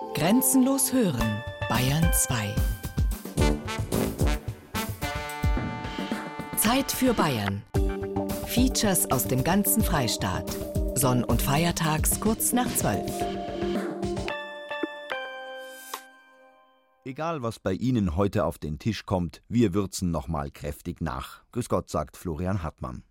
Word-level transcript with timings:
Grenzenlos 0.00 0.92
hören, 0.92 1.44
Bayern 1.68 2.10
2. 2.12 2.54
Zeit 6.56 6.90
für 6.90 7.14
Bayern. 7.14 7.62
Features 8.46 9.08
aus 9.12 9.28
dem 9.28 9.44
ganzen 9.44 9.84
Freistaat. 9.84 10.56
Sonn- 10.96 11.22
und 11.22 11.40
Feiertags 11.40 12.18
kurz 12.18 12.52
nach 12.52 12.66
12. 12.74 13.08
Egal, 17.04 17.42
was 17.42 17.60
bei 17.60 17.74
Ihnen 17.74 18.16
heute 18.16 18.46
auf 18.46 18.58
den 18.58 18.80
Tisch 18.80 19.06
kommt, 19.06 19.42
wir 19.48 19.74
würzen 19.74 20.10
nochmal 20.10 20.50
kräftig 20.50 21.00
nach. 21.00 21.42
Grüß 21.52 21.68
Gott, 21.68 21.88
sagt 21.88 22.16
Florian 22.16 22.64
Hartmann. 22.64 23.04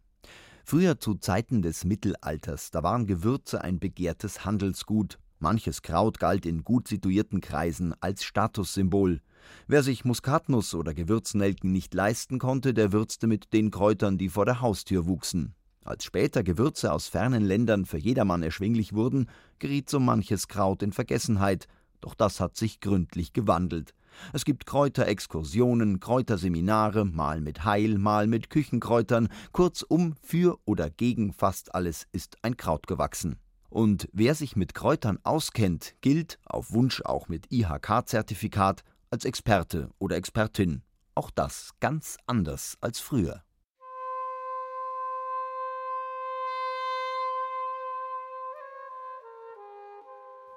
Früher 0.66 1.00
zu 1.00 1.16
Zeiten 1.16 1.62
des 1.62 1.86
Mittelalters, 1.86 2.71
da 2.71 2.84
waren 2.84 3.08
Gewürze 3.08 3.64
ein 3.64 3.80
begehrtes 3.80 4.44
Handelsgut. 4.44 5.18
Manches 5.42 5.82
Kraut 5.82 6.20
galt 6.20 6.46
in 6.46 6.66
gut 6.66 6.90
situierten 6.90 7.40
Kreisen 7.40 7.96
als 8.02 8.26
Statussymbol. 8.26 9.22
Wer 9.68 9.84
sich 9.84 10.04
Muskatnuss 10.04 10.76
oder 10.76 10.94
Gewürznelken 10.94 11.72
nicht 11.72 11.94
leisten 11.94 12.40
konnte, 12.40 12.73
der 12.73 12.91
würzte 12.91 13.26
mit 13.26 13.54
den 13.54 13.72
Kräutern, 13.72 14.18
die 14.18 14.27
vor 14.27 14.46
der 14.46 14.60
Haustür 14.60 15.05
wuchsen. 15.08 15.55
Als 15.86 16.04
später 16.04 16.44
Gewürze 16.44 16.91
aus 16.91 17.08
fernen 17.08 17.44
Ländern 17.44 17.86
für 17.86 17.98
jedermann 17.98 18.44
erschwinglich 18.44 18.91
wurden, 18.91 19.30
geriet 19.60 19.90
so 19.90 20.02
manches 20.02 20.49
Kraut 20.49 20.84
in 20.84 20.91
Vergessenheit, 20.91 21.68
doch 22.02 22.16
das 22.16 22.41
hat 22.41 22.58
sich 22.58 22.82
gründlich 22.82 23.32
gewandelt. 23.32 23.94
Es 24.34 24.44
gibt 24.44 24.66
Kräuterexkursionen, 24.66 26.02
Kräuterseminare, 26.02 27.05
mal 27.05 27.40
mit 27.40 27.63
Heil, 27.63 27.98
mal 27.98 28.27
mit 28.27 28.49
Küchenkräutern, 28.49 29.30
kurzum 29.54 30.16
für 30.21 30.60
oder 30.66 30.90
gegen 30.90 31.32
fast 31.32 31.74
alles 31.74 32.08
ist 32.12 32.35
ein 32.41 32.58
Kraut 32.58 32.88
gewachsen. 32.88 33.38
Und 33.70 34.09
wer 34.12 34.36
sich 34.36 34.55
mit 34.55 34.73
Kräutern 34.73 35.20
auskennt, 35.23 35.96
gilt, 36.02 36.40
auf 36.46 36.72
Wunsch 36.72 37.02
auch 37.02 37.27
mit 37.27 37.52
IHK-Zertifikat, 37.52 38.84
als 39.12 39.26
Experte 39.26 39.90
oder 40.00 40.16
Expertin. 40.18 40.84
Auch 41.16 41.32
das 41.32 41.71
ganz 41.80 42.18
anders 42.26 42.77
als 42.82 42.99
früher. 42.99 43.43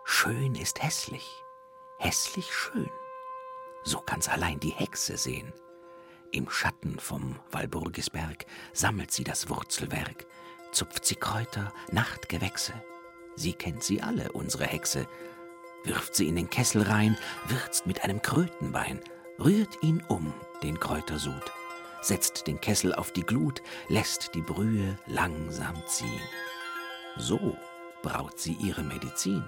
Schön 0.05 0.55
ist 0.55 0.83
hässlich, 0.83 1.43
hässlich 1.99 2.55
schön. 2.55 2.91
So 3.83 3.99
kann's 3.99 4.29
allein 4.29 4.61
die 4.61 4.71
Hexe 4.71 5.17
sehen. 5.17 5.53
Im 6.31 6.49
Schatten 6.49 6.99
vom 6.99 7.39
Walburgisberg 7.51 8.47
sammelt 8.73 9.11
sie 9.11 9.25
das 9.25 9.49
Wurzelwerk, 9.49 10.27
zupft 10.71 11.05
sie 11.05 11.17
Kräuter, 11.17 11.73
Nachtgewächse. 11.91 12.73
Sie 13.37 13.53
kennt 13.53 13.83
sie 13.83 14.03
alle, 14.03 14.33
unsere 14.33 14.65
Hexe, 14.65 15.07
wirft 15.85 16.15
sie 16.15 16.29
in 16.29 16.37
den 16.37 16.51
Kessel 16.51 16.83
rein, 16.83 17.17
würzt 17.47 17.87
mit 17.87 18.05
einem 18.05 18.23
Krötenbein, 18.23 19.01
rührt 19.39 19.83
ihn 19.83 20.03
um, 20.09 20.33
den 20.63 20.79
Kräutersud, 20.79 21.53
setzt 22.01 22.47
den 22.47 22.61
Kessel 22.61 22.95
auf 22.95 23.13
die 23.13 23.25
Glut, 23.25 23.63
lässt 23.89 24.35
die 24.35 24.43
Brühe 24.43 24.99
langsam 25.07 25.75
ziehen. 25.87 26.21
So 27.17 27.57
braut 28.03 28.39
sie 28.39 28.55
ihre 28.55 28.83
Medizin. 28.83 29.45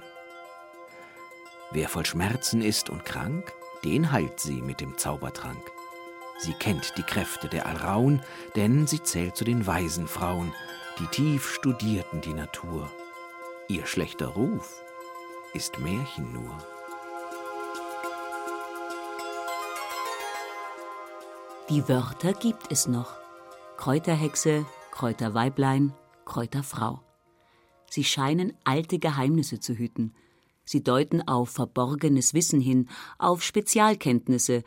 Wer 1.70 1.88
voll 1.88 2.06
Schmerzen 2.06 2.62
ist 2.62 2.90
und 2.90 3.04
krank, 3.04 3.52
den 3.84 4.12
heilt 4.12 4.40
sie 4.40 4.62
mit 4.62 4.80
dem 4.80 4.96
Zaubertrank. 4.96 5.62
Sie 6.38 6.54
kennt 6.54 6.96
die 6.96 7.02
Kräfte 7.02 7.48
der 7.48 7.66
Alraun, 7.66 8.20
denn 8.56 8.86
sie 8.86 9.02
zählt 9.02 9.36
zu 9.36 9.44
den 9.44 9.66
weisen 9.66 10.08
Frauen, 10.08 10.52
die 10.98 11.06
tief 11.06 11.52
studierten 11.52 12.20
die 12.20 12.34
Natur. 12.34 12.90
Ihr 13.66 13.86
schlechter 13.86 14.26
Ruf 14.26 14.84
ist 15.54 15.78
Märchen 15.78 16.34
nur. 16.34 16.58
Die 21.70 21.88
Wörter 21.88 22.34
gibt 22.34 22.70
es 22.70 22.86
noch. 22.86 23.16
Kräuterhexe, 23.78 24.66
Kräuterweiblein, 24.90 25.94
Kräuterfrau. 26.26 27.00
Sie 27.88 28.04
scheinen 28.04 28.52
alte 28.64 28.98
Geheimnisse 28.98 29.60
zu 29.60 29.72
hüten. 29.72 30.14
Sie 30.66 30.82
deuten 30.82 31.26
auf 31.26 31.48
verborgenes 31.48 32.34
Wissen 32.34 32.60
hin, 32.60 32.90
auf 33.18 33.42
Spezialkenntnisse, 33.42 34.62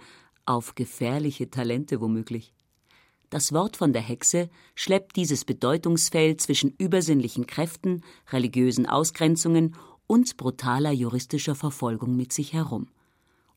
auf 0.47 0.73
gefährliche 0.73 1.51
Talente 1.51 2.01
womöglich. 2.01 2.56
Das 3.29 3.51
Wort 3.51 3.75
von 3.75 3.91
der 3.91 4.01
Hexe 4.01 4.49
schleppt 4.73 5.17
dieses 5.17 5.43
Bedeutungsfeld 5.43 6.39
zwischen 6.39 6.73
übersinnlichen 6.77 7.45
Kräften, 7.45 8.03
religiösen 8.31 8.85
Ausgrenzungen 8.85 9.75
und 10.07 10.37
brutaler 10.37 10.91
juristischer 10.91 11.55
Verfolgung 11.55 12.15
mit 12.15 12.31
sich 12.31 12.53
herum. 12.53 12.87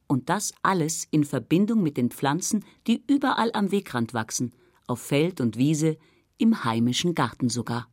Und 0.08 0.28
das 0.28 0.52
alles 0.62 1.06
in 1.12 1.22
Verbindung 1.24 1.84
mit 1.84 1.96
den 1.96 2.10
Pflanzen, 2.10 2.64
die 2.88 3.04
überall 3.06 3.52
am 3.52 3.70
Wegrand 3.70 4.12
wachsen, 4.12 4.52
auf 4.88 5.00
Feld 5.00 5.40
und 5.40 5.56
Wiese, 5.56 5.98
im 6.36 6.64
heimischen 6.64 7.14
Garten 7.14 7.48
sogar. 7.48 7.88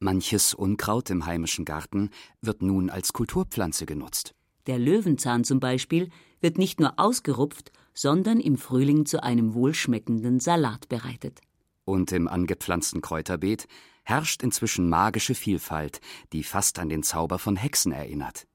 Manches 0.00 0.54
Unkraut 0.54 1.10
im 1.10 1.26
heimischen 1.26 1.64
Garten 1.64 2.10
wird 2.40 2.62
nun 2.62 2.90
als 2.90 3.12
Kulturpflanze 3.12 3.86
genutzt. 3.86 4.34
Der 4.66 4.78
Löwenzahn 4.78 5.44
zum 5.44 5.60
Beispiel 5.60 6.10
wird 6.40 6.58
nicht 6.58 6.80
nur 6.80 6.94
ausgerupft, 6.96 7.70
sondern 7.94 8.40
im 8.40 8.56
Frühling 8.56 9.06
zu 9.06 9.22
einem 9.22 9.54
wohlschmeckenden 9.54 10.40
Salat 10.40 10.88
bereitet. 10.88 11.40
Und 11.84 12.12
im 12.12 12.28
angepflanzten 12.28 13.00
Kräuterbeet 13.00 13.66
herrscht 14.04 14.42
inzwischen 14.42 14.88
magische 14.88 15.34
Vielfalt, 15.34 16.00
die 16.32 16.42
fast 16.42 16.78
an 16.78 16.88
den 16.88 17.02
Zauber 17.02 17.38
von 17.38 17.56
Hexen 17.56 17.92
erinnert. 17.92 18.46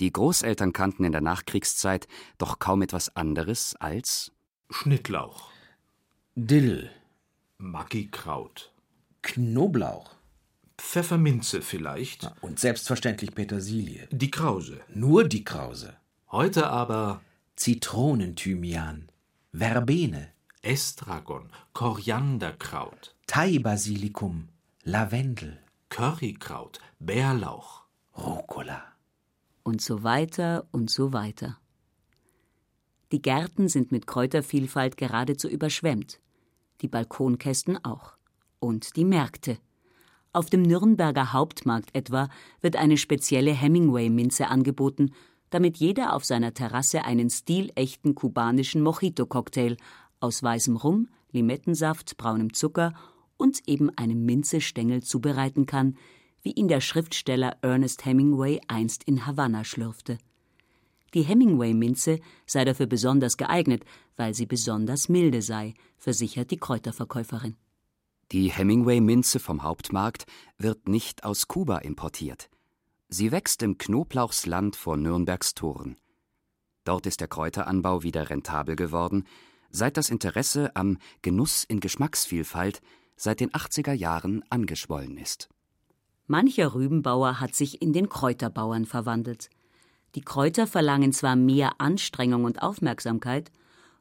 Die 0.00 0.12
Großeltern 0.12 0.72
kannten 0.72 1.04
in 1.04 1.12
der 1.12 1.20
Nachkriegszeit 1.20 2.06
doch 2.38 2.58
kaum 2.58 2.82
etwas 2.82 3.14
anderes 3.16 3.74
als 3.76 4.32
Schnittlauch, 4.70 5.50
Dill, 6.34 6.90
Maggikraut, 7.58 8.72
Knoblauch 9.22 10.16
Pfefferminze 10.78 11.62
vielleicht, 11.62 12.30
und 12.42 12.60
selbstverständlich 12.60 13.34
Petersilie. 13.34 14.08
die 14.10 14.30
Krause. 14.30 14.80
Nur 14.92 15.24
die 15.24 15.44
Krause. 15.44 15.96
Heute 16.30 16.68
aber 16.68 17.22
Zitronenthymian, 17.56 19.08
Verbene, 19.52 20.28
Estragon, 20.62 21.50
Korianderkraut, 21.72 23.14
Thai-Basilikum, 23.26 24.48
Lavendel, 24.84 25.58
Currykraut, 25.88 26.80
Bärlauch. 26.98 27.86
Rucola. 28.16 28.82
Und 29.62 29.82
so 29.82 30.02
weiter 30.02 30.66
und 30.70 30.90
so 30.90 31.12
weiter. 31.12 31.58
Die 33.12 33.20
Gärten 33.20 33.68
sind 33.68 33.92
mit 33.92 34.06
Kräutervielfalt 34.06 34.96
geradezu 34.96 35.48
überschwemmt. 35.48 36.20
Die 36.80 36.88
Balkonkästen 36.88 37.84
auch. 37.84 38.16
Und 38.58 38.96
die 38.96 39.04
Märkte. 39.04 39.58
Auf 40.32 40.50
dem 40.50 40.62
Nürnberger 40.62 41.32
Hauptmarkt 41.32 41.94
etwa 41.94 42.28
wird 42.60 42.76
eine 42.76 42.96
spezielle 42.96 43.52
Hemingway-Minze 43.52 44.48
angeboten, 44.48 45.12
damit 45.56 45.78
jeder 45.78 46.12
auf 46.12 46.22
seiner 46.22 46.52
Terrasse 46.52 47.06
einen 47.06 47.30
stilechten 47.30 48.14
kubanischen 48.14 48.82
Mojito-Cocktail 48.82 49.78
aus 50.20 50.42
weißem 50.42 50.76
Rum, 50.76 51.08
Limettensaft, 51.32 52.18
braunem 52.18 52.52
Zucker 52.52 52.92
und 53.38 53.66
eben 53.66 53.88
einem 53.96 54.26
Minzestängel 54.26 55.02
zubereiten 55.02 55.64
kann, 55.64 55.96
wie 56.42 56.50
ihn 56.50 56.68
der 56.68 56.82
Schriftsteller 56.82 57.56
Ernest 57.62 58.04
Hemingway 58.04 58.60
einst 58.68 59.04
in 59.04 59.24
Havanna 59.24 59.64
schlürfte. 59.64 60.18
Die 61.14 61.22
Hemingway-Minze 61.22 62.20
sei 62.44 62.66
dafür 62.66 62.84
besonders 62.84 63.38
geeignet, 63.38 63.82
weil 64.18 64.34
sie 64.34 64.44
besonders 64.44 65.08
milde 65.08 65.40
sei, 65.40 65.72
versichert 65.96 66.50
die 66.50 66.58
Kräuterverkäuferin. 66.58 67.56
Die 68.30 68.50
Hemingway-Minze 68.50 69.38
vom 69.38 69.62
Hauptmarkt 69.62 70.26
wird 70.58 70.86
nicht 70.86 71.24
aus 71.24 71.48
Kuba 71.48 71.78
importiert. 71.78 72.50
Sie 73.08 73.30
wächst 73.30 73.62
im 73.62 73.78
Knoblauchsland 73.78 74.74
vor 74.74 74.96
Nürnbergs 74.96 75.54
Toren. 75.54 75.96
Dort 76.84 77.06
ist 77.06 77.20
der 77.20 77.28
Kräuteranbau 77.28 78.02
wieder 78.02 78.30
rentabel 78.30 78.74
geworden, 78.74 79.24
seit 79.70 79.96
das 79.96 80.10
Interesse 80.10 80.74
am 80.74 80.98
Genuss 81.22 81.62
in 81.62 81.78
Geschmacksvielfalt 81.78 82.80
seit 83.16 83.40
den 83.40 83.50
80er 83.50 83.92
Jahren 83.92 84.44
angeschwollen 84.50 85.18
ist. 85.18 85.48
Mancher 86.26 86.74
Rübenbauer 86.74 87.38
hat 87.38 87.54
sich 87.54 87.80
in 87.80 87.92
den 87.92 88.08
Kräuterbauern 88.08 88.84
verwandelt. 88.84 89.50
Die 90.16 90.22
Kräuter 90.22 90.66
verlangen 90.66 91.12
zwar 91.12 91.36
mehr 91.36 91.80
Anstrengung 91.80 92.44
und 92.44 92.60
Aufmerksamkeit, 92.60 93.52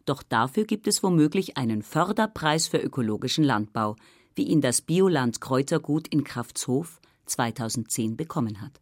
doch 0.06 0.24
dafür 0.24 0.66
gibt 0.66 0.88
es 0.88 1.04
womöglich 1.04 1.58
einen 1.58 1.84
Förderpreis 1.84 2.68
für 2.68 2.78
ökologischen 2.78 3.44
Landbau, 3.44 3.96
wie 4.34 4.44
ihn 4.44 4.62
das 4.62 4.82
Bioland 4.82 5.42
Kräutergut 5.42 6.08
in 6.08 6.24
Kraftshof 6.24 7.00
2010 7.26 8.18
bekommen 8.18 8.62
hat. 8.62 8.82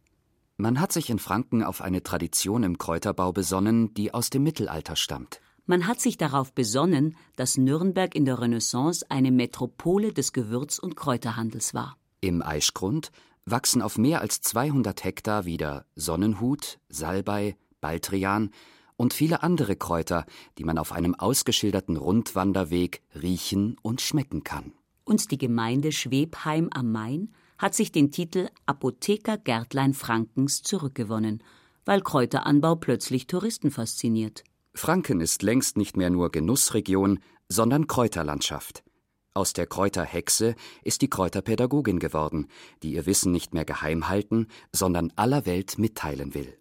Man 0.56 0.78
hat 0.78 0.92
sich 0.92 1.10
in 1.10 1.18
Franken 1.18 1.64
auf 1.64 1.80
eine 1.80 2.04
Tradition 2.04 2.62
im 2.62 2.78
Kräuterbau 2.78 3.32
besonnen, 3.32 3.92
die 3.94 4.14
aus 4.14 4.30
dem 4.30 4.44
Mittelalter 4.44 4.94
stammt. 4.94 5.40
Man 5.66 5.88
hat 5.88 6.00
sich 6.00 6.16
darauf 6.16 6.52
besonnen, 6.52 7.16
dass 7.34 7.56
Nürnberg 7.56 8.14
in 8.14 8.24
der 8.24 8.40
Renaissance 8.40 9.04
eine 9.08 9.32
Metropole 9.32 10.12
des 10.12 10.32
Gewürz- 10.32 10.78
und 10.78 10.94
Kräuterhandels 10.94 11.74
war. 11.74 11.96
Im 12.20 12.40
Aischgrund 12.40 13.10
wachsen 13.46 13.82
auf 13.82 13.98
mehr 13.98 14.20
als 14.20 14.42
200 14.42 15.02
Hektar 15.02 15.44
wieder 15.44 15.86
Sonnenhut, 15.96 16.78
Salbei, 16.88 17.56
Baldrian 17.80 18.50
und 18.96 19.12
viele 19.12 19.42
andere 19.42 19.74
Kräuter, 19.74 20.24
die 20.58 20.64
man 20.64 20.78
auf 20.78 20.92
einem 20.92 21.16
ausgeschilderten 21.16 21.96
Rundwanderweg 21.96 23.02
riechen 23.20 23.76
und 23.82 24.00
schmecken 24.00 24.44
kann. 24.44 24.72
Und 25.04 25.32
die 25.32 25.38
Gemeinde 25.38 25.90
Schwebheim 25.90 26.70
am 26.72 26.92
Main 26.92 27.34
hat 27.64 27.74
sich 27.74 27.90
den 27.90 28.10
Titel 28.10 28.50
Apotheker 28.66 29.38
Gärtlein 29.38 29.94
Frankens 29.94 30.62
zurückgewonnen, 30.62 31.42
weil 31.86 32.02
Kräuteranbau 32.02 32.74
plötzlich 32.74 33.26
Touristen 33.26 33.70
fasziniert. 33.70 34.44
Franken 34.74 35.22
ist 35.22 35.42
längst 35.42 35.78
nicht 35.78 35.96
mehr 35.96 36.10
nur 36.10 36.30
Genussregion, 36.30 37.20
sondern 37.48 37.86
Kräuterlandschaft. 37.86 38.84
Aus 39.32 39.54
der 39.54 39.66
Kräuterhexe 39.66 40.56
ist 40.82 41.00
die 41.00 41.08
Kräuterpädagogin 41.08 42.00
geworden, 42.00 42.48
die 42.82 42.92
ihr 42.92 43.06
Wissen 43.06 43.32
nicht 43.32 43.54
mehr 43.54 43.64
geheim 43.64 44.10
halten, 44.10 44.48
sondern 44.70 45.10
aller 45.16 45.46
Welt 45.46 45.78
mitteilen 45.78 46.34
will. 46.34 46.58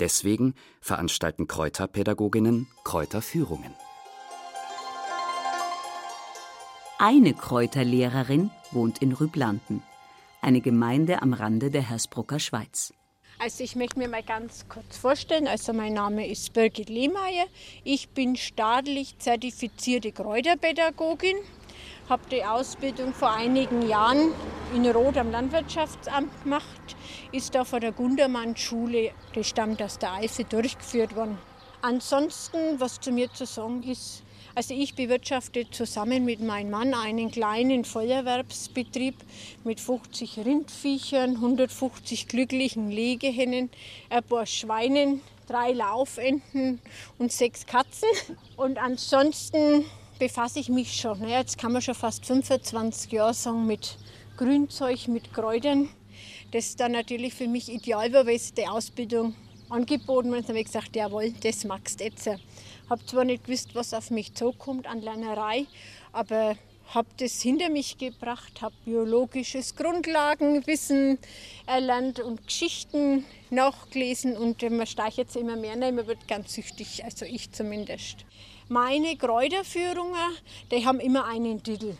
Deswegen 0.00 0.52
veranstalten 0.82 1.46
Kräuterpädagoginnen 1.46 2.66
Kräuterführungen. 2.84 3.72
Eine 6.98 7.32
Kräuterlehrerin 7.32 8.50
wohnt 8.70 8.98
in 9.00 9.12
Rüblanden, 9.12 9.82
eine 10.42 10.60
Gemeinde 10.60 11.22
am 11.22 11.32
Rande 11.32 11.70
der 11.70 11.88
Hersbrucker 11.88 12.38
Schweiz. 12.38 12.92
Also 13.38 13.64
ich 13.64 13.74
möchte 13.74 13.98
mir 13.98 14.08
mal 14.08 14.22
ganz 14.22 14.66
kurz 14.68 14.96
vorstellen. 14.96 15.48
Also 15.48 15.72
mein 15.72 15.94
Name 15.94 16.28
ist 16.28 16.52
Birgit 16.52 16.88
Lehmeier. 16.88 17.46
Ich 17.82 18.10
bin 18.10 18.36
staatlich 18.36 19.18
zertifizierte 19.18 20.12
Kräuterpädagogin. 20.12 21.36
Habe 22.08 22.22
die 22.30 22.44
Ausbildung 22.44 23.14
vor 23.14 23.32
einigen 23.32 23.88
Jahren 23.88 24.32
in 24.74 24.86
Roth 24.86 25.16
am 25.16 25.30
Landwirtschaftsamt 25.30 26.42
gemacht. 26.42 26.96
Ist 27.32 27.54
da 27.54 27.64
von 27.64 27.80
der 27.80 27.92
Gundermann-Schule, 27.92 29.12
die 29.34 29.44
stammt 29.44 29.82
aus 29.82 29.98
der 29.98 30.12
Eifel, 30.14 30.44
durchgeführt 30.44 31.16
worden. 31.16 31.38
Ansonsten, 31.80 32.78
was 32.78 33.00
zu 33.00 33.10
mir 33.10 33.32
zu 33.32 33.46
sagen 33.46 33.82
ist, 33.82 34.22
also 34.54 34.74
ich 34.74 34.94
bewirtschafte 34.94 35.70
zusammen 35.70 36.24
mit 36.24 36.40
meinem 36.40 36.70
Mann 36.70 36.94
einen 36.94 37.30
kleinen 37.30 37.84
Feuerwerbsbetrieb 37.84 39.14
mit 39.64 39.80
50 39.80 40.38
Rindviechern, 40.38 41.36
150 41.36 42.28
glücklichen 42.28 42.90
Legehennen, 42.90 43.70
ein 44.10 44.22
paar 44.22 44.46
Schweinen, 44.46 45.22
drei 45.46 45.72
Laufenten 45.72 46.80
und 47.18 47.32
sechs 47.32 47.66
Katzen. 47.66 48.08
Und 48.56 48.78
ansonsten 48.78 49.84
befasse 50.18 50.60
ich 50.60 50.68
mich 50.68 50.94
schon, 51.00 51.20
naja, 51.20 51.38
jetzt 51.38 51.58
kann 51.58 51.72
man 51.72 51.82
schon 51.82 51.94
fast 51.94 52.26
25 52.26 53.10
Jahre 53.12 53.34
sagen, 53.34 53.66
mit 53.66 53.96
Grünzeug, 54.36 55.08
mit 55.08 55.32
Kräutern. 55.32 55.88
Das 56.52 56.66
ist 56.66 56.80
dann 56.80 56.92
natürlich 56.92 57.34
für 57.34 57.48
mich 57.48 57.72
ideal 57.72 58.12
war, 58.12 58.26
weil 58.26 58.36
es 58.36 58.52
die 58.52 58.66
Ausbildung 58.66 59.34
angeboten 59.70 60.28
und 60.28 60.36
dann 60.36 60.48
habe 60.48 60.58
ich 60.58 60.66
gesagt, 60.66 60.94
jawohl, 60.94 61.32
das 61.42 61.64
magst 61.64 62.00
du 62.00 62.04
jetzt. 62.04 62.28
Habe 62.92 63.06
zwar 63.06 63.24
nicht 63.24 63.44
gewusst, 63.44 63.74
was 63.74 63.94
auf 63.94 64.10
mich 64.10 64.34
zukommt 64.34 64.86
an 64.86 65.00
Lernerei, 65.00 65.64
aber 66.12 66.56
habe 66.88 67.08
das 67.16 67.40
hinter 67.40 67.70
mich 67.70 67.96
gebracht, 67.96 68.60
habe 68.60 68.74
biologisches 68.84 69.76
Grundlagenwissen 69.76 71.16
erlernt 71.64 72.20
und 72.20 72.46
Geschichten 72.46 73.24
nachgelesen 73.48 74.36
und 74.36 74.60
man 74.70 74.86
steigt 74.86 75.16
jetzt 75.16 75.36
immer 75.36 75.56
mehr, 75.56 75.74
nein, 75.74 75.94
man 75.94 76.06
wird 76.06 76.28
ganz 76.28 76.52
süchtig, 76.52 77.02
also 77.02 77.24
ich 77.24 77.50
zumindest. 77.50 78.26
Meine 78.68 79.16
Kräuterführungen, 79.16 80.36
die 80.70 80.84
haben 80.84 81.00
immer 81.00 81.24
einen 81.24 81.62
Titel. 81.62 81.96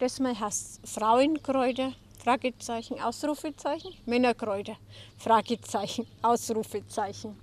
Das 0.00 0.18
mal 0.18 0.36
heißt 0.36 0.80
Frauenkräuter, 0.82 1.92
Fragezeichen, 2.24 3.00
Ausrufezeichen, 3.00 3.94
Männerkräuter, 4.04 4.78
Fragezeichen, 5.16 6.08
Ausrufezeichen. 6.22 7.36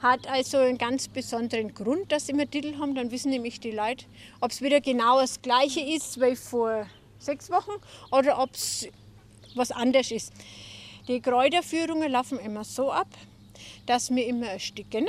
Hat 0.00 0.28
also 0.28 0.58
einen 0.58 0.78
ganz 0.78 1.08
besonderen 1.08 1.74
Grund, 1.74 2.12
dass 2.12 2.26
sie 2.26 2.32
immer 2.32 2.48
Titel 2.48 2.78
haben, 2.78 2.94
dann 2.94 3.10
wissen 3.10 3.30
nämlich 3.30 3.58
die 3.58 3.72
Leute, 3.72 4.06
ob 4.40 4.52
es 4.52 4.62
wieder 4.62 4.80
genau 4.80 5.20
das 5.20 5.42
gleiche 5.42 5.80
ist 5.80 6.20
wie 6.20 6.36
vor 6.36 6.86
sechs 7.18 7.50
Wochen 7.50 7.72
oder 8.12 8.40
ob 8.40 8.54
es 8.54 8.86
was 9.56 9.72
anderes 9.72 10.12
ist. 10.12 10.32
Die 11.08 11.20
Kräuterführungen 11.20 12.12
laufen 12.12 12.38
immer 12.38 12.64
so 12.64 12.92
ab, 12.92 13.08
dass 13.86 14.14
wir 14.14 14.26
immer 14.26 14.50
ein 14.50 14.60
Stück 14.60 14.90
kennen 14.90 15.08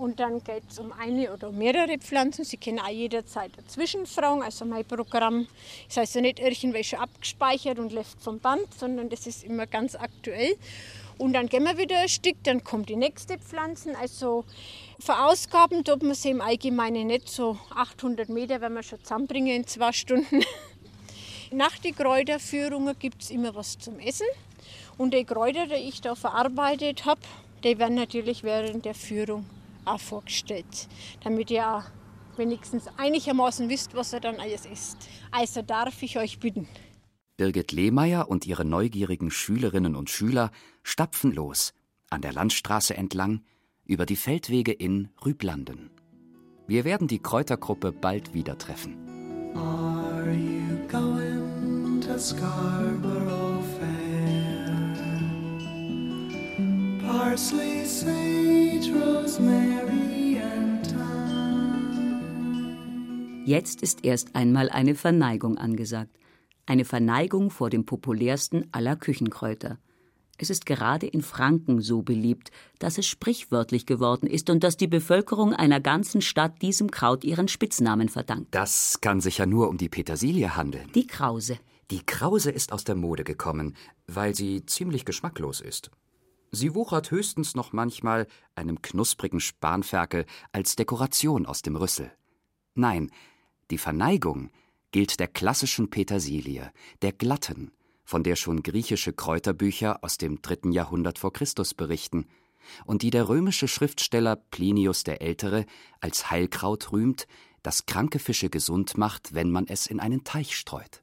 und 0.00 0.18
dann 0.18 0.42
geht 0.42 0.62
es 0.70 0.78
um 0.78 0.92
eine 0.92 1.32
oder 1.32 1.52
mehrere 1.52 1.98
Pflanzen. 1.98 2.44
Sie 2.44 2.56
können 2.56 2.78
auch 2.78 2.88
jederzeit 2.88 3.50
dazwischen 3.56 4.06
fragen. 4.06 4.42
Also 4.42 4.64
mein 4.64 4.84
Programm 4.84 5.46
ist 5.88 5.98
also 5.98 6.20
nicht 6.20 6.40
irgendwelche 6.40 6.98
abgespeichert 6.98 7.78
und 7.78 7.92
läuft 7.92 8.22
vom 8.22 8.38
Band, 8.38 8.72
sondern 8.78 9.10
das 9.10 9.26
ist 9.26 9.44
immer 9.44 9.66
ganz 9.66 9.96
aktuell. 9.96 10.56
Und 11.20 11.34
dann 11.34 11.50
gehen 11.50 11.64
wir 11.64 11.76
wieder 11.76 11.98
ein 11.98 12.08
Stück, 12.08 12.36
dann 12.44 12.64
kommt 12.64 12.88
die 12.88 12.96
nächste 12.96 13.36
Pflanze. 13.36 13.94
Also 13.98 14.46
verausgaben 14.98 15.84
tut 15.84 16.02
man 16.02 16.14
sie 16.14 16.30
im 16.30 16.40
Allgemeinen 16.40 17.08
nicht 17.08 17.28
so 17.28 17.58
800 17.74 18.30
Meter, 18.30 18.62
wenn 18.62 18.72
wir 18.72 18.82
schon 18.82 19.04
zusammenbringen 19.04 19.54
in 19.54 19.66
zwei 19.66 19.92
Stunden. 19.92 20.42
Nach 21.52 21.76
den 21.76 21.94
Kräuterführungen 21.94 22.98
gibt 22.98 23.20
es 23.20 23.30
immer 23.30 23.54
was 23.54 23.78
zum 23.78 23.98
Essen. 23.98 24.28
Und 24.96 25.12
die 25.12 25.24
Kräuter, 25.24 25.66
die 25.66 25.74
ich 25.74 26.00
da 26.00 26.14
verarbeitet 26.14 27.04
habe, 27.04 27.20
die 27.64 27.78
werden 27.78 27.96
natürlich 27.96 28.42
während 28.42 28.86
der 28.86 28.94
Führung 28.94 29.44
auch 29.84 30.00
vorgestellt, 30.00 30.88
damit 31.22 31.50
ihr 31.50 31.84
wenigstens 32.38 32.84
einigermaßen 32.96 33.68
wisst, 33.68 33.94
was 33.94 34.14
er 34.14 34.20
dann 34.20 34.40
alles 34.40 34.64
ist. 34.64 34.96
Also 35.30 35.60
darf 35.60 36.02
ich 36.02 36.16
euch 36.16 36.40
bitten. 36.40 36.66
Birgit 37.40 37.72
Lehmeier 37.72 38.28
und 38.28 38.46
ihre 38.46 38.66
neugierigen 38.66 39.30
Schülerinnen 39.30 39.96
und 39.96 40.10
Schüler 40.10 40.50
stapfen 40.82 41.32
los, 41.32 41.72
an 42.10 42.20
der 42.20 42.34
Landstraße 42.34 42.94
entlang, 42.94 43.40
über 43.86 44.04
die 44.04 44.16
Feldwege 44.16 44.72
in 44.72 45.08
Rüblanden. 45.24 45.88
Wir 46.66 46.84
werden 46.84 47.08
die 47.08 47.18
Kräutergruppe 47.18 47.92
bald 47.92 48.34
wieder 48.34 48.58
treffen. 48.58 48.94
Are 49.54 50.30
you 50.30 50.86
going 50.86 52.02
to 52.02 52.18
Scarborough 52.18 53.64
Parsley, 57.00 57.86
Sage, 57.86 58.92
Rosemary 58.92 60.42
and 60.42 60.86
Thyme. 60.86 61.80
Jetzt 63.46 63.80
ist 63.80 64.04
erst 64.04 64.36
einmal 64.36 64.68
eine 64.68 64.94
Verneigung 64.94 65.56
angesagt. 65.56 66.19
Eine 66.70 66.84
Verneigung 66.84 67.50
vor 67.50 67.68
dem 67.68 67.84
populärsten 67.84 68.68
aller 68.70 68.94
Küchenkräuter. 68.94 69.80
Es 70.38 70.50
ist 70.50 70.66
gerade 70.66 71.04
in 71.04 71.20
Franken 71.20 71.80
so 71.80 72.02
beliebt, 72.02 72.52
dass 72.78 72.96
es 72.96 73.06
sprichwörtlich 73.06 73.86
geworden 73.86 74.28
ist 74.28 74.50
und 74.50 74.62
dass 74.62 74.76
die 74.76 74.86
Bevölkerung 74.86 75.52
einer 75.52 75.80
ganzen 75.80 76.22
Stadt 76.22 76.62
diesem 76.62 76.92
Kraut 76.92 77.24
ihren 77.24 77.48
Spitznamen 77.48 78.08
verdankt. 78.08 78.54
Das 78.54 79.00
kann 79.00 79.20
sich 79.20 79.38
ja 79.38 79.46
nur 79.46 79.68
um 79.68 79.78
die 79.78 79.88
Petersilie 79.88 80.54
handeln. 80.54 80.88
Die 80.94 81.08
Krause. 81.08 81.58
Die 81.90 82.06
Krause 82.06 82.52
ist 82.52 82.70
aus 82.70 82.84
der 82.84 82.94
Mode 82.94 83.24
gekommen, 83.24 83.74
weil 84.06 84.36
sie 84.36 84.64
ziemlich 84.64 85.04
geschmacklos 85.04 85.60
ist. 85.60 85.90
Sie 86.52 86.76
wuchert 86.76 87.10
höchstens 87.10 87.56
noch 87.56 87.72
manchmal 87.72 88.28
einem 88.54 88.80
knusprigen 88.80 89.40
Spanferkel 89.40 90.24
als 90.52 90.76
Dekoration 90.76 91.46
aus 91.46 91.62
dem 91.62 91.74
Rüssel. 91.74 92.12
Nein, 92.76 93.10
die 93.72 93.78
Verneigung 93.78 94.50
gilt 94.92 95.20
der 95.20 95.28
klassischen 95.28 95.90
Petersilie, 95.90 96.72
der 97.02 97.12
glatten, 97.12 97.72
von 98.04 98.22
der 98.22 98.36
schon 98.36 98.62
griechische 98.62 99.12
Kräuterbücher 99.12 100.02
aus 100.02 100.18
dem 100.18 100.42
dritten 100.42 100.72
Jahrhundert 100.72 101.18
vor 101.18 101.32
Christus 101.32 101.74
berichten 101.74 102.26
und 102.84 103.02
die 103.02 103.10
der 103.10 103.28
römische 103.28 103.68
Schriftsteller 103.68 104.36
Plinius 104.36 105.04
der 105.04 105.22
Ältere 105.22 105.66
als 106.00 106.30
Heilkraut 106.30 106.92
rühmt, 106.92 107.26
das 107.62 107.86
kranke 107.86 108.18
Fische 108.18 108.50
gesund 108.50 108.96
macht, 108.96 109.34
wenn 109.34 109.50
man 109.50 109.66
es 109.66 109.86
in 109.86 110.00
einen 110.00 110.24
Teich 110.24 110.56
streut. 110.56 111.02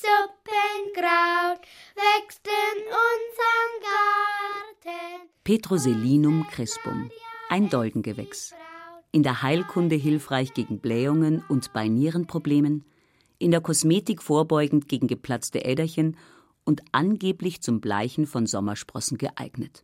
Suppenkraut 0.00 1.60
wächst 1.94 2.46
in 2.46 2.82
unserem 2.82 3.72
Garten. 4.84 5.30
Petroselinum 5.44 6.46
crispum, 6.48 7.10
ein 7.48 7.68
Dolgengewächs. 7.68 8.54
In 9.12 9.24
der 9.24 9.42
Heilkunde 9.42 9.96
hilfreich 9.96 10.54
gegen 10.54 10.78
Blähungen 10.78 11.42
und 11.48 11.72
bei 11.72 11.88
Nierenproblemen, 11.88 12.84
in 13.38 13.50
der 13.50 13.60
Kosmetik 13.60 14.22
vorbeugend 14.22 14.86
gegen 14.86 15.08
geplatzte 15.08 15.64
Äderchen 15.64 16.16
und 16.64 16.82
angeblich 16.92 17.60
zum 17.60 17.80
Bleichen 17.80 18.26
von 18.26 18.46
Sommersprossen 18.46 19.18
geeignet. 19.18 19.82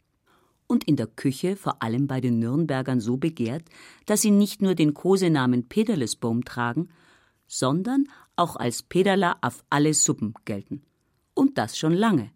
Und 0.69 0.85
in 0.85 0.95
der 0.95 1.09
Küche 1.09 1.57
vor 1.57 1.83
allem 1.83 2.07
bei 2.07 2.21
den 2.21 2.39
Nürnbergern 2.39 3.01
so 3.01 3.17
begehrt, 3.17 3.65
dass 4.05 4.21
sie 4.21 4.31
nicht 4.31 4.63
nur 4.63 4.77
den 4.77 4.95
Kosenamen 4.95 5.69
Peterlesbaum 5.69 6.45
tragen, 6.45 6.91
sondern 7.49 8.09
auch 8.37 8.55
als 8.55 8.83
Pedala 8.85 9.39
auf 9.41 9.65
alle 9.71 9.95
Suppen 9.95 10.35
gelten. 10.45 10.83
Und 11.35 11.59
das 11.59 11.77
schon 11.77 11.95
lange, 11.95 12.31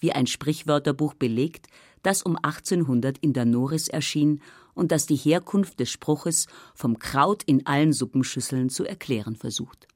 wie 0.00 0.12
ein 0.12 0.26
Sprichwörterbuch 0.26 1.14
belegt, 1.14 1.68
das 2.02 2.22
um 2.22 2.36
1800 2.36 3.18
in 3.18 3.32
der 3.32 3.44
Noris 3.44 3.86
erschien 3.86 4.40
und 4.74 4.92
das 4.92 5.06
die 5.06 5.16
Herkunft 5.16 5.80
des 5.80 5.90
Spruches 5.90 6.46
vom 6.74 6.98
Kraut 6.98 7.42
in 7.44 7.66
allen 7.66 7.92
Suppenschüsseln 7.92 8.70
zu 8.70 8.84
erklären 8.84 9.36
versucht. 9.36 9.88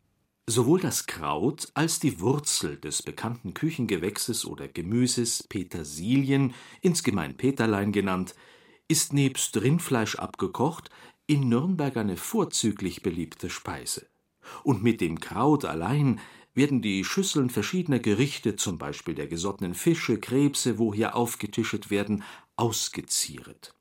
Sowohl 0.48 0.80
das 0.80 1.06
Kraut 1.06 1.68
als 1.74 1.98
die 1.98 2.20
Wurzel 2.20 2.76
des 2.76 3.02
bekannten 3.02 3.52
Küchengewächses 3.52 4.44
oder 4.44 4.68
Gemüses 4.68 5.42
Petersilien, 5.42 6.54
insgemein 6.82 7.36
Peterlein 7.36 7.90
genannt, 7.90 8.34
ist 8.86 9.12
nebst 9.12 9.60
Rindfleisch 9.60 10.14
abgekocht 10.16 10.90
in 11.26 11.48
Nürnberg 11.48 11.96
eine 11.96 12.16
vorzüglich 12.16 13.02
beliebte 13.02 13.50
Speise. 13.50 14.06
Und 14.62 14.84
mit 14.84 15.00
dem 15.00 15.18
Kraut 15.18 15.64
allein 15.64 16.20
werden 16.54 16.80
die 16.80 17.04
Schüsseln 17.04 17.50
verschiedener 17.50 17.98
Gerichte, 17.98 18.56
zum 18.56 18.78
Beispiel 18.78 19.14
der 19.14 19.26
gesottenen 19.26 19.74
Fische, 19.74 20.18
Krebse, 20.18 20.78
wo 20.78 20.94
hier 20.94 21.16
aufgetischet 21.16 21.90
werden, 21.90 22.22
ausgezieret. 22.54 23.74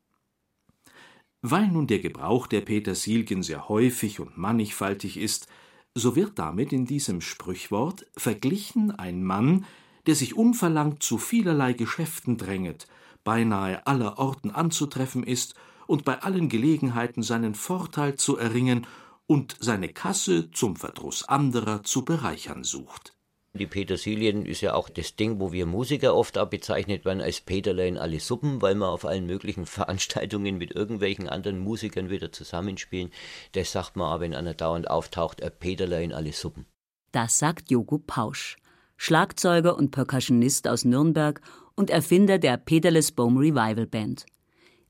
Weil 1.48 1.68
nun 1.68 1.86
der 1.86 2.00
Gebrauch 2.00 2.48
der 2.48 2.62
Petersilien 2.62 3.44
sehr 3.44 3.70
häufig 3.70 4.20
und 4.20 4.36
mannigfaltig 4.36 5.16
ist, 5.18 5.48
so 5.94 6.16
wird 6.16 6.40
damit 6.40 6.74
in 6.74 6.88
diesem 6.88 7.22
Sprichwort 7.22 8.08
verglichen 8.18 8.90
ein 8.90 9.24
Mann, 9.24 9.68
der 10.08 10.16
sich 10.16 10.36
unverlangt 10.36 11.04
zu 11.04 11.20
vielerlei 11.20 11.74
Geschäften 11.74 12.38
dränget, 12.38 12.88
beinahe 13.24 13.86
aller 13.86 14.18
Orten 14.18 14.50
anzutreffen 14.50 15.24
ist 15.24 15.54
und 15.86 16.04
bei 16.04 16.20
allen 16.24 16.50
Gelegenheiten 16.50 17.22
seinen 17.22 17.54
Vorteil 17.54 18.16
zu 18.16 18.38
erringen 18.38 18.88
und 19.28 19.56
seine 19.60 19.90
Kasse 19.90 20.50
zum 20.50 20.76
Verdruss 20.76 21.26
anderer 21.26 21.84
zu 21.84 22.04
bereichern 22.04 22.64
sucht. 22.64 23.15
Die 23.58 23.68
Petersilien 23.68 24.46
ist 24.46 24.60
ja 24.60 24.74
auch 24.74 24.90
das 24.90 25.16
Ding, 25.16 25.40
wo 25.40 25.54
wir 25.54 25.66
Musiker 25.66 26.14
oft 26.14 26.38
auch 26.38 26.50
bezeichnet 26.50 27.06
werden 27.06 27.22
als 27.22 27.40
Peterle 27.40 27.88
in 27.88 27.98
alle 27.98 28.20
Suppen, 28.20 28.62
weil 28.62 28.76
wir 28.76 28.90
auf 28.90 29.06
allen 29.06 29.26
möglichen 29.26 29.66
Veranstaltungen 29.66 30.58
mit 30.58 30.76
irgendwelchen 30.76 31.30
anderen 31.30 31.60
Musikern 31.60 32.10
wieder 32.10 32.34
zusammenspielen. 32.34 33.12
Das 33.54 33.72
sagt 33.72 33.96
man 33.96 34.12
auch, 34.12 34.20
wenn 34.20 34.36
einer 34.36 34.56
dauernd 34.56 34.90
auftaucht, 34.90 35.42
ein 35.42 35.54
Peterle 35.58 36.04
in 36.04 36.12
alle 36.12 36.34
Suppen. 36.34 36.66
Das 37.14 37.40
sagt 37.40 37.72
Jogo 37.72 37.98
Pausch, 37.98 38.58
Schlagzeuger 38.98 39.78
und 39.78 39.92
Percussionist 39.92 40.68
aus 40.68 40.84
Nürnberg 40.84 41.40
und 41.76 41.90
Erfinder 41.90 42.40
der 42.40 42.58
Peterles 42.58 43.14
Bohm 43.14 43.38
Revival 43.38 43.88
Band. 43.88 44.26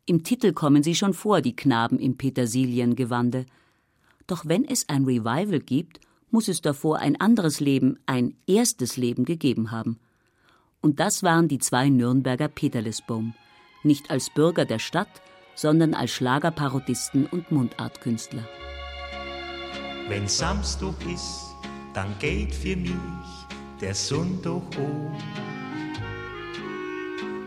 Im 0.07 0.23
Titel 0.23 0.53
kommen 0.53 0.81
sie 0.81 0.95
schon 0.95 1.13
vor, 1.13 1.41
die 1.41 1.55
Knaben 1.55 1.99
im 1.99 2.17
Petersiliengewande. 2.17 3.45
Doch 4.25 4.47
wenn 4.47 4.65
es 4.65 4.89
ein 4.89 5.03
Revival 5.03 5.59
gibt, 5.59 5.99
muss 6.31 6.47
es 6.47 6.61
davor 6.61 6.99
ein 6.99 7.19
anderes 7.19 7.59
Leben, 7.59 7.97
ein 8.05 8.35
erstes 8.47 8.97
Leben 8.97 9.25
gegeben 9.25 9.71
haben. 9.71 9.99
Und 10.81 10.99
das 10.99 11.23
waren 11.23 11.47
die 11.47 11.59
zwei 11.59 11.89
Nürnberger 11.89 12.47
Peterlesbohm, 12.47 13.33
nicht 13.83 14.11
als 14.11 14.29
Bürger 14.29 14.65
der 14.65 14.79
Stadt, 14.79 15.21
sondern 15.55 15.93
als 15.93 16.11
Schlagerparodisten 16.11 17.25
und 17.25 17.51
Mundartkünstler. 17.51 18.47
Wenn 20.07 20.27
Samstag 20.27 20.93
ist, 21.11 21.55
dann 21.93 22.13
geht 22.19 22.53
für 22.53 22.75
mich 22.75 22.93
der 23.81 23.95
Sonntag 23.95 24.61
um. 24.77 25.11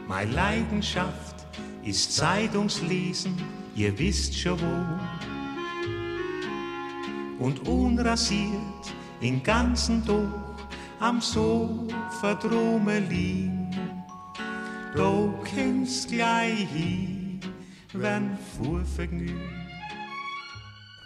Meine 0.08 0.32
Leidenschaft 0.32 1.46
ist 1.84 2.16
Zeitungslesen, 2.16 3.36
ihr 3.76 3.96
wisst 3.98 4.36
schon 4.36 4.58
wo 4.58 5.37
und 7.38 7.68
unrasiert 7.68 8.94
in 9.20 9.42
ganzen 9.42 10.04
Tag 10.04 10.68
am 11.00 11.20
Sofa 11.20 12.34
drumme 12.34 13.00
liegen. 13.00 13.70
Da 14.96 15.34
kennst 15.44 16.08
gleich 16.08 16.68
hin, 16.70 17.40
wenn 17.92 18.36
Vorvergnügen. 18.60 19.67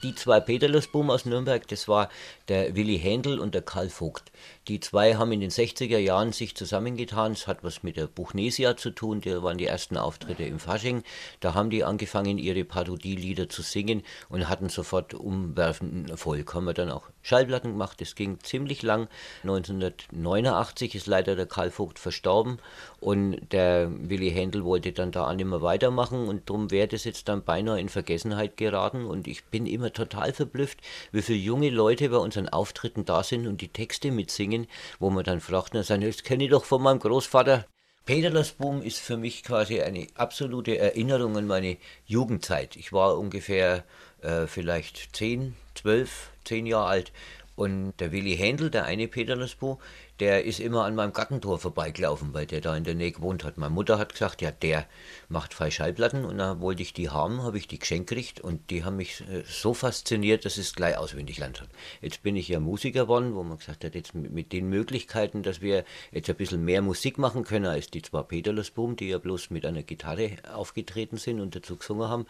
Die 0.03 0.17
zwei 0.17 0.41
Peterlesboom 0.41 1.11
aus 1.11 1.27
Nürnberg, 1.27 1.69
das 1.69 1.87
war 1.87 2.09
der 2.49 2.75
Willi 2.75 2.99
Händel 2.99 3.39
und 3.39 3.55
der 3.55 3.63
Karl 3.63 3.89
Vogt. 3.89 4.33
Die 4.67 4.81
zwei 4.81 5.15
haben 5.15 5.31
in 5.31 5.39
den 5.39 5.51
60er 5.51 5.99
Jahren 5.99 6.33
sich 6.33 6.57
zusammengetan. 6.57 7.33
Es 7.33 7.47
hat 7.47 7.63
was 7.63 7.85
mit 7.85 7.97
der 7.97 8.09
Buchnesia 8.09 8.77
zu 8.77 8.91
tun. 8.91 9.21
Die 9.21 9.43
waren 9.43 9.59
die 9.59 9.67
ersten 9.67 9.97
Auftritte 9.97 10.43
im 10.43 10.59
Fasching. 10.59 11.05
Da 11.39 11.55
haben 11.55 11.71
die 11.71 11.85
angefangen, 11.85 12.39
ihre 12.39 12.65
Parodielieder 12.65 13.49
zu 13.49 13.63
singen 13.63 14.03
und 14.29 14.49
hatten 14.49 14.71
sofort 14.71 15.15
umwerfenden 15.15 16.09
Erfolg. 16.09 16.53
Haben 16.53 16.65
wir 16.65 16.75
dann 16.75 16.91
auch 16.91 17.05
Schallplatten 17.23 17.71
gemacht. 17.71 18.01
Das 18.01 18.17
ging 18.17 18.41
ziemlich 18.41 18.83
lang. 18.83 19.09
1989 19.45 20.97
ist 20.97 21.07
leider 21.07 21.37
der 21.37 21.47
Karl 21.47 21.71
Vogt 21.71 22.01
verstorben 22.01 22.59
und 22.99 23.39
der 23.53 23.89
Willi 23.91 24.33
Händel 24.33 24.65
wollte 24.65 24.93
dann 24.93 25.13
da 25.13 25.29
auch 25.29 25.35
nicht 25.35 25.47
mehr 25.47 25.63
weitermachen 25.63 26.27
und 26.27 26.51
darum 26.51 26.73
wäre 26.73 26.89
das 26.89 27.05
jetzt 27.05 27.29
dann 27.29 27.45
beinahe 27.45 27.81
in 27.81 27.89
Vergessenheit 27.89 28.57
geraten. 28.57 29.05
Und 29.05 29.29
ich 29.29 29.45
bin 29.45 29.67
immer 29.67 29.92
total 29.93 30.33
verblüfft, 30.33 30.79
wie 31.13 31.23
viele 31.23 31.39
junge 31.39 31.71
Leute 31.71 32.09
bei 32.09 32.19
unseren 32.19 32.49
Auftritten 32.49 33.05
da 33.05 33.23
sind 33.23 33.47
und 33.47 33.61
die 33.61 33.69
Texte 33.69 34.11
mitsingen 34.11 34.67
wo 34.99 35.11
man 35.11 35.25
dann 35.25 35.41
fragt, 35.41 35.75
das 35.75 35.89
kenne 36.23 36.45
ich 36.45 36.51
doch 36.51 36.65
von 36.65 36.83
meinem 36.83 36.99
Großvater. 36.99 37.67
Peterlersboom 38.05 38.83
ist 38.83 38.99
für 38.99 39.17
mich 39.17 39.45
quasi 39.45 39.81
eine 39.81 40.09
absolute 40.15 40.77
Erinnerung 40.77 41.37
an 41.37 41.47
meine 41.47 41.77
Jugendzeit. 42.05 42.75
Ich 42.77 42.93
war 42.93 43.17
ungefähr 43.17 43.85
äh, 44.23 44.47
vielleicht 44.47 45.15
zehn, 45.15 45.55
zwölf, 45.75 46.31
zehn 46.45 46.67
Jahre 46.67 46.89
alt 46.89 47.13
und 47.55 47.95
der 48.01 48.11
Willi 48.11 48.37
Händel, 48.37 48.71
der 48.71 48.87
eine 48.87 49.07
Peterlersbo, 49.07 49.79
der 50.23 50.45
ist 50.45 50.61
immer 50.61 50.85
an 50.85 50.95
meinem 50.95 51.13
Gartentor 51.13 51.59
vorbeigelaufen, 51.59 52.33
weil 52.33 52.47
der 52.47 52.61
da 52.61 52.77
in 52.77 52.85
der 52.85 52.95
Nähe 52.95 53.11
gewohnt 53.11 53.43
hat. 53.43 53.59
Meine 53.59 53.75
Mutter 53.75 53.99
hat 53.99 54.13
gesagt, 54.13 54.41
ja, 54.41 54.53
der 54.53 54.87
macht 55.29 55.53
zwei 55.53 55.69
Schallplatten 55.69 56.25
und 56.25 56.39
dann 56.39 56.61
wollte 56.61 56.81
ich 56.81 56.93
die 56.93 57.11
haben, 57.11 57.43
habe 57.43 57.59
ich 57.59 57.67
die 57.67 57.81
geschenkt 57.81 58.11
gekriegt 58.11 58.41
und 58.41 58.71
die 58.71 58.85
haben 58.85 58.99
mich 58.99 59.21
äh, 59.23 59.43
so 59.45 59.75
fasziniert, 59.75 60.45
dass 60.45 60.59
es 60.59 60.77
gleich 60.77 60.97
auswendig 60.97 61.39
lernt 61.39 61.61
hat. 61.61 61.71
Jetzt 62.01 62.23
bin 62.23 62.37
ich 62.37 62.47
ja 62.47 62.61
Musiker 62.61 63.01
geworden, 63.01 63.35
wo 63.35 63.43
man 63.43 63.59
gesagt 63.59 63.83
hat, 63.83 63.97
jetzt 63.97 64.15
mit 64.15 64.53
den 64.53 64.69
Möglichkeiten, 64.69 65.43
dass 65.43 65.61
wir 65.61 65.85
jetzt 66.13 66.31
ein 66.31 66.37
bisschen 66.37 66.65
mehr 66.65 66.83
Musik 66.83 67.19
machen 67.19 67.43
können 67.43 67.67
als 67.67 67.91
die 67.91 68.03
zwei 68.03 68.23
Peterlersboom, 68.23 68.95
die 68.95 69.09
ja 69.09 69.19
bloß 69.19 69.51
mit 69.51 69.67
einer 69.67 69.83
Gitarre 69.83 70.37
aufgetreten 70.53 71.17
sind 71.17 71.41
und 71.41 71.57
dazu 71.57 71.75
gesungen 71.75 72.09
haben, 72.09 72.27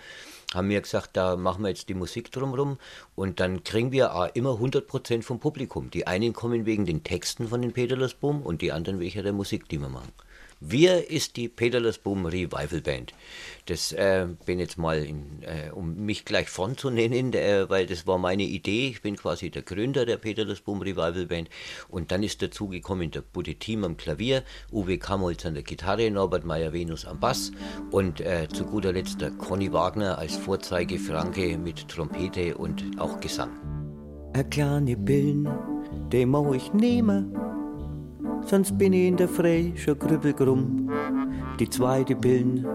haben 0.55 0.69
wir 0.69 0.81
gesagt, 0.81 1.17
da 1.17 1.37
machen 1.37 1.63
wir 1.63 1.69
jetzt 1.69 1.89
die 1.89 1.95
Musik 1.95 2.31
drumherum 2.31 2.79
und 3.15 3.41
dann 3.41 3.65
kriegen 3.65 3.93
wir 3.93 4.15
auch 4.15 4.29
immer 4.35 4.51
100% 4.51 5.23
vom 5.23 5.41
Publikum. 5.41 5.91
Die 5.91 6.07
einen 6.07 6.33
kommen 6.33 6.67
wegen 6.67 6.87
den 6.87 7.05
Texten 7.05 7.49
von 7.49 7.63
den 7.63 7.73
Peterlersboom 7.73 8.43
und 8.43 8.63
die 8.63 8.73
anderen 8.73 9.01
wegen 9.01 9.23
der 9.23 9.33
Musik, 9.33 9.69
die 9.69 9.79
wir 9.79 9.89
machen. 9.89 10.13
Wir 10.65 11.11
ist 11.11 11.37
die 11.37 11.49
Peterlersboom 11.49 12.25
Revival 12.25 12.81
Band. 12.83 13.15
Das 13.67 13.91
äh, 13.91 14.29
bin 14.47 14.61
jetzt 14.61 14.79
mal, 14.79 15.05
in, 15.05 15.43
äh, 15.43 15.73
um 15.73 15.97
mich 16.05 16.25
gleich 16.25 16.49
vorn 16.49 16.77
zu 16.77 16.89
nennen, 16.89 17.33
äh, 17.33 17.69
weil 17.69 17.87
das 17.87 18.07
war 18.07 18.17
meine 18.17 18.45
Idee. 18.45 18.87
Ich 18.87 19.03
bin 19.03 19.17
quasi 19.17 19.51
der 19.51 19.63
Gründer 19.63 20.07
der 20.07 20.19
Peterlersboom 20.19 20.81
Revival 20.83 21.27
Band. 21.27 21.51
Und 21.89 22.13
dann 22.13 22.23
ist 22.23 22.43
dazu 22.43 22.69
gekommen 22.69 23.11
der 23.11 23.23
Buddy 23.23 23.57
Team 23.57 23.83
am 23.83 23.97
Klavier, 23.97 24.45
Uwe 24.71 24.99
Kamholz 24.99 25.45
an 25.45 25.55
der 25.55 25.65
Gitarre, 25.65 26.09
Norbert 26.13 26.45
Meyer-Venus 26.45 27.07
am 27.07 27.19
Bass 27.19 27.51
und 27.91 28.21
äh, 28.21 28.47
zu 28.49 28.65
guter 28.65 28.93
Letzt 28.93 29.21
der 29.21 29.33
Conny 29.33 29.73
Wagner 29.73 30.17
als 30.17 30.37
Vorzeige 30.37 31.01
Franke 31.01 31.59
mit 31.59 31.89
Trompete 31.89 32.57
und 32.57 32.85
auch 32.99 33.19
Gesang. 33.19 33.51
Eine 34.33 34.49
kleine 34.49 34.97
Billen, 34.97 35.49
die 36.13 36.23
ich 36.57 36.73
nehmen 36.73 37.52
sonst 38.45 38.77
bin 38.79 38.93
ich 38.93 39.09
in 39.09 39.17
der 39.17 39.29
Früh 39.29 39.77
schon 39.77 39.99
grübelgrumm. 39.99 40.91
Die 41.59 41.69
zweite 41.69 42.15
Pillen 42.15 42.67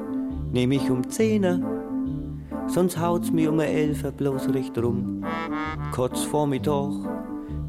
nehm 0.51 0.71
ich 0.71 0.89
um 0.89 1.07
Zehner, 1.09 1.59
sonst 2.67 2.99
haut's 2.99 3.31
mir 3.31 3.51
um 3.51 3.59
Elfer 3.59 4.11
bloß 4.11 4.53
recht 4.53 4.77
rum. 4.77 5.23
Kurz 5.91 6.23
vor 6.23 6.47
Mittag 6.47 6.91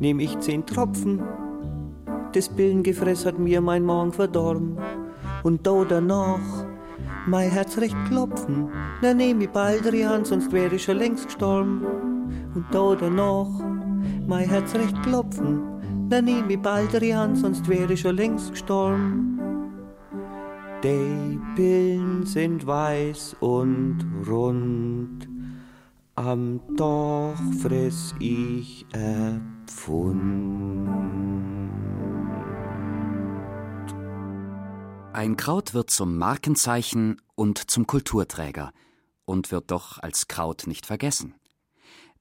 nehm 0.00 0.20
ich 0.20 0.38
zehn 0.40 0.64
Tropfen, 0.64 1.20
das 2.32 2.48
Pillengefress 2.48 3.24
hat 3.24 3.38
mir 3.38 3.60
mein 3.60 3.84
Magen 3.84 4.12
verdorben. 4.12 4.76
Und 5.42 5.66
da 5.66 5.84
danach 5.88 6.66
mein 7.26 7.50
Herz 7.50 7.78
recht 7.78 7.96
klopfen, 8.08 8.68
dann 9.02 9.16
nehm 9.16 9.40
ich 9.40 9.48
Baldrian, 9.48 10.24
sonst 10.24 10.52
wäre 10.52 10.74
ich 10.74 10.84
schon 10.84 10.98
längst 10.98 11.26
gestorben. 11.26 11.84
Und 12.54 12.66
da 12.70 12.94
danach 12.94 13.48
mein 14.26 14.48
Herz 14.48 14.74
recht 14.74 15.02
klopfen, 15.02 15.62
dann 16.08 16.24
nehm 16.24 16.48
ich 16.50 16.58
Baldrian, 16.58 17.36
sonst 17.36 17.68
wäre 17.68 17.92
ich 17.92 18.00
schon 18.00 18.16
längst 18.16 18.50
gestorben. 18.50 19.38
Die 20.82 21.38
Pillen 21.56 22.24
sind 22.24 22.66
weiß 22.66 23.36
und 23.40 23.98
rund, 24.26 25.28
am 26.14 26.60
Doch 26.76 27.36
fress 27.60 28.14
ich 28.20 28.86
Erpfund. 28.92 30.88
Ein 35.12 35.36
Kraut 35.36 35.74
wird 35.74 35.90
zum 35.90 36.16
Markenzeichen 36.16 37.20
und 37.34 37.70
zum 37.70 37.86
Kulturträger 37.86 38.72
und 39.24 39.50
wird 39.50 39.70
doch 39.72 39.98
als 39.98 40.28
Kraut 40.28 40.66
nicht 40.66 40.86
vergessen. 40.86 41.34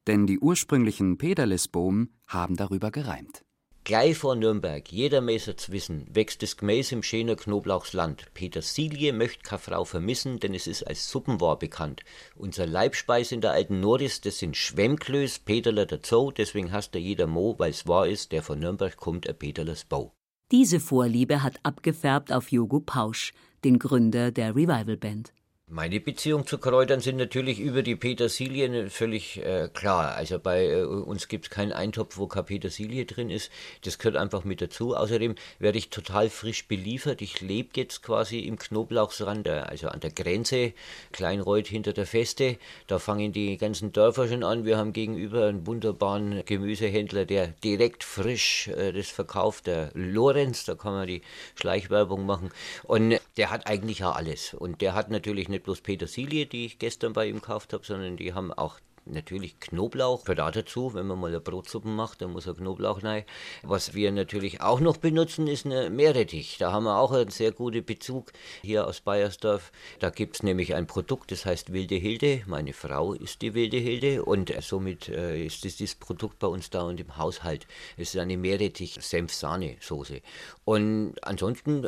Denn 0.08 0.26
die 0.26 0.40
ursprünglichen 0.40 1.18
Pederlisbohm 1.18 2.10
haben 2.26 2.56
darüber 2.56 2.92
gereimt. 2.92 3.47
Gleich 3.88 4.18
vor 4.18 4.36
Nürnberg, 4.36 4.92
jeder 4.92 5.22
Messert's 5.22 5.72
wissen, 5.72 6.06
wächst 6.14 6.44
das 6.44 6.58
Gemäß 6.58 6.92
im 6.92 7.04
schönen 7.04 7.38
Knoblauchsland. 7.38 8.26
Petersilie 8.34 9.14
möcht 9.14 9.46
keine 9.46 9.60
Frau 9.60 9.86
vermissen, 9.86 10.42
denn 10.42 10.54
es 10.54 10.68
ist 10.68 10.84
als 10.84 11.10
Suppenwar 11.10 11.58
bekannt. 11.58 12.02
Unser 12.36 12.68
Leibspeis 12.68 13.32
in 13.32 13.40
der 13.40 13.52
alten 13.52 13.80
Norris, 13.80 14.20
das 14.20 14.40
sind 14.40 14.58
Schwemmklöß, 14.58 15.40
Peterler 15.40 15.86
dazu, 15.86 16.34
deswegen 16.36 16.74
hasst 16.74 16.96
da 16.96 17.00
jeder 17.00 17.28
Mo, 17.28 17.56
weil's 17.60 17.88
wahr 17.88 18.10
ist, 18.10 18.34
der 18.34 18.44
von 18.44 18.60
Nürnberg 18.60 18.98
kommt, 18.98 19.30
a 19.30 19.32
Peterlers 19.32 19.86
Bau. 19.86 20.12
Diese 20.52 20.82
Vorliebe 20.82 21.42
hat 21.42 21.58
abgefärbt 21.64 22.34
auf 22.34 22.52
Jogo 22.52 22.82
Pausch, 22.82 23.32
den 23.64 23.80
Gründer 23.80 24.32
der 24.32 24.54
Revival 24.54 24.98
Band. 24.98 25.32
Meine 25.70 26.00
Beziehung 26.00 26.48
zu 26.48 26.60
Kräutern 26.60 27.02
sind 27.02 27.18
natürlich 27.18 27.60
über 27.60 27.84
die 27.84 27.98
Petersilien 27.98 28.90
völlig 28.90 29.44
äh, 29.44 29.68
klar. 29.74 30.16
Also 30.16 30.40
bei 30.40 30.66
äh, 30.66 30.84
uns 30.84 31.28
gibt 31.28 31.44
es 31.44 31.50
keinen 31.50 31.74
Eintopf, 31.74 32.18
wo 32.18 32.26
keine 32.26 32.46
Petersilie 32.46 33.04
drin 33.04 33.30
ist. 33.30 33.52
Das 33.84 34.00
gehört 34.00 34.16
einfach 34.16 34.46
mit 34.46 34.62
dazu. 34.62 34.96
Außerdem 34.96 35.36
werde 35.60 35.78
ich 35.78 35.90
total 35.90 36.30
frisch 36.30 36.70
beliefert. 36.70 37.22
Ich 37.22 37.42
lebe 37.42 37.72
jetzt 37.76 38.02
quasi 38.02 38.40
im 38.40 38.58
Knoblauchsrand, 38.58 39.46
äh, 39.48 39.60
also 39.60 39.90
an 39.90 40.00
der 40.00 40.12
Grenze, 40.12 40.72
Kleinreuth 41.12 41.68
hinter 41.68 41.92
der 41.92 42.06
Feste. 42.06 42.60
Da 42.88 42.98
fangen 42.98 43.34
die 43.34 43.58
ganzen 43.58 43.92
Dörfer 43.92 44.30
schon 44.30 44.46
an. 44.46 44.64
Wir 44.64 44.78
haben 44.78 44.94
gegenüber 44.94 45.48
einen 45.48 45.68
wunderbaren 45.68 46.46
Gemüsehändler, 46.46 47.26
der 47.26 47.48
direkt 47.48 48.06
frisch 48.06 48.70
äh, 48.70 48.94
das 48.94 49.10
verkauft, 49.10 49.68
der 49.68 49.92
Lorenz. 49.96 50.64
Da 50.64 50.76
kann 50.76 50.94
man 50.94 51.08
die 51.08 51.24
Schleichwerbung 51.56 52.26
machen. 52.26 52.52
Und 52.84 53.20
der 53.36 53.52
hat 53.52 53.68
eigentlich 53.68 54.00
ja 54.00 54.14
alles. 54.14 54.54
Und 54.54 54.80
der 54.80 54.96
hat 54.96 55.12
natürlich 55.12 55.48
eine 55.48 55.57
nicht 55.58 55.66
bloß 55.66 55.82
Petersilie, 55.82 56.46
die 56.46 56.66
ich 56.66 56.80
gestern 56.80 57.14
bei 57.14 57.28
ihm 57.28 57.36
gekauft 57.36 57.74
habe, 57.74 57.86
sondern 57.86 58.16
die 58.16 58.34
haben 58.34 58.54
auch 58.54 58.80
natürlich 59.12 59.60
Knoblauch 59.60 60.24
gehört 60.24 60.40
auch 60.40 60.52
dazu. 60.52 60.94
Wenn 60.94 61.08
man 61.08 61.20
mal 61.20 61.28
eine 61.28 61.40
Brotsuppe 61.40 61.88
macht, 61.88 62.22
dann 62.22 62.32
muss 62.32 62.48
ein 62.48 62.56
Knoblauch 62.56 63.04
rein. 63.04 63.24
Was 63.64 63.94
wir 63.94 64.12
natürlich 64.12 64.62
auch 64.62 64.80
noch 64.80 64.98
benutzen, 64.98 65.48
ist 65.48 65.66
eine 65.66 65.90
Meerrettich. 65.90 66.58
Da 66.58 66.72
haben 66.72 66.84
wir 66.86 66.98
auch 66.98 67.12
einen 67.12 67.30
sehr 67.30 67.52
guten 67.52 67.84
Bezug 67.84 68.32
hier 68.62 68.88
aus 68.88 69.02
Bayersdorf. 69.02 69.72
Da 70.00 70.10
gibt 70.10 70.36
es 70.36 70.44
nämlich 70.44 70.76
ein 70.76 70.88
Produkt, 70.88 71.32
das 71.32 71.46
heißt 71.46 71.74
Wilde 71.74 71.96
Hilde. 71.96 72.44
Meine 72.46 72.74
Frau 72.74 73.14
ist 73.14 73.42
die 73.42 73.54
Wilde 73.54 73.78
Hilde 73.78 74.24
und 74.24 74.54
somit 74.62 75.10
äh, 75.10 75.46
ist 75.46 75.64
dieses 75.64 75.96
Produkt 75.96 76.40
bei 76.40 76.48
uns 76.48 76.70
da 76.70 76.84
und 76.84 77.00
im 77.00 77.18
Haushalt. 77.18 77.68
Es 77.98 78.14
ist 78.14 78.20
eine 78.20 78.38
Meerrettich-Senf-Sahne-Soße. 78.38 80.22
Und 80.66 81.16
ansonsten 81.22 81.88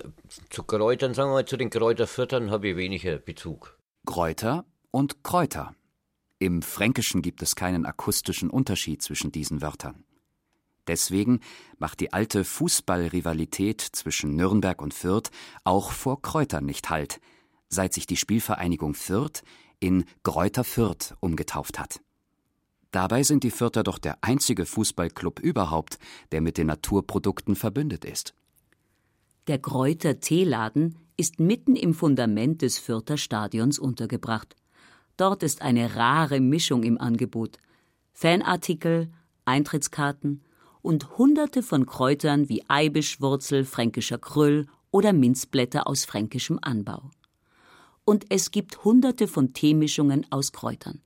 zu 0.50 0.64
Kräutern, 0.64 1.14
sagen 1.14 1.30
wir 1.30 1.36
mal, 1.36 1.46
zu 1.46 1.58
den 1.58 1.70
Kräuterfüttern 1.70 2.52
habe 2.52 2.70
ich 2.70 2.76
weniger 2.76 3.18
Bezug. 3.18 3.78
Kräuter 4.06 4.66
und 4.92 5.24
Kräuter. 5.24 5.76
Im 6.40 6.62
Fränkischen 6.62 7.22
gibt 7.22 7.42
es 7.42 7.56
keinen 7.56 7.86
akustischen 7.86 8.50
Unterschied 8.50 9.02
zwischen 9.02 9.32
diesen 9.32 9.62
Wörtern. 9.62 10.06
Deswegen 10.88 11.42
macht 11.78 12.00
die 12.00 12.14
alte 12.14 12.46
Fußballrivalität 12.46 13.82
zwischen 13.82 14.36
Nürnberg 14.36 14.82
und 14.82 14.94
Fürth 14.94 15.30
auch 15.66 15.92
vor 15.92 16.22
Kräutern 16.22 16.66
nicht 16.66 16.90
Halt, 16.90 17.20
seit 17.68 17.94
sich 17.94 18.08
die 18.08 18.18
Spielvereinigung 18.18 18.96
Fürth 18.96 19.44
in 19.80 20.06
Gräuter 20.24 20.64
Fürth 20.64 21.16
umgetauft 21.20 21.78
hat. 21.78 22.00
Dabei 22.92 23.24
sind 23.24 23.44
die 23.44 23.52
Fürther 23.52 23.84
doch 23.84 24.00
der 24.00 24.18
einzige 24.22 24.66
Fußballclub 24.66 25.40
überhaupt, 25.40 26.00
der 26.32 26.42
mit 26.42 26.58
den 26.58 26.68
Naturprodukten 26.68 27.56
verbündet 27.56 28.04
ist. 28.04 28.34
Der 29.48 29.60
Gräuter 29.60 30.20
Teeladen 30.20 30.96
ist 31.18 31.40
mitten 31.40 31.76
im 31.76 31.94
Fundament 31.94 32.62
des 32.62 32.80
Fürther 32.80 33.18
Stadions 33.18 33.78
untergebracht. 33.78 34.56
Dort 35.20 35.44
ist 35.44 35.62
eine 35.62 35.98
rare 35.98 36.40
Mischung 36.40 36.84
im 36.84 36.98
Angebot. 36.98 37.58
Fanartikel, 38.14 39.12
Eintrittskarten 39.44 40.46
und 40.82 41.18
hunderte 41.18 41.62
von 41.62 41.86
Kräutern 41.86 42.48
wie 42.48 42.64
Eibischwurzel, 42.70 43.66
fränkischer 43.66 44.18
Krüll 44.18 44.68
oder 44.92 45.12
Minzblätter 45.12 45.88
aus 45.88 46.06
fränkischem 46.06 46.58
Anbau. 46.62 47.12
Und 48.06 48.28
es 48.30 48.52
gibt 48.52 48.86
hunderte 48.86 49.28
von 49.28 49.52
Teemischungen 49.52 50.26
aus 50.30 50.54
Kräutern. 50.54 51.02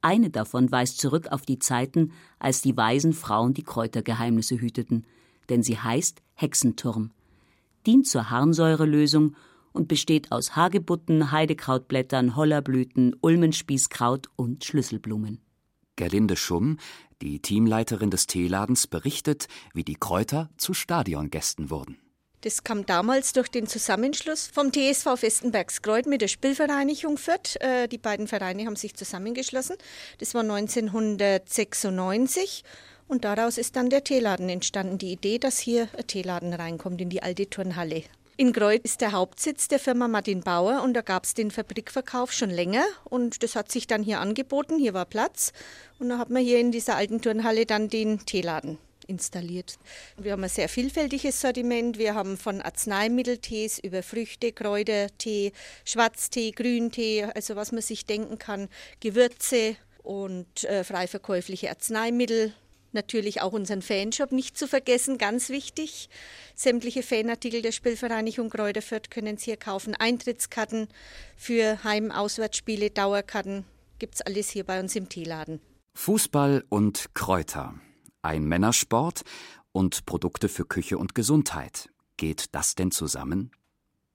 Eine 0.00 0.30
davon 0.30 0.70
weist 0.70 1.00
zurück 1.00 1.26
auf 1.32 1.42
die 1.42 1.58
Zeiten, 1.58 2.12
als 2.38 2.62
die 2.62 2.76
weisen 2.76 3.12
Frauen 3.12 3.52
die 3.52 3.64
Kräutergeheimnisse 3.64 4.60
hüteten, 4.60 5.06
denn 5.48 5.64
sie 5.64 5.76
heißt 5.76 6.22
Hexenturm, 6.34 7.10
dient 7.84 8.06
zur 8.06 8.30
Harnsäurelösung 8.30 9.34
und 9.74 9.88
besteht 9.88 10.32
aus 10.32 10.56
Hagebutten, 10.56 11.30
Heidekrautblättern, 11.30 12.36
Hollerblüten, 12.36 13.14
Ulmenspießkraut 13.20 14.28
und 14.36 14.64
Schlüsselblumen. 14.64 15.42
Gerlinde 15.96 16.36
Schumm, 16.36 16.78
die 17.20 17.40
Teamleiterin 17.40 18.10
des 18.10 18.26
Teeladens, 18.26 18.86
berichtet, 18.86 19.48
wie 19.74 19.84
die 19.84 19.96
Kräuter 19.96 20.48
zu 20.56 20.72
Stadiongästen 20.72 21.70
wurden. 21.70 21.98
Das 22.40 22.62
kam 22.62 22.84
damals 22.84 23.32
durch 23.32 23.48
den 23.48 23.66
Zusammenschluss 23.66 24.46
vom 24.46 24.70
TSV 24.70 25.16
Festenbergskreuz 25.16 26.06
mit 26.06 26.20
der 26.20 26.28
Spielvereinigung 26.28 27.16
Fürth. 27.16 27.56
Äh, 27.60 27.88
die 27.88 27.98
beiden 27.98 28.28
Vereine 28.28 28.66
haben 28.66 28.76
sich 28.76 28.94
zusammengeschlossen. 28.94 29.76
Das 30.18 30.34
war 30.34 30.42
1996 30.42 32.62
und 33.08 33.24
daraus 33.24 33.56
ist 33.56 33.76
dann 33.76 33.88
der 33.88 34.04
Teeladen 34.04 34.50
entstanden. 34.50 34.98
Die 34.98 35.12
Idee, 35.12 35.38
dass 35.38 35.58
hier 35.58 35.88
ein 35.96 36.06
Teeladen 36.06 36.52
reinkommt 36.52 37.00
in 37.00 37.08
die 37.08 37.22
alte 37.22 37.48
Turnhalle. 37.48 38.04
In 38.36 38.52
Greuth 38.52 38.80
ist 38.82 39.00
der 39.00 39.12
Hauptsitz 39.12 39.68
der 39.68 39.78
Firma 39.78 40.08
Martin 40.08 40.40
Bauer 40.40 40.82
und 40.82 40.94
da 40.94 41.02
gab 41.02 41.22
es 41.22 41.34
den 41.34 41.52
Fabrikverkauf 41.52 42.32
schon 42.32 42.50
länger 42.50 42.84
und 43.04 43.44
das 43.44 43.54
hat 43.54 43.70
sich 43.70 43.86
dann 43.86 44.02
hier 44.02 44.18
angeboten, 44.18 44.76
hier 44.76 44.92
war 44.92 45.04
Platz 45.04 45.52
und 46.00 46.08
da 46.08 46.18
hat 46.18 46.30
man 46.30 46.42
hier 46.42 46.58
in 46.58 46.72
dieser 46.72 46.96
alten 46.96 47.22
Turnhalle 47.22 47.64
dann 47.64 47.88
den 47.88 48.26
Teeladen 48.26 48.78
installiert. 49.06 49.78
Wir 50.16 50.32
haben 50.32 50.42
ein 50.42 50.50
sehr 50.50 50.68
vielfältiges 50.68 51.40
Sortiment. 51.40 51.96
Wir 51.96 52.16
haben 52.16 52.36
von 52.36 52.60
Arzneimitteltees 52.60 53.78
über 53.78 54.02
Früchte, 54.02 54.50
Kräuter, 54.50 55.16
Tee, 55.16 55.52
Schwarztee, 55.84 56.50
Grüntee, 56.50 57.26
also 57.36 57.54
was 57.54 57.70
man 57.70 57.82
sich 57.82 58.04
denken 58.04 58.38
kann, 58.38 58.68
Gewürze 58.98 59.76
und 60.02 60.64
äh, 60.64 60.82
frei 60.82 61.06
verkäufliche 61.06 61.70
Arzneimittel, 61.70 62.52
Natürlich 62.94 63.42
auch 63.42 63.52
unseren 63.52 63.82
Fanshop 63.82 64.30
nicht 64.30 64.56
zu 64.56 64.68
vergessen, 64.68 65.18
ganz 65.18 65.50
wichtig. 65.50 66.08
Sämtliche 66.54 67.02
Fanartikel 67.02 67.60
der 67.60 67.72
Spielvereinigung 67.72 68.50
Kräuterfürth 68.50 69.10
können 69.10 69.36
Sie 69.36 69.46
hier 69.46 69.56
kaufen. 69.56 69.94
Eintrittskarten 69.94 70.86
für 71.36 71.82
Heim-, 71.82 72.12
Auswärtsspiele, 72.12 72.90
Dauerkarten, 72.90 73.64
gibt 73.98 74.14
es 74.14 74.20
alles 74.20 74.48
hier 74.48 74.62
bei 74.62 74.78
uns 74.78 74.94
im 74.94 75.08
Teeladen. 75.08 75.60
Fußball 75.94 76.64
und 76.68 77.14
Kräuter. 77.14 77.74
Ein 78.22 78.44
Männersport 78.44 79.22
und 79.72 80.06
Produkte 80.06 80.48
für 80.48 80.64
Küche 80.64 80.96
und 80.96 81.16
Gesundheit. 81.16 81.90
Geht 82.16 82.54
das 82.54 82.76
denn 82.76 82.92
zusammen? 82.92 83.50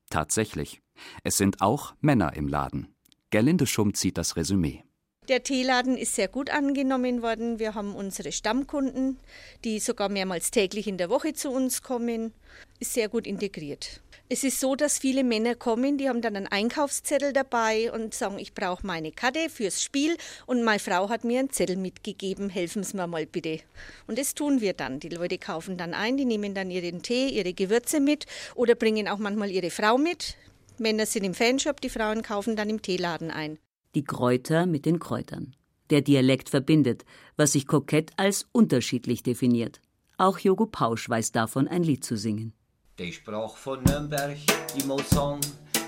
Tatsächlich. 0.09 0.81
Es 1.25 1.35
sind 1.35 1.61
auch 1.61 1.95
Männer 1.99 2.33
im 2.33 2.47
Laden. 2.47 2.95
Gerlinde 3.29 3.67
Schumm 3.67 3.93
zieht 3.93 4.17
das 4.17 4.37
Resümee. 4.37 4.83
Der 5.29 5.43
Teeladen 5.43 5.95
ist 5.95 6.15
sehr 6.15 6.27
gut 6.27 6.49
angenommen 6.49 7.21
worden. 7.21 7.59
Wir 7.59 7.75
haben 7.75 7.95
unsere 7.95 8.31
Stammkunden, 8.31 9.19
die 9.63 9.79
sogar 9.79 10.09
mehrmals 10.09 10.49
täglich 10.49 10.87
in 10.87 10.97
der 10.97 11.11
Woche 11.11 11.33
zu 11.33 11.51
uns 11.51 11.83
kommen. 11.83 12.33
Ist 12.79 12.95
sehr 12.95 13.09
gut 13.09 13.27
integriert. 13.27 14.01
Es 14.27 14.43
ist 14.43 14.59
so, 14.59 14.75
dass 14.75 14.97
viele 14.97 15.23
Männer 15.23 15.53
kommen, 15.53 15.99
die 15.99 16.09
haben 16.09 16.23
dann 16.23 16.35
einen 16.35 16.47
Einkaufszettel 16.47 17.31
dabei 17.31 17.91
und 17.91 18.15
sagen, 18.15 18.39
ich 18.39 18.55
brauche 18.55 18.85
meine 18.85 19.11
Karte 19.11 19.49
fürs 19.51 19.83
Spiel 19.83 20.17
und 20.47 20.63
meine 20.63 20.79
Frau 20.79 21.09
hat 21.09 21.23
mir 21.23 21.39
einen 21.39 21.51
Zettel 21.51 21.77
mitgegeben, 21.77 22.49
helfen 22.49 22.83
Sie 22.83 22.97
mir 22.97 23.05
mal 23.05 23.27
bitte. 23.27 23.59
Und 24.07 24.17
das 24.17 24.33
tun 24.33 24.61
wir 24.61 24.73
dann. 24.73 24.99
Die 24.99 25.09
Leute 25.09 25.37
kaufen 25.37 25.77
dann 25.77 25.93
ein, 25.93 26.17
die 26.17 26.25
nehmen 26.25 26.55
dann 26.55 26.71
ihren 26.71 27.03
Tee, 27.03 27.27
ihre 27.27 27.53
Gewürze 27.53 27.99
mit 27.99 28.25
oder 28.55 28.73
bringen 28.73 29.07
auch 29.07 29.19
manchmal 29.19 29.51
ihre 29.51 29.69
Frau 29.69 29.99
mit. 29.99 30.37
Männer 30.79 31.05
sind 31.05 31.23
im 31.23 31.35
Fanshop, 31.35 31.81
die 31.81 31.89
Frauen 31.89 32.23
kaufen 32.23 32.55
dann 32.55 32.69
im 32.71 32.81
Teeladen 32.81 33.29
ein 33.29 33.59
die 33.95 34.03
Kräuter 34.03 34.65
mit 34.65 34.85
den 34.85 34.99
Kräutern. 34.99 35.55
Der 35.89 36.01
Dialekt 36.01 36.49
verbindet, 36.49 37.05
was 37.35 37.53
sich 37.53 37.65
kokett 37.65 38.11
als 38.17 38.47
unterschiedlich 38.51 39.23
definiert. 39.23 39.81
Auch 40.17 40.37
Jogo 40.37 40.65
Pausch 40.65 41.09
weiß 41.09 41.31
davon, 41.31 41.67
ein 41.67 41.83
Lied 41.83 42.03
zu 42.03 42.15
singen. 42.15 42.53
Die 42.99 43.13
Sprach 43.13 43.55
von 43.55 43.81
Nürnberg, 43.83 44.37
die 44.75 44.85
Mosong, 44.85 45.39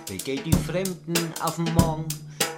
die 0.09 0.17
geht 0.17 0.45
die 0.45 0.53
Fremden 0.53 1.17
auf 1.41 1.57
den 1.57 1.65
Mong. 1.75 2.05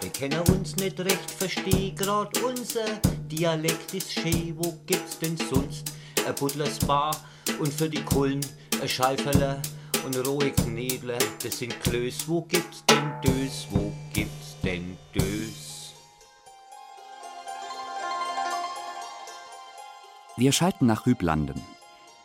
Die 0.01 0.09
können 0.09 0.39
uns 0.49 0.75
nicht 0.75 0.99
recht 0.99 1.31
verstehen, 1.31 1.95
grad 1.95 2.37
unser 2.43 2.85
Dialekt 3.29 3.93
ist 3.93 4.13
schön, 4.13 4.55
wo 4.57 4.79
gibt's 4.85 5.17
denn 5.19 5.35
sonst? 5.37 5.91
Ein 6.27 6.35
Butlers 6.35 6.79
Bar 6.79 7.15
und 7.59 7.73
für 7.73 7.89
die 7.89 8.03
Kullen 8.03 8.41
ein 8.81 8.87
Scheiferler 8.87 9.61
und 10.05 10.15
rohe 10.27 10.51
Knedler, 10.51 11.17
das 11.41 11.59
sind 11.59 11.79
Klöß, 11.81 12.27
wo 12.27 12.43
gibt's 12.43 12.83
denn 12.85 13.11
Dös, 13.23 13.67
wo 13.71 13.91
gibt's 14.13 14.52
Dös? 14.63 15.93
Wir 20.37 20.53
schalten 20.53 20.85
nach 20.85 21.05
Rüblanden. 21.05 21.61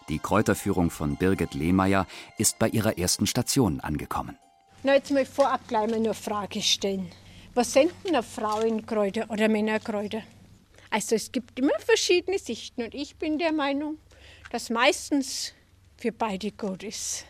Die 0.09 0.21
Kräuterführung 0.21 0.91
von 0.91 1.17
Birgit 1.17 1.55
Lehmeier 1.55 2.07
ist 2.37 2.61
bei 2.61 2.69
ihrer 2.69 2.97
ersten 2.97 3.27
Station 3.27 3.81
angekommen. 3.81 4.39
Na, 4.85 4.95
jetzt 4.95 5.11
mal 5.11 5.27
vorab 5.27 5.67
gleich 5.67 5.91
mal 5.91 5.97
eine 5.97 6.15
Frage 6.15 6.63
stellen. 6.63 7.11
Was 7.55 7.73
sind 7.73 7.91
denn 8.07 8.23
Frauenkräuter 8.23 9.29
oder 9.31 9.49
Männerkräuter? 9.49 10.23
Also 10.91 11.17
es 11.17 11.33
gibt 11.33 11.59
immer 11.59 11.77
verschiedene 11.81 12.39
Sichten 12.39 12.85
und 12.85 12.95
ich 12.95 13.17
bin 13.17 13.39
der 13.39 13.53
Meinung, 13.53 13.99
das 14.53 14.71
meistens 14.71 15.55
für 15.97 16.13
beide 16.13 16.53
gut 16.53 16.85
ist. 16.85 17.25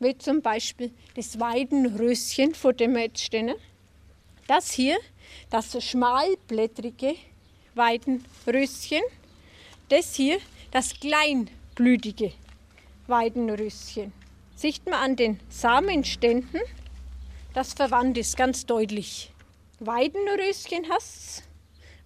Wie 0.00 0.16
zum 0.16 0.40
Beispiel 0.40 0.94
das 1.14 1.38
Weidenröschen, 1.38 2.54
vor 2.54 2.72
dem 2.72 2.94
wir 2.94 3.02
jetzt 3.02 3.22
stehen. 3.22 3.54
Das 4.46 4.70
hier, 4.70 4.96
das 5.50 5.76
schmalblättrige 5.84 7.16
Weidenröschen. 7.74 9.02
Das 9.88 10.14
hier, 10.14 10.38
das 10.70 10.94
kleinblütige 11.00 12.32
Weidenröschen. 13.08 14.12
Sieht 14.54 14.84
man 14.86 14.94
an 14.94 15.16
den 15.16 15.40
Samenständen, 15.48 16.60
das 17.54 17.72
verwandt 17.72 18.18
ist 18.18 18.36
ganz 18.36 18.66
deutlich. 18.66 19.32
Weidenröschen 19.80 20.88
hast, 20.90 21.42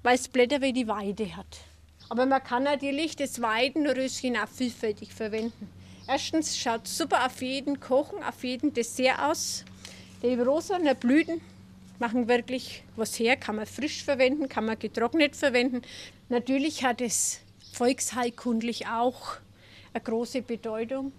weil 0.02 0.14
es 0.14 0.28
Blätter 0.28 0.60
wie 0.60 0.72
die 0.72 0.88
Weide 0.88 1.36
hat. 1.36 1.60
Aber 2.08 2.26
man 2.26 2.42
kann 2.42 2.64
natürlich 2.64 3.16
das 3.16 3.40
Weidenröschen 3.40 4.36
auch 4.36 4.48
vielfältig 4.48 5.12
verwenden. 5.12 5.70
Erstens 6.08 6.58
schaut 6.58 6.88
super 6.88 7.26
auf 7.26 7.40
jeden 7.42 7.78
Kochen, 7.80 8.22
auf 8.24 8.42
jeden 8.42 8.72
Dessert 8.74 9.20
aus. 9.20 9.64
Die 10.22 10.34
rosanen 10.34 10.96
Blüten 10.96 11.40
machen 12.00 12.28
wirklich 12.28 12.82
was 12.96 13.18
her, 13.18 13.36
kann 13.36 13.56
man 13.56 13.66
frisch 13.66 14.02
verwenden, 14.02 14.48
kann 14.48 14.64
man 14.64 14.78
getrocknet 14.78 15.36
verwenden. 15.36 15.82
Natürlich 16.28 16.84
hat 16.84 17.00
es 17.00 17.40
volksheilkundlich 17.72 18.86
auch 18.88 19.36
eine 19.92 20.02
große 20.02 20.42
Bedeutung, 20.42 21.12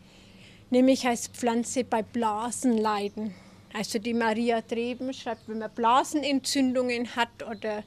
nämlich 0.69 1.07
als 1.07 1.27
Pflanze 1.27 1.83
bei 1.83 2.01
Blasenleiden. 2.01 3.33
Also 3.73 3.99
die 3.99 4.13
Maria 4.13 4.61
Treben 4.61 5.13
schreibt, 5.13 5.47
wenn 5.47 5.59
man 5.59 5.71
Blasenentzündungen 5.71 7.15
hat 7.15 7.43
oder 7.49 7.83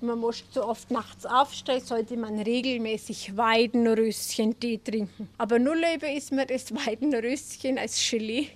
man 0.00 0.18
muss 0.18 0.44
zu 0.50 0.66
oft 0.66 0.90
nachts 0.90 1.26
aufstehen, 1.26 1.80
sollte 1.80 2.16
man 2.16 2.38
regelmäßig 2.38 3.36
Weidenröschen-Tee 3.36 4.80
trinken. 4.84 5.28
Aber 5.38 5.58
nur 5.58 5.74
lieber 5.74 6.10
ist 6.10 6.32
mir 6.32 6.46
das 6.46 6.72
Weidenröschen 6.74 7.78
als 7.78 7.98
Gelee. 8.08 8.48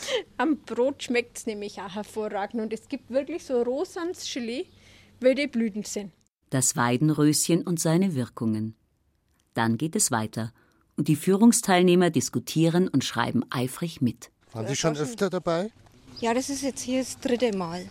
Am 0.36 0.58
Brot 0.58 1.04
schmeckt 1.04 1.38
es 1.38 1.46
nämlich 1.46 1.80
auch 1.80 1.94
hervorragend. 1.94 2.62
Und 2.62 2.72
es 2.72 2.88
gibt 2.88 3.10
wirklich 3.10 3.44
so 3.44 3.62
Rosans 3.62 4.32
Gelee, 4.32 4.66
wie 5.20 5.34
die 5.34 5.46
Blüten 5.46 5.82
sind. 5.82 6.12
Das 6.50 6.76
Weidenröschen 6.76 7.62
und 7.62 7.80
seine 7.80 8.14
Wirkungen. 8.14 8.76
Dann 9.54 9.78
geht 9.78 9.96
es 9.96 10.10
weiter 10.10 10.52
und 10.96 11.08
die 11.08 11.16
Führungsteilnehmer 11.16 12.10
diskutieren 12.10 12.88
und 12.88 13.04
schreiben 13.04 13.44
eifrig 13.50 14.00
mit. 14.00 14.30
Waren 14.52 14.68
Sie 14.68 14.76
schon 14.76 14.96
öfter 14.96 15.30
dabei? 15.30 15.70
Ja, 16.20 16.32
das 16.32 16.48
ist 16.48 16.62
jetzt 16.62 16.80
hier 16.80 17.00
das 17.00 17.18
dritte 17.20 17.56
Mal. 17.56 17.86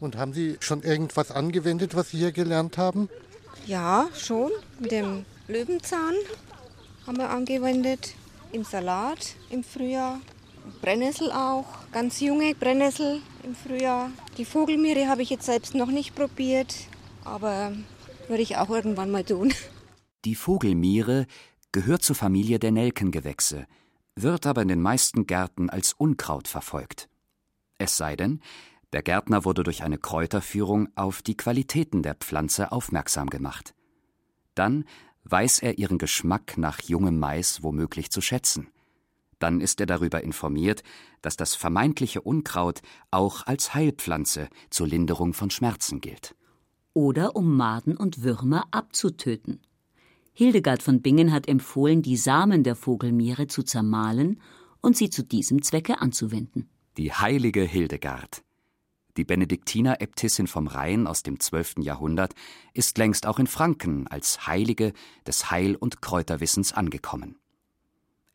Und 0.00 0.16
haben 0.16 0.32
Sie 0.32 0.56
schon 0.60 0.82
irgendwas 0.82 1.30
angewendet, 1.30 1.96
was 1.96 2.10
Sie 2.10 2.18
hier 2.18 2.32
gelernt 2.32 2.78
haben? 2.78 3.08
Ja, 3.66 4.08
schon. 4.14 4.52
Mit 4.78 4.92
dem 4.92 5.24
Löwenzahn 5.48 6.14
haben 7.06 7.18
wir 7.18 7.30
angewendet. 7.30 8.14
Im 8.52 8.64
Salat 8.64 9.34
im 9.50 9.64
Frühjahr. 9.64 10.20
Brennnessel 10.80 11.30
auch. 11.32 11.66
Ganz 11.92 12.20
junge 12.20 12.54
Brennnessel 12.54 13.20
im 13.44 13.54
Frühjahr. 13.54 14.10
Die 14.36 14.44
Vogelmiere 14.44 15.08
habe 15.08 15.22
ich 15.22 15.30
jetzt 15.30 15.46
selbst 15.46 15.74
noch 15.74 15.90
nicht 15.90 16.14
probiert. 16.14 16.74
Aber 17.24 17.72
würde 18.28 18.42
ich 18.42 18.56
auch 18.56 18.70
irgendwann 18.70 19.10
mal 19.10 19.24
tun. 19.24 19.52
Die 20.24 20.34
Vogelmiere 20.34 21.26
gehört 21.72 22.02
zur 22.02 22.16
Familie 22.16 22.58
der 22.58 22.72
Nelkengewächse, 22.72 23.66
wird 24.14 24.46
aber 24.46 24.62
in 24.62 24.68
den 24.68 24.82
meisten 24.82 25.26
Gärten 25.26 25.70
als 25.70 25.92
Unkraut 25.92 26.48
verfolgt. 26.48 27.08
Es 27.78 27.96
sei 27.96 28.16
denn, 28.16 28.40
der 28.92 29.02
Gärtner 29.02 29.44
wurde 29.44 29.62
durch 29.62 29.82
eine 29.82 29.98
Kräuterführung 29.98 30.88
auf 30.96 31.22
die 31.22 31.36
Qualitäten 31.36 32.02
der 32.02 32.14
Pflanze 32.14 32.72
aufmerksam 32.72 33.28
gemacht. 33.30 33.74
Dann 34.54 34.84
weiß 35.24 35.60
er 35.60 35.78
ihren 35.78 35.98
Geschmack 35.98 36.56
nach 36.56 36.80
jungem 36.80 37.18
Mais 37.18 37.62
womöglich 37.62 38.10
zu 38.10 38.20
schätzen. 38.20 38.68
Dann 39.38 39.60
ist 39.60 39.80
er 39.80 39.86
darüber 39.86 40.22
informiert, 40.22 40.82
dass 41.22 41.36
das 41.36 41.54
vermeintliche 41.54 42.20
Unkraut 42.20 42.80
auch 43.10 43.46
als 43.46 43.74
Heilpflanze 43.74 44.48
zur 44.70 44.86
Linderung 44.86 45.32
von 45.32 45.50
Schmerzen 45.50 46.00
gilt. 46.00 46.34
Oder 46.94 47.36
um 47.36 47.56
Maden 47.56 47.96
und 47.96 48.22
Würmer 48.22 48.64
abzutöten. 48.70 49.60
Hildegard 50.32 50.82
von 50.82 51.02
Bingen 51.02 51.32
hat 51.32 51.48
empfohlen, 51.48 52.02
die 52.02 52.16
Samen 52.16 52.62
der 52.62 52.76
Vogelmiere 52.76 53.46
zu 53.46 53.62
zermahlen 53.62 54.40
und 54.80 54.96
sie 54.96 55.10
zu 55.10 55.24
diesem 55.24 55.62
Zwecke 55.62 56.00
anzuwenden. 56.00 56.68
Die 56.96 57.12
heilige 57.12 57.62
Hildegard. 57.62 58.42
Die 59.16 59.24
Benediktineräbtissin 59.24 60.46
vom 60.46 60.68
Rhein 60.68 61.08
aus 61.08 61.24
dem 61.24 61.40
12. 61.40 61.78
Jahrhundert 61.80 62.34
ist 62.72 62.98
längst 62.98 63.26
auch 63.26 63.40
in 63.40 63.48
Franken 63.48 64.06
als 64.06 64.46
Heilige 64.46 64.92
des 65.26 65.50
Heil- 65.50 65.74
und 65.74 66.00
Kräuterwissens 66.00 66.72
angekommen. 66.72 67.36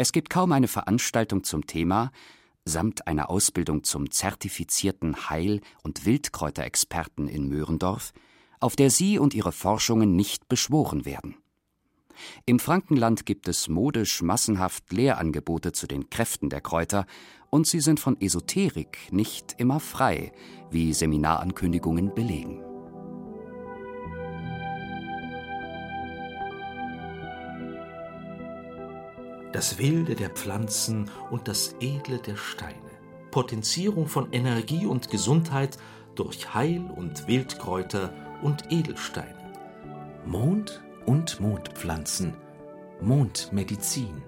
Es 0.03 0.11
gibt 0.11 0.29
kaum 0.29 0.51
eine 0.51 0.67
Veranstaltung 0.67 1.45
zum 1.45 1.65
Thema, 1.65 2.11
samt 2.65 3.07
einer 3.07 3.29
Ausbildung 3.29 3.85
zum 3.85 4.11
zertifizierten 4.11 5.29
Heil- 5.29 5.61
und 5.81 6.05
Wildkräuterexperten 6.05 7.29
in 7.29 7.47
Möhrendorf, 7.47 8.11
auf 8.59 8.75
der 8.75 8.89
sie 8.89 9.17
und 9.17 9.33
ihre 9.33 9.53
Forschungen 9.53 10.17
nicht 10.17 10.49
beschworen 10.49 11.05
werden. 11.05 11.37
Im 12.45 12.59
Frankenland 12.59 13.25
gibt 13.25 13.47
es 13.47 13.69
modisch 13.69 14.21
massenhaft 14.21 14.91
Lehrangebote 14.91 15.71
zu 15.71 15.87
den 15.87 16.09
Kräften 16.09 16.49
der 16.49 16.59
Kräuter, 16.59 17.05
und 17.49 17.65
sie 17.65 17.79
sind 17.79 18.01
von 18.01 18.19
Esoterik 18.19 18.97
nicht 19.09 19.55
immer 19.57 19.79
frei, 19.79 20.33
wie 20.69 20.93
Seminarankündigungen 20.93 22.13
belegen. 22.13 22.72
Das 29.63 29.77
Wilde 29.77 30.15
der 30.15 30.29
Pflanzen 30.29 31.09
und 31.31 31.47
das 31.47 31.73
Edle 31.79 32.17
der 32.17 32.35
Steine. 32.35 32.75
Potenzierung 33.31 34.07
von 34.07 34.33
Energie 34.33 34.85
und 34.85 35.09
Gesundheit 35.09 35.77
durch 36.15 36.53
Heil- 36.53 36.91
und 36.93 37.29
Wildkräuter 37.29 38.13
und 38.41 38.73
Edelsteine. 38.73 39.53
Mond 40.25 40.83
und 41.05 41.39
Mondpflanzen, 41.39 42.33
Mondmedizin. 42.99 44.21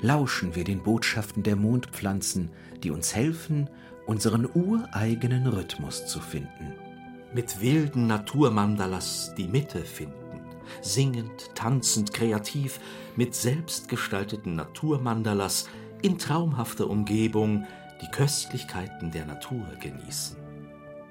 Lauschen 0.00 0.54
wir 0.54 0.62
den 0.62 0.80
Botschaften 0.80 1.42
der 1.42 1.56
Mondpflanzen, 1.56 2.52
die 2.84 2.92
uns 2.92 3.16
helfen, 3.16 3.68
unseren 4.06 4.48
ureigenen 4.54 5.48
Rhythmus 5.48 6.06
zu 6.06 6.20
finden. 6.20 6.76
Mit 7.34 7.60
wilden 7.60 8.06
Naturmandalas 8.06 9.34
die 9.36 9.48
Mitte 9.48 9.80
finden, 9.80 10.21
singend, 10.80 11.54
tanzend, 11.54 12.12
kreativ, 12.12 12.80
mit 13.16 13.34
selbstgestalteten 13.34 14.54
Naturmandalas 14.54 15.68
in 16.02 16.18
traumhafter 16.18 16.88
Umgebung 16.88 17.66
die 18.00 18.10
Köstlichkeiten 18.10 19.10
der 19.10 19.26
Natur 19.26 19.66
genießen. 19.80 20.36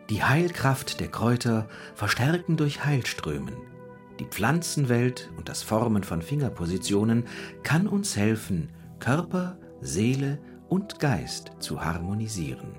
Die 0.09 0.23
Heilkraft 0.23 0.99
der 0.99 1.07
Kräuter 1.07 1.69
verstärken 1.95 2.57
durch 2.57 2.83
Heilströmen, 2.83 3.55
die 4.19 4.25
Pflanzenwelt 4.25 5.31
und 5.37 5.49
das 5.49 5.63
Formen 5.63 6.03
von 6.03 6.21
Fingerpositionen 6.21 7.25
kann 7.63 7.87
uns 7.87 8.17
helfen, 8.17 8.69
Körper, 8.99 9.57
Seele 9.79 10.37
und 10.69 10.99
Geist 10.99 11.53
zu 11.59 11.83
harmonisieren. 11.83 12.75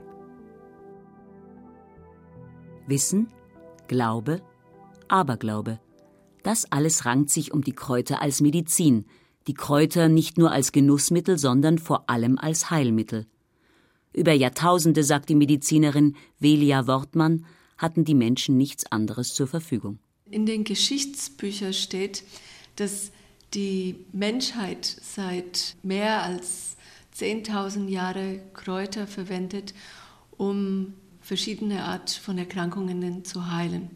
Wissen, 2.86 3.28
Glaube, 3.88 4.40
Aberglaube. 5.08 5.80
Das 6.42 6.70
alles 6.70 7.04
rankt 7.04 7.30
sich 7.30 7.52
um 7.52 7.62
die 7.62 7.74
Kräuter 7.74 8.20
als 8.20 8.40
Medizin, 8.40 9.06
die 9.46 9.54
Kräuter 9.54 10.08
nicht 10.08 10.38
nur 10.38 10.52
als 10.52 10.72
Genussmittel, 10.72 11.38
sondern 11.38 11.78
vor 11.78 12.08
allem 12.08 12.38
als 12.38 12.70
Heilmittel. 12.70 13.26
Über 14.12 14.32
Jahrtausende, 14.32 15.04
sagt 15.04 15.28
die 15.28 15.34
Medizinerin 15.34 16.16
Velia 16.38 16.86
Wortmann, 16.86 17.46
hatten 17.78 18.04
die 18.04 18.14
Menschen 18.14 18.56
nichts 18.56 18.90
anderes 18.90 19.34
zur 19.34 19.46
Verfügung 19.46 19.98
in 20.32 20.46
den 20.46 20.64
Geschichtsbüchern 20.64 21.74
steht, 21.74 22.24
dass 22.76 23.12
die 23.54 23.96
Menschheit 24.12 24.84
seit 24.84 25.76
mehr 25.82 26.22
als 26.22 26.76
10.000 27.16 27.88
Jahre 27.88 28.40
Kräuter 28.54 29.06
verwendet, 29.06 29.74
um 30.38 30.94
verschiedene 31.20 31.84
Art 31.84 32.10
von 32.10 32.38
Erkrankungen 32.38 33.24
zu 33.24 33.52
heilen. 33.52 33.90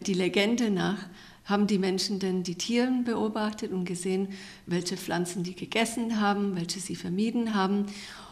Die 0.00 0.14
Legende 0.14 0.70
nach 0.70 0.98
haben 1.44 1.66
die 1.66 1.78
Menschen 1.78 2.18
denn 2.18 2.42
die 2.42 2.54
Tiere 2.54 2.90
beobachtet 3.04 3.72
und 3.72 3.84
gesehen, 3.84 4.28
welche 4.66 4.96
Pflanzen 4.96 5.42
die 5.42 5.54
gegessen 5.54 6.20
haben, 6.20 6.56
welche 6.56 6.80
sie 6.80 6.96
vermieden 6.96 7.54
haben 7.54 7.86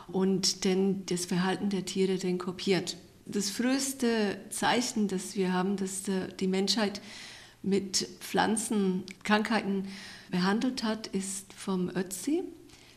und 0.08 0.64
denn 0.64 1.04
das 1.06 1.26
Verhalten 1.26 1.70
der 1.70 1.84
Tiere 1.84 2.18
denn 2.18 2.38
kopiert. 2.38 2.96
Das 3.26 3.50
früheste 3.50 4.38
Zeichen, 4.50 5.08
das 5.08 5.36
wir 5.36 5.52
haben, 5.52 5.76
dass 5.76 6.02
die 6.38 6.48
Menschheit 6.48 7.00
mit 7.62 8.08
Pflanzenkrankheiten 8.20 9.86
behandelt 10.30 10.82
hat, 10.82 11.06
ist 11.08 11.52
vom 11.52 11.90
Ötzi, 11.90 12.42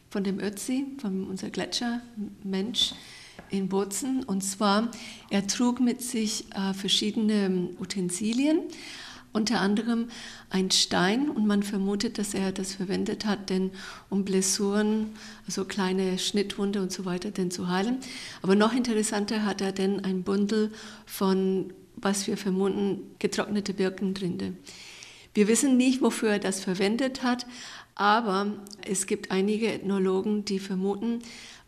von 0.10 0.24
dem 0.24 0.40
Ötzi, 0.40 0.86
von 1.00 1.26
unser 1.28 1.50
Gletschermensch 1.50 2.94
in 3.50 3.70
Bozen. 3.70 4.24
Und 4.24 4.44
zwar, 4.44 4.90
er 5.30 5.46
trug 5.48 5.80
mit 5.80 6.02
sich 6.02 6.46
äh, 6.56 6.74
verschiedene 6.74 7.70
Utensilien, 7.80 8.60
unter 9.34 9.60
anderem 9.60 10.08
ein 10.50 10.72
Stein 10.72 11.30
und 11.30 11.46
man 11.46 11.64
vermutet, 11.64 12.18
dass 12.18 12.34
er 12.34 12.52
das 12.52 12.76
verwendet 12.76 13.26
hat, 13.26 13.50
denn 13.50 13.72
um 14.10 14.24
Blessuren, 14.24 15.10
also 15.48 15.66
kleine 15.66 16.18
Schnittwunde 16.20 16.82
und 16.82 16.92
so 16.92 17.06
weiter, 17.06 17.32
denn 17.32 17.52
zu 17.52 17.70
heilen. 17.70 17.98
Aber 18.42 18.56
noch 18.56 18.74
interessanter 18.74 19.46
hat 19.46 19.62
er 19.62 19.72
denn 19.72 20.06
ein 20.06 20.24
Bundel 20.24 20.72
von, 21.06 21.74
was 21.96 22.28
wir 22.28 22.38
vermuten, 22.38 23.00
getrocknete 23.20 23.74
Birkenrinde. 23.74 24.54
Wir 25.34 25.48
wissen 25.48 25.78
nicht, 25.78 26.02
wofür 26.02 26.34
er 26.34 26.40
das 26.40 26.60
verwendet 26.60 27.24
hat, 27.24 27.48
aber 27.96 28.48
es 28.86 29.08
gibt 29.08 29.32
einige 29.32 29.72
Ethnologen, 29.72 30.46
die 30.46 30.60
vermuten, 30.60 31.20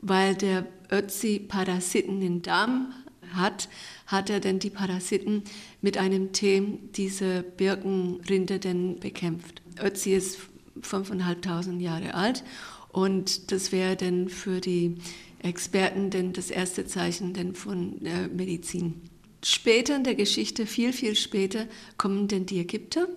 weil 0.02 0.36
der 0.36 0.68
Ötzi 0.92 1.40
Parasiten 1.40 2.22
im 2.22 2.42
Darm 2.42 2.94
hat, 3.34 3.70
hat 4.08 4.30
er 4.30 4.40
denn 4.40 4.60
die 4.60 4.70
Parasiten 4.70 5.44
mit 5.82 5.98
einem 5.98 6.32
Tee 6.32 6.80
diese 6.96 7.44
Birkenrinde 7.44 8.60
denn 8.60 9.00
bekämpft. 9.00 9.62
Ötzi 9.82 10.14
ist 10.14 10.40
5.500 10.82 11.80
Jahre 11.80 12.14
alt 12.14 12.44
und 12.92 13.52
das 13.52 13.72
wäre 13.72 13.96
dann 13.96 14.30
für 14.30 14.62
die 14.62 14.96
Experten 15.40 16.10
denn 16.10 16.34
das 16.34 16.50
erste 16.50 16.86
Zeichen 16.86 17.34
denn 17.34 17.56
von 17.56 18.04
äh, 18.06 18.28
Medizin. 18.28 19.02
Später 19.44 19.96
in 19.96 20.04
der 20.04 20.16
Geschichte, 20.16 20.66
viel, 20.66 20.92
viel 20.92 21.16
später, 21.16 21.68
kommen 21.98 22.28
denn 22.28 22.48
die 22.48 22.60
Ägypter 22.60 23.08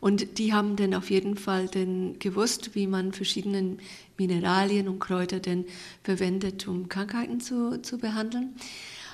und 0.00 0.38
die 0.38 0.52
haben 0.52 0.76
dann 0.76 0.92
auf 0.92 1.10
jeden 1.10 1.36
Fall 1.36 1.68
denn 1.68 2.18
gewusst, 2.18 2.74
wie 2.74 2.86
man 2.86 3.12
verschiedene 3.12 3.78
Mineralien 4.18 4.88
und 4.88 4.98
Kräuter 4.98 5.40
denn 5.40 5.64
verwendet, 6.02 6.68
um 6.68 6.90
Krankheiten 6.90 7.40
zu, 7.40 7.80
zu 7.80 7.96
behandeln. 7.96 8.54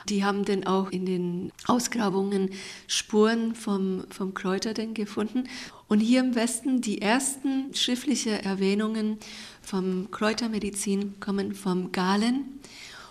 Die 0.09 0.25
haben 0.25 0.45
dann 0.45 0.65
auch 0.65 0.91
in 0.91 1.07
den 1.07 1.53
Ausgrabungen 1.67 2.51
Spuren 2.87 3.55
vom, 3.55 4.05
vom 4.11 4.35
Kräuter 4.35 4.75
denn 4.75 4.95
gefunden. 4.95 5.45
Und 5.89 6.01
hier 6.01 6.21
im 6.21 6.35
Westen 6.35 6.81
die 6.81 7.03
ersten 7.03 7.75
schriftlichen 7.75 8.35
Erwähnungen 8.35 9.19
vom 9.63 10.11
Kräutermedizin 10.11 11.21
kommen 11.21 11.55
vom 11.55 11.93
Galen. 11.93 12.61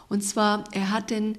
Und 0.08 0.24
zwar, 0.24 0.64
er 0.72 0.92
hat 0.92 1.12
denn 1.12 1.38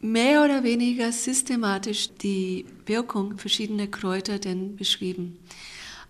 mehr 0.00 0.44
oder 0.44 0.62
weniger 0.62 1.12
systematisch 1.12 2.10
die 2.22 2.66
Wirkung 2.86 3.38
verschiedener 3.38 3.86
Kräuter 3.86 4.38
denn 4.38 4.76
beschrieben. 4.76 5.38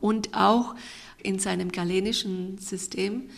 Und 0.01 0.35
auch 0.35 0.75
in 1.23 1.39
seinem 1.39 1.73
galenischen 1.73 2.59
System 2.59 3.29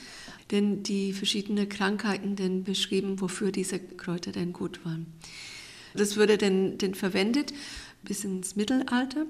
denn 0.51 0.83
die 0.83 1.13
verschiedenen 1.13 1.69
Krankheiten 1.69 2.37
denn 2.37 2.65
beschrieben, 2.65 3.21
wofür 3.21 3.53
diese 3.53 3.79
Kräuter 3.79 4.33
denn 4.33 4.53
gut 4.53 4.85
waren. 4.85 5.07
Das 5.95 6.17
wurde 6.17 6.39
dann, 6.39 6.79
dann 6.79 6.95
verwendet 6.95 7.53
bis 8.03 8.25
ins 8.25 8.57
Mittelalter. 8.57 9.27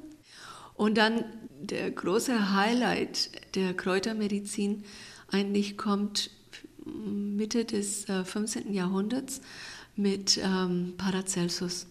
Und 0.74 0.96
dann 0.96 1.24
der 1.60 1.90
große 1.90 2.54
Highlight 2.54 3.30
der 3.54 3.74
Kräutermedizin 3.74 4.84
eigentlich 5.28 5.76
kommt 5.76 6.30
Mitte 6.84 7.64
des 7.64 8.06
15. 8.06 8.72
Äh, 8.72 8.76
Jahrhunderts 8.76 9.40
mit 9.96 10.40
ähm, 10.42 10.94
Paracelsus. 10.96 11.86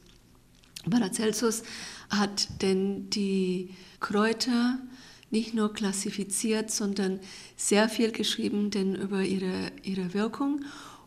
Paracelsus 0.89 1.63
hat 2.09 2.61
denn 2.61 3.09
die 3.09 3.75
Kräuter 3.99 4.79
nicht 5.31 5.53
nur 5.53 5.73
klassifiziert, 5.73 6.71
sondern 6.71 7.19
sehr 7.55 7.89
viel 7.89 8.11
geschrieben 8.11 8.71
denn 8.71 8.95
über 8.95 9.21
ihre, 9.21 9.71
ihre 9.83 10.13
Wirkung 10.13 10.61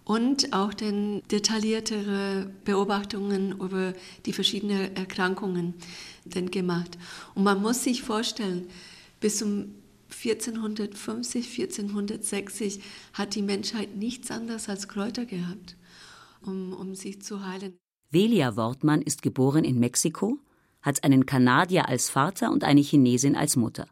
und 0.04 0.52
auch 0.52 0.74
denn 0.74 1.22
detailliertere 1.30 2.50
Beobachtungen 2.64 3.52
über 3.52 3.94
die 4.26 4.32
verschiedenen 4.32 4.96
Erkrankungen 4.96 5.74
denn 6.24 6.50
gemacht. 6.50 6.98
Und 7.34 7.44
man 7.44 7.62
muss 7.62 7.84
sich 7.84 8.02
vorstellen, 8.02 8.68
bis 9.20 9.42
um 9.42 9.74
1450, 10.10 11.60
1460 11.60 12.80
hat 13.12 13.34
die 13.34 13.42
Menschheit 13.42 13.96
nichts 13.96 14.30
anderes 14.30 14.68
als 14.68 14.88
Kräuter 14.88 15.24
gehabt, 15.24 15.76
um, 16.42 16.72
um 16.72 16.94
sich 16.94 17.22
zu 17.22 17.46
heilen. 17.46 17.74
Velia 18.10 18.56
Wortmann 18.56 19.00
ist 19.00 19.22
geboren 19.22 19.64
in 19.64 19.78
Mexiko, 19.78 20.38
hat 20.82 21.02
einen 21.02 21.24
Kanadier 21.24 21.88
als 21.88 22.10
Vater 22.10 22.52
und 22.52 22.64
eine 22.64 22.82
Chinesin 22.82 23.36
als 23.36 23.56
Mutter. 23.56 23.86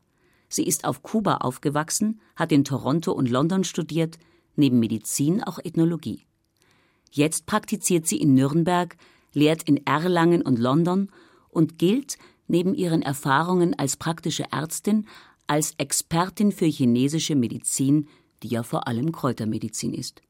Sie 0.52 0.66
ist 0.66 0.84
auf 0.84 1.02
Kuba 1.02 1.36
aufgewachsen, 1.36 2.20
hat 2.34 2.50
in 2.50 2.64
Toronto 2.64 3.12
und 3.12 3.30
London 3.30 3.62
studiert, 3.62 4.18
neben 4.56 4.80
Medizin 4.80 5.42
auch 5.42 5.60
Ethnologie. 5.62 6.26
Jetzt 7.12 7.46
praktiziert 7.46 8.06
sie 8.06 8.20
in 8.20 8.34
Nürnberg, 8.34 8.96
lehrt 9.32 9.62
in 9.62 9.86
Erlangen 9.86 10.42
und 10.42 10.58
London 10.58 11.10
und 11.48 11.78
gilt, 11.78 12.18
neben 12.48 12.74
ihren 12.74 13.00
Erfahrungen 13.00 13.78
als 13.78 13.96
praktische 13.96 14.50
Ärztin, 14.50 15.06
als 15.46 15.74
Expertin 15.78 16.50
für 16.50 16.66
chinesische 16.66 17.36
Medizin, 17.36 18.08
die 18.42 18.48
ja 18.48 18.64
vor 18.64 18.88
allem 18.88 19.12
Kräutermedizin 19.12 19.94
ist. 19.94 20.20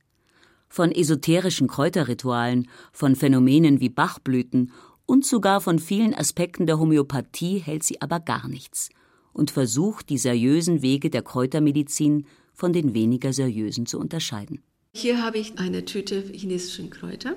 Von 0.68 0.92
esoterischen 0.92 1.66
Kräuterritualen, 1.66 2.68
von 2.92 3.16
Phänomenen 3.16 3.80
wie 3.80 3.88
Bachblüten 3.88 4.72
und 5.06 5.24
sogar 5.24 5.62
von 5.62 5.78
vielen 5.78 6.14
Aspekten 6.14 6.66
der 6.66 6.78
Homöopathie 6.78 7.58
hält 7.58 7.84
sie 7.84 8.02
aber 8.02 8.20
gar 8.20 8.46
nichts 8.46 8.90
und 9.32 9.50
versucht, 9.50 10.08
die 10.08 10.18
seriösen 10.18 10.82
Wege 10.82 11.10
der 11.10 11.22
Kräutermedizin 11.22 12.26
von 12.54 12.72
den 12.72 12.94
weniger 12.94 13.32
seriösen 13.32 13.86
zu 13.86 13.98
unterscheiden. 13.98 14.62
Hier 14.94 15.22
habe 15.22 15.38
ich 15.38 15.58
eine 15.58 15.84
Tüte 15.84 16.22
chinesischen 16.32 16.90
Kräuter 16.90 17.36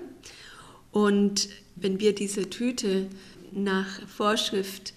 und 0.92 1.50
wenn 1.76 2.00
wir 2.00 2.14
diese 2.14 2.50
Tüte 2.50 3.08
nach 3.52 3.88
Vorschrift 4.08 4.94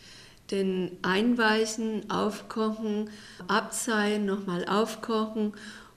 den 0.51 0.93
einweichen, 1.03 2.11
aufkochen, 2.11 3.11
abseihen, 3.49 4.27
nochmal 4.27 4.65
aufkochen 4.67 5.53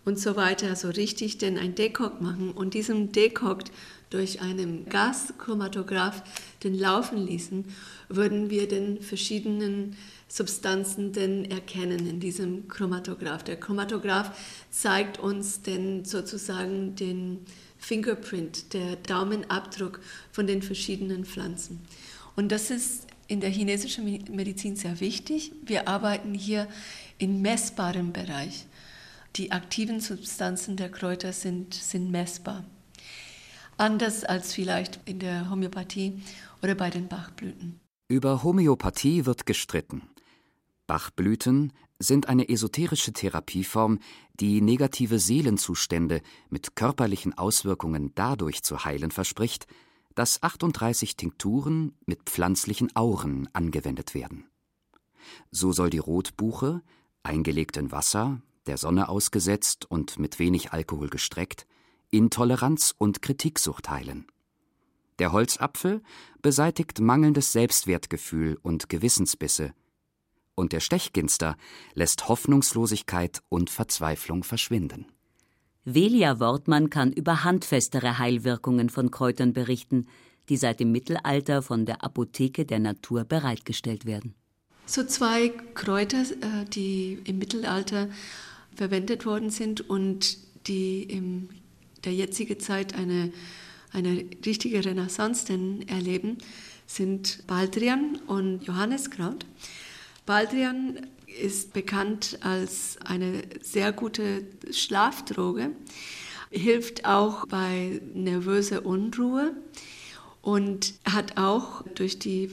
und 0.05 0.19
so 0.19 0.35
weiter, 0.35 0.75
so 0.75 0.89
richtig 0.89 1.37
denn 1.37 1.57
ein 1.57 1.75
Dekok 1.75 2.21
machen 2.21 2.51
und 2.51 2.73
diesem 2.73 3.11
Dekok 3.11 3.63
durch 4.09 4.41
einen 4.41 4.85
Gaschromatograph 4.89 6.23
den 6.63 6.73
laufen 6.73 7.17
ließen, 7.19 7.65
würden 8.07 8.49
wir 8.49 8.67
den 8.67 9.01
verschiedenen 9.01 9.95
Substanzen 10.29 11.11
denn 11.11 11.43
erkennen 11.49 12.07
in 12.07 12.19
diesem 12.19 12.67
Chromatograph. 12.67 13.43
Der 13.43 13.59
Chromatograph 13.59 14.31
zeigt 14.69 15.19
uns 15.19 15.63
denn 15.63 16.05
sozusagen 16.05 16.95
den 16.95 17.39
Fingerprint, 17.77 18.73
der 18.73 18.95
Daumenabdruck 18.97 19.99
von 20.31 20.45
den 20.45 20.61
verschiedenen 20.61 21.25
Pflanzen. 21.25 21.81
Und 22.35 22.51
das 22.51 22.69
ist 22.69 23.07
in 23.27 23.41
der 23.41 23.49
chinesischen 23.49 24.05
Medizin 24.05 24.75
sehr 24.75 24.99
wichtig. 24.99 25.51
Wir 25.63 25.87
arbeiten 25.87 26.33
hier 26.33 26.67
in 27.17 27.41
messbarem 27.41 28.13
Bereich. 28.13 28.65
Die 29.35 29.51
aktiven 29.51 29.99
Substanzen 29.99 30.75
der 30.75 30.89
Kräuter 30.89 31.33
sind, 31.33 31.73
sind 31.73 32.11
messbar. 32.11 32.65
Anders 33.77 34.23
als 34.25 34.53
vielleicht 34.53 34.99
in 35.05 35.19
der 35.19 35.49
Homöopathie 35.49 36.21
oder 36.61 36.75
bei 36.75 36.89
den 36.89 37.07
Bachblüten. 37.07 37.79
Über 38.09 38.43
Homöopathie 38.43 39.25
wird 39.25 39.45
gestritten. 39.45 40.01
Bachblüten 40.89 41.71
sind 41.99 42.29
eine 42.29 42.49
esoterische 42.49 43.13
Therapieform, 43.13 43.99
die 44.39 44.59
negative 44.59 45.19
Seelenzustände 45.19 46.23
mit 46.49 46.75
körperlichen 46.75 47.37
Auswirkungen 47.37 48.11
dadurch 48.15 48.63
zu 48.63 48.83
heilen 48.85 49.11
verspricht, 49.11 49.67
dass 50.15 50.41
38 50.41 51.15
Tinkturen 51.15 51.93
mit 52.07 52.23
pflanzlichen 52.23 52.95
Auren 52.95 53.47
angewendet 53.53 54.15
werden. 54.15 54.49
So 55.51 55.71
soll 55.73 55.91
die 55.91 55.99
Rotbuche, 55.99 56.81
eingelegt 57.21 57.77
in 57.77 57.91
Wasser, 57.91 58.41
der 58.65 58.77
Sonne 58.77 59.09
ausgesetzt 59.09 59.85
und 59.85 60.17
mit 60.17 60.39
wenig 60.39 60.73
Alkohol 60.73 61.09
gestreckt, 61.09 61.67
Intoleranz 62.09 62.95
und 62.97 63.21
Kritiksucht 63.21 63.91
heilen. 63.91 64.25
Der 65.19 65.33
Holzapfel 65.33 66.01
beseitigt 66.41 66.99
mangelndes 66.99 67.51
Selbstwertgefühl 67.51 68.57
und 68.63 68.89
Gewissensbisse, 68.89 69.75
und 70.59 70.73
der 70.73 70.81
Stechginster 70.81 71.57
lässt 71.95 72.27
Hoffnungslosigkeit 72.27 73.41
und 73.49 73.69
Verzweiflung 73.69 74.43
verschwinden. 74.43 75.07
Velia 75.85 76.39
Wortmann 76.39 76.89
kann 76.89 77.11
über 77.11 77.43
handfestere 77.43 78.19
Heilwirkungen 78.19 78.89
von 78.89 79.09
Kräutern 79.09 79.53
berichten, 79.53 80.07
die 80.49 80.57
seit 80.57 80.79
dem 80.79 80.91
Mittelalter 80.91 81.61
von 81.61 81.85
der 81.85 82.03
Apotheke 82.03 82.65
der 82.65 82.79
Natur 82.79 83.23
bereitgestellt 83.23 84.05
werden. 84.05 84.35
So 84.85 85.03
zwei 85.03 85.49
Kräuter, 85.75 86.21
äh, 86.21 86.65
die 86.65 87.19
im 87.23 87.37
Mittelalter 87.37 88.09
verwendet 88.75 89.25
worden 89.25 89.49
sind 89.51 89.89
und 89.89 90.37
die 90.67 91.03
in 91.03 91.49
der 92.03 92.13
jetzigen 92.13 92.59
Zeit 92.59 92.95
eine, 92.95 93.31
eine 93.91 94.25
richtige 94.45 94.83
Renaissance 94.83 95.45
denn 95.45 95.87
erleben, 95.87 96.37
sind 96.87 97.45
Baldrian 97.45 98.17
und 98.27 98.65
Johanneskraut. 98.65 99.45
Baldrian 100.29 101.07
ist 101.41 101.73
bekannt 101.73 102.37
als 102.41 102.99
eine 103.03 103.41
sehr 103.63 103.91
gute 103.91 104.45
Schlafdroge, 104.69 105.71
hilft 106.51 107.05
auch 107.05 107.47
bei 107.47 107.99
nervöser 108.13 108.85
Unruhe 108.85 109.55
und 110.43 110.93
hat 111.03 111.39
auch 111.39 111.81
durch 111.95 112.19
die 112.19 112.51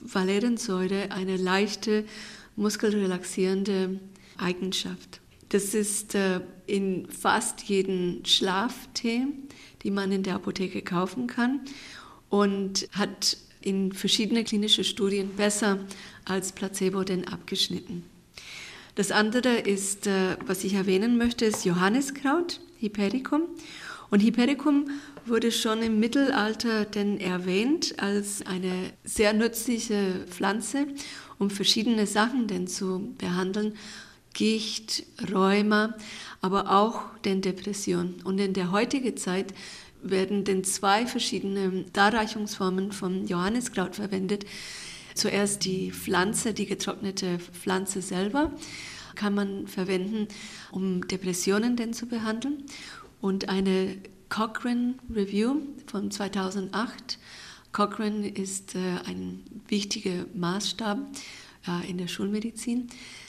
Valerensäure 0.00 1.10
eine 1.10 1.36
leichte 1.36 2.04
muskelrelaxierende 2.54 3.98
Eigenschaft. 4.38 5.20
Das 5.48 5.74
ist 5.74 6.14
äh, 6.14 6.42
in 6.68 7.10
fast 7.10 7.60
jedem 7.62 8.24
Schlaftee, 8.24 9.26
die 9.82 9.90
man 9.90 10.12
in 10.12 10.22
der 10.22 10.36
Apotheke 10.36 10.80
kaufen 10.80 11.26
kann 11.26 11.62
und 12.28 12.88
hat 12.92 13.36
in 13.66 13.92
verschiedene 13.92 14.44
klinische 14.44 14.84
Studien 14.84 15.30
besser 15.36 15.80
als 16.24 16.52
Placebo 16.52 17.02
denn 17.02 17.26
abgeschnitten. 17.26 18.04
Das 18.94 19.10
andere 19.10 19.58
ist, 19.58 20.06
äh, 20.06 20.36
was 20.46 20.64
ich 20.64 20.74
erwähnen 20.74 21.18
möchte, 21.18 21.44
ist 21.44 21.64
Johanniskraut, 21.64 22.60
Hypericum. 22.78 23.42
Und 24.08 24.22
Hypericum 24.22 24.88
wurde 25.26 25.50
schon 25.50 25.82
im 25.82 25.98
Mittelalter 25.98 26.84
denn 26.84 27.20
erwähnt 27.20 27.94
als 27.98 28.46
eine 28.46 28.92
sehr 29.04 29.32
nützliche 29.32 30.24
Pflanze, 30.30 30.86
um 31.38 31.50
verschiedene 31.50 32.06
Sachen 32.06 32.46
denn 32.46 32.68
zu 32.68 33.14
behandeln. 33.18 33.74
Gicht, 34.32 35.04
Rheuma, 35.32 35.94
aber 36.40 36.70
auch 36.70 37.02
den 37.24 37.42
Depression. 37.42 38.16
Und 38.24 38.38
in 38.38 38.52
der 38.52 38.70
heutigen 38.70 39.16
Zeit 39.16 39.54
werden 40.02 40.44
denn 40.44 40.64
zwei 40.64 41.06
verschiedene 41.06 41.84
Darreichungsformen 41.92 42.92
von 42.92 43.26
Johanniskraut 43.26 43.96
verwendet. 43.96 44.46
Zuerst 45.14 45.64
die 45.64 45.92
Pflanze, 45.92 46.52
die 46.52 46.66
getrocknete 46.66 47.38
Pflanze 47.38 48.02
selber, 48.02 48.52
kann 49.14 49.34
man 49.34 49.66
verwenden, 49.66 50.28
um 50.70 51.06
Depressionen 51.08 51.76
denn 51.76 51.94
zu 51.94 52.06
behandeln. 52.06 52.64
Und 53.20 53.48
eine 53.48 53.96
Cochrane 54.28 54.94
Review 55.12 55.62
von 55.86 56.10
2008. 56.10 57.18
Cochrane 57.72 58.28
ist 58.28 58.74
äh, 58.74 58.78
ein 59.06 59.42
wichtiger 59.68 60.26
Maßstab 60.34 60.98
äh, 61.66 61.90
in 61.90 61.98
der 61.98 62.08
Schulmedizin, 62.08 62.88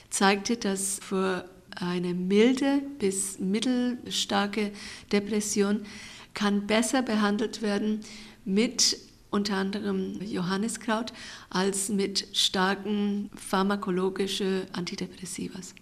zeigte, 0.09 0.57
dass 0.57 0.99
für 1.01 1.49
eine 1.79 2.13
milde 2.13 2.81
bis 2.99 3.39
mittelstarke 3.39 4.71
Depression 5.11 5.85
kann 6.33 6.67
besser 6.67 7.01
behandelt 7.01 7.61
werden 7.61 8.01
mit 8.45 8.97
unter 9.29 9.55
anderem 9.55 10.21
Johanniskraut 10.21 11.13
als 11.49 11.89
mit 11.89 12.27
starken 12.33 13.29
pharmakologischen 13.35 14.63
Antidepressivas. 14.71 15.73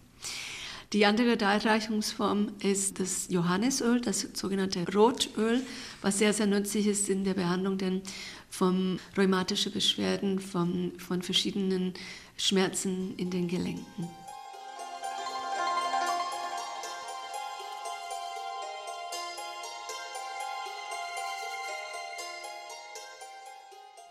Die 0.94 1.06
andere 1.06 1.36
Darreichungsform 1.36 2.54
ist 2.62 3.00
das 3.00 3.28
Johannisöl, 3.30 4.02
das 4.02 4.28
sogenannte 4.34 4.86
Rotöl, 4.94 5.62
was 6.02 6.20
sehr, 6.20 6.32
sehr 6.32 6.48
nützlich 6.48 6.88
ist 6.88 7.10
in 7.10 7.24
der 7.24 7.34
Behandlung 7.34 7.78
denn 7.78 8.02
von 8.50 9.00
rheumatischen 9.18 9.74
Beschwerden, 9.74 10.40
von, 10.40 10.94
von 10.98 11.22
verschiedenen 11.22 11.94
Schmerzen 12.38 13.14
in 13.18 13.30
den 13.30 13.48
Gelenken. 13.48 14.08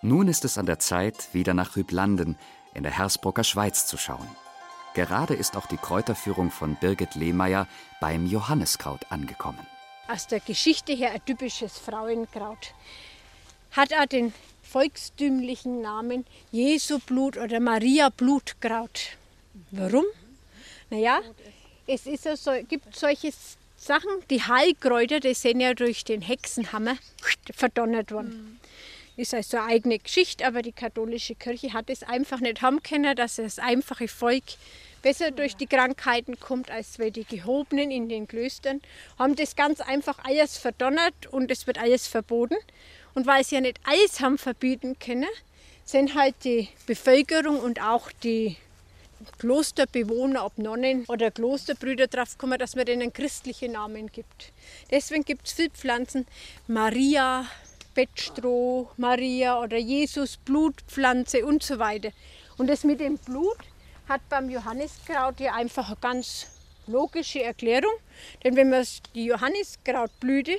Nun 0.04 0.28
ist 0.28 0.44
es 0.44 0.58
an 0.58 0.66
der 0.66 0.78
Zeit, 0.78 1.32
wieder 1.32 1.54
nach 1.54 1.76
Rüblanden 1.76 2.36
in 2.74 2.82
der 2.82 2.92
Hersbrucker 2.92 3.42
Schweiz 3.42 3.86
zu 3.86 3.96
schauen. 3.96 4.28
Gerade 4.92 5.32
ist 5.32 5.56
auch 5.56 5.64
die 5.64 5.78
Kräuterführung 5.78 6.50
von 6.50 6.76
Birgit 6.76 7.14
Lehmeier 7.14 7.66
beim 8.02 8.26
Johanniskraut 8.26 9.10
angekommen. 9.10 9.66
Aus 10.06 10.26
der 10.26 10.40
Geschichte 10.40 10.92
her 10.92 11.12
ein 11.12 11.24
typisches 11.24 11.78
Frauenkraut. 11.78 12.74
Hat 13.70 13.94
auch 13.94 14.04
den 14.04 14.34
volkstümlichen 14.62 15.80
Namen 15.80 16.26
Jesu 16.52 16.98
Blut 16.98 17.38
oder 17.38 17.58
Maria 17.58 18.10
Blutkraut. 18.10 19.16
Warum? 19.70 20.04
Naja, 20.90 21.22
es 21.86 22.04
ist 22.04 22.26
ja 22.26 22.36
so, 22.36 22.50
gibt 22.68 22.94
solche 22.94 23.32
Sachen, 23.78 24.10
die 24.28 24.42
Heilkräuter, 24.42 25.20
die 25.20 25.32
sind 25.32 25.60
ja 25.60 25.72
durch 25.72 26.04
den 26.04 26.20
Hexenhammer 26.20 26.96
verdonnert 27.54 28.12
worden. 28.12 28.60
Ist 29.16 29.32
also 29.32 29.58
eine 29.58 29.66
eigene 29.66 29.98
Geschichte, 29.98 30.44
aber 30.44 30.62
die 30.62 30.72
katholische 30.72 31.36
Kirche 31.36 31.72
hat 31.72 31.88
es 31.88 32.02
einfach 32.02 32.40
nicht 32.40 32.62
haben 32.62 32.82
können, 32.82 33.14
dass 33.14 33.36
das 33.36 33.58
einfache 33.60 34.08
Volk 34.08 34.42
besser 35.02 35.30
durch 35.30 35.54
die 35.54 35.66
Krankheiten 35.66 36.40
kommt, 36.40 36.70
als 36.70 36.98
wir 36.98 37.10
die 37.10 37.24
Gehobenen 37.24 37.90
in 37.90 38.08
den 38.08 38.26
Klöstern, 38.26 38.80
haben 39.18 39.36
das 39.36 39.54
ganz 39.54 39.80
einfach 39.80 40.18
alles 40.24 40.56
verdonnert 40.56 41.26
und 41.30 41.50
es 41.50 41.66
wird 41.66 41.78
alles 41.78 42.08
verboten. 42.08 42.56
Und 43.14 43.26
weil 43.26 43.44
sie 43.44 43.54
ja 43.54 43.60
nicht 43.60 43.78
alles 43.84 44.20
haben 44.20 44.38
verbieten 44.38 44.98
können, 44.98 45.28
sind 45.84 46.14
halt 46.14 46.34
die 46.42 46.68
Bevölkerung 46.86 47.60
und 47.60 47.80
auch 47.80 48.10
die 48.22 48.56
Klosterbewohner, 49.38 50.44
ob 50.44 50.58
Nonnen 50.58 51.04
oder 51.08 51.30
Klosterbrüder 51.30 52.06
drauf 52.06 52.32
gekommen, 52.32 52.58
dass 52.58 52.74
man 52.74 52.86
denen 52.86 53.12
christliche 53.12 53.68
Namen 53.68 54.10
gibt. 54.10 54.52
Deswegen 54.90 55.24
gibt 55.24 55.46
es 55.46 55.52
viele 55.52 55.70
Pflanzen, 55.70 56.26
Maria, 56.66 57.46
Bettstroh, 57.94 58.90
Maria 58.96 59.60
oder 59.60 59.78
Jesus, 59.78 60.36
Blutpflanze 60.36 61.46
und 61.46 61.62
so 61.62 61.78
weiter. 61.78 62.10
Und 62.58 62.68
das 62.68 62.84
mit 62.84 63.00
dem 63.00 63.18
Blut 63.18 63.58
hat 64.08 64.28
beim 64.28 64.50
Johanniskraut 64.50 65.40
ja 65.40 65.54
einfach 65.54 65.88
eine 65.88 65.96
ganz 66.00 66.46
logische 66.86 67.42
Erklärung. 67.42 67.94
Denn 68.42 68.56
wenn 68.56 68.70
man 68.70 68.86
die 69.14 69.24
Johanniskrautblüte 69.26 70.56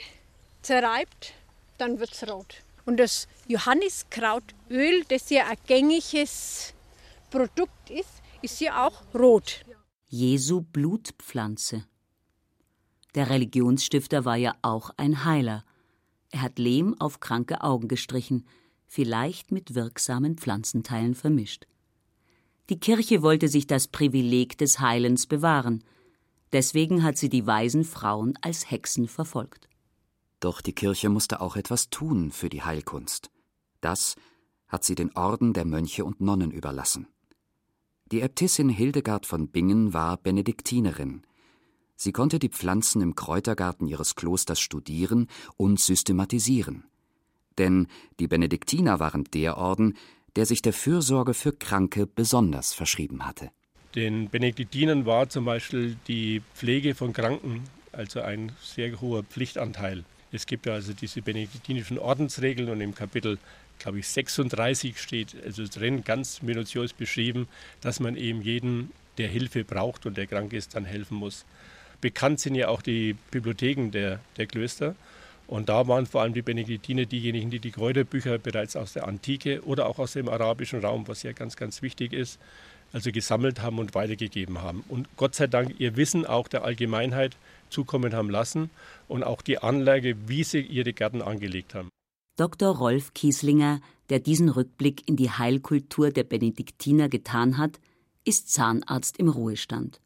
zerreibt, 0.62 1.34
dann 1.78 2.00
wird 2.00 2.14
es 2.14 2.28
rot. 2.28 2.64
Und 2.86 2.98
das 2.98 3.28
Johanniskrautöl, 3.48 5.04
das 5.10 5.30
ja 5.30 5.48
ein 5.48 5.58
gängiges 5.68 6.74
Produkt 7.30 7.90
ist, 7.90 8.22
ist 8.42 8.62
ja 8.62 8.88
auch 8.88 9.02
rot. 9.14 9.66
Jesu 10.08 10.62
Blutpflanze. 10.62 11.86
Der 13.16 13.30
Religionsstifter 13.30 14.26
war 14.26 14.36
ja 14.36 14.56
auch 14.62 14.92
ein 14.98 15.26
Heiler. 15.26 15.64
Er 16.32 16.42
hat 16.42 16.60
Lehm 16.60 16.96
auf 17.00 17.20
kranke 17.20 17.62
Augen 17.62 17.88
gestrichen, 17.88 18.46
vielleicht 18.86 19.52
mit 19.52 19.76
wirksamen 19.76 20.38
Pflanzenteilen 20.38 21.16
vermischt. 21.16 21.66
Die 22.70 22.80
Kirche 22.80 23.22
wollte 23.22 23.48
sich 23.48 23.68
das 23.68 23.88
Privileg 23.88 24.58
des 24.58 24.80
Heilens 24.80 25.28
bewahren. 25.28 25.84
Deswegen 26.52 27.04
hat 27.04 27.18
sie 27.18 27.30
die 27.30 27.46
weisen 27.46 27.84
Frauen 27.84 28.38
als 28.42 28.70
Hexen 28.72 29.08
verfolgt. 29.08 29.70
Doch 30.40 30.62
die 30.62 30.74
Kirche 30.74 31.10
musste 31.10 31.42
auch 31.42 31.56
etwas 31.56 31.90
tun 31.90 32.32
für 32.32 32.50
die 32.50 32.64
Heilkunst. 32.64 33.30
Das 33.82 34.16
hat 34.68 34.84
sie 34.84 34.96
den 34.96 35.16
Orden 35.16 35.54
der 35.54 35.66
Mönche 35.66 36.06
und 36.06 36.22
Nonnen 36.22 36.52
überlassen. 36.52 37.08
Die 38.12 38.22
Äbtissin 38.22 38.70
Hildegard 38.70 39.26
von 39.26 39.48
Bingen 39.48 39.94
war 39.94 40.18
Benediktinerin. 40.18 41.24
Sie 41.96 42.12
konnte 42.12 42.40
die 42.40 42.50
Pflanzen 42.50 43.02
im 43.02 43.16
Kräutergarten 43.16 43.88
ihres 43.88 44.16
Klosters 44.16 44.60
studieren 44.60 45.28
und 45.58 45.80
systematisieren. 45.80 46.86
Denn 47.58 47.88
die 48.20 48.28
Benediktiner 48.28 49.00
waren 49.00 49.24
der 49.34 49.58
Orden, 49.58 49.96
der 50.36 50.46
sich 50.46 50.62
der 50.62 50.74
Fürsorge 50.74 51.34
für 51.34 51.54
Kranke 51.54 52.06
besonders 52.06 52.74
verschrieben 52.74 53.26
hatte. 53.26 53.52
Den 53.96 54.30
Benediktinern 54.30 55.06
war 55.06 55.30
zum 55.30 55.46
Beispiel 55.46 55.96
die 56.08 56.42
Pflege 56.54 56.96
von 56.96 57.14
Kranken 57.14 57.64
also 57.96 58.22
ein 58.22 58.52
sehr 58.62 59.00
hoher 59.02 59.24
Pflichtanteil. 59.24 60.04
Es 60.32 60.46
gibt 60.46 60.66
ja 60.66 60.74
also 60.74 60.94
diese 60.94 61.22
benediktinischen 61.22 61.98
Ordensregeln 61.98 62.70
und 62.70 62.82
im 62.82 62.94
Kapitel, 62.94 63.38
glaube 63.80 64.00
ich, 64.00 64.08
36 64.08 65.00
steht 65.00 65.36
also 65.46 65.66
drin 65.66 66.04
ganz 66.04 66.42
minutiös 66.42 66.94
beschrieben, 66.94 67.48
dass 67.82 68.00
man 68.00 68.18
eben 68.18 68.42
jeden, 68.42 68.92
der 69.18 69.30
Hilfe 69.30 69.64
braucht 69.64 70.06
und 70.06 70.18
der 70.18 70.28
krank 70.28 70.52
ist, 70.52 70.76
dann 70.76 70.86
helfen 70.86 71.18
muss. 71.18 71.46
Bekannt 72.06 72.40
sind 72.40 72.54
ja 72.54 72.68
auch 72.68 72.84
die 72.84 73.16
Bibliotheken 73.32 73.90
der, 73.90 74.20
der 74.38 74.46
Klöster. 74.46 74.94
Und 75.48 75.70
da 75.70 75.88
waren 75.88 76.06
vor 76.06 76.22
allem 76.22 76.36
die 76.36 76.44
Benediktiner 76.44 77.08
diejenigen, 77.08 77.50
die 77.50 77.58
die 77.58 77.72
Kräuterbücher 77.72 78.38
bereits 78.38 78.76
aus 78.76 78.94
der 78.94 79.08
Antike 79.08 79.64
oder 79.66 79.88
auch 79.88 79.98
aus 79.98 80.14
dem 80.14 80.30
arabischen 80.30 80.82
Raum, 80.82 81.08
was 81.08 81.24
ja 81.24 81.32
ganz, 81.32 81.56
ganz 81.56 81.82
wichtig 81.82 82.14
ist, 82.14 82.40
also 82.94 83.12
gesammelt 83.12 83.64
haben 83.64 83.80
und 83.80 83.96
weitergegeben 83.96 84.62
haben. 84.62 84.84
Und 84.88 85.08
Gott 85.18 85.34
sei 85.34 85.48
Dank 85.48 85.80
ihr 85.80 85.96
Wissen 85.96 86.28
auch 86.28 86.48
der 86.48 86.64
Allgemeinheit 86.64 87.38
zukommen 87.72 88.14
haben 88.14 88.30
lassen 88.30 88.70
und 89.08 89.24
auch 89.24 89.42
die 89.42 89.58
Anlage, 89.58 90.16
wie 90.28 90.44
sie 90.44 90.62
ihre 90.62 90.94
Gärten 90.94 91.24
angelegt 91.24 91.74
haben. 91.74 91.90
Dr. 92.38 92.70
Rolf 92.70 93.16
Kieslinger, 93.16 93.82
der 94.12 94.20
diesen 94.20 94.50
Rückblick 94.50 95.10
in 95.10 95.16
die 95.16 95.32
Heilkultur 95.32 96.12
der 96.12 96.24
Benediktiner 96.24 97.10
getan 97.10 97.58
hat, 97.58 97.80
ist 98.26 98.52
Zahnarzt 98.52 99.18
im 99.18 99.28
Ruhestand. 99.28 100.02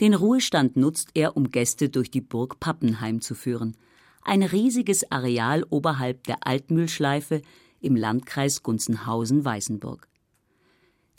Den 0.00 0.14
Ruhestand 0.14 0.76
nutzt 0.76 1.10
er, 1.14 1.36
um 1.36 1.50
Gäste 1.50 1.88
durch 1.88 2.10
die 2.10 2.20
Burg 2.20 2.60
Pappenheim 2.60 3.20
zu 3.20 3.34
führen. 3.34 3.76
Ein 4.22 4.42
riesiges 4.42 5.10
Areal 5.10 5.64
oberhalb 5.70 6.24
der 6.24 6.46
Altmühlschleife 6.46 7.42
im 7.80 7.96
Landkreis 7.96 8.62
Gunzenhausen-Weißenburg. 8.62 10.06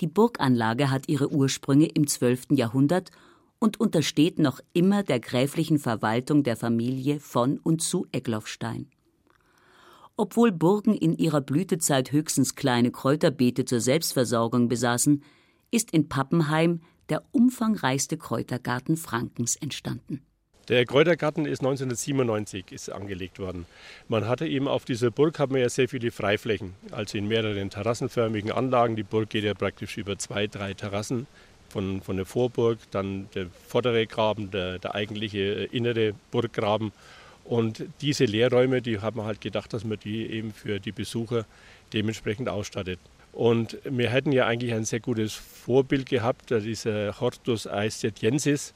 Die 0.01 0.07
Burganlage 0.07 0.89
hat 0.89 1.09
ihre 1.09 1.31
Ursprünge 1.31 1.87
im 1.87 2.07
12. 2.07 2.51
Jahrhundert 2.51 3.11
und 3.59 3.79
untersteht 3.79 4.39
noch 4.39 4.61
immer 4.71 5.03
der 5.03 5.19
gräflichen 5.19 5.79
Verwaltung 5.79 6.43
der 6.43 6.55
Familie 6.55 7.19
von 7.19 7.57
und 7.57 7.81
zu 7.81 8.07
Egloffstein. 8.13 8.87
Obwohl 10.15 10.51
Burgen 10.51 10.95
in 10.95 11.17
ihrer 11.17 11.41
Blütezeit 11.41 12.11
höchstens 12.11 12.55
kleine 12.55 12.91
Kräuterbeete 12.91 13.65
zur 13.65 13.81
Selbstversorgung 13.81 14.69
besaßen, 14.69 15.23
ist 15.71 15.91
in 15.91 16.07
Pappenheim 16.07 16.81
der 17.09 17.23
umfangreichste 17.31 18.17
Kräutergarten 18.17 18.97
Frankens 18.97 19.55
entstanden. 19.55 20.21
Der 20.69 20.85
Kräutergarten 20.85 21.47
ist 21.47 21.61
1997 21.61 22.71
ist 22.71 22.91
angelegt 22.91 23.39
worden. 23.39 23.65
Man 24.07 24.27
hatte 24.27 24.47
eben 24.47 24.67
auf 24.67 24.85
dieser 24.85 25.09
Burg 25.09 25.39
haben 25.39 25.55
wir 25.55 25.61
ja 25.61 25.69
sehr 25.69 25.89
viele 25.89 26.11
Freiflächen, 26.11 26.75
also 26.91 27.17
in 27.17 27.27
mehreren 27.27 27.71
terrassenförmigen 27.71 28.51
Anlagen. 28.51 28.95
Die 28.95 29.01
Burg 29.01 29.31
geht 29.31 29.45
ja 29.45 29.55
praktisch 29.55 29.97
über 29.97 30.19
zwei, 30.19 30.45
drei 30.45 30.75
Terrassen 30.75 31.25
von, 31.69 32.01
von 32.01 32.17
der 32.17 32.27
Vorburg, 32.27 32.77
dann 32.91 33.29
der 33.33 33.47
vordere 33.67 34.05
Graben, 34.05 34.51
der, 34.51 34.77
der 34.77 34.93
eigentliche 34.93 35.39
äh, 35.39 35.65
innere 35.75 36.13
Burggraben. 36.29 36.91
Und 37.45 37.85
diese 38.01 38.25
Lehrräume, 38.25 38.83
die 38.83 38.99
haben 38.99 39.17
wir 39.17 39.25
halt 39.25 39.41
gedacht, 39.41 39.73
dass 39.73 39.83
man 39.83 39.97
die 39.99 40.27
eben 40.27 40.53
für 40.53 40.79
die 40.79 40.91
Besucher 40.91 41.45
dementsprechend 41.93 42.47
ausstattet. 42.47 42.99
Und 43.39 43.77
wir 43.85 44.09
hätten 44.09 44.33
ja 44.33 44.47
eigentlich 44.47 44.73
ein 44.73 44.83
sehr 44.83 44.99
gutes 44.99 45.33
Vorbild 45.33 46.09
gehabt, 46.09 46.49
dieser 46.49 47.21
Hortus 47.21 47.67
Aestiensis, 47.67 48.73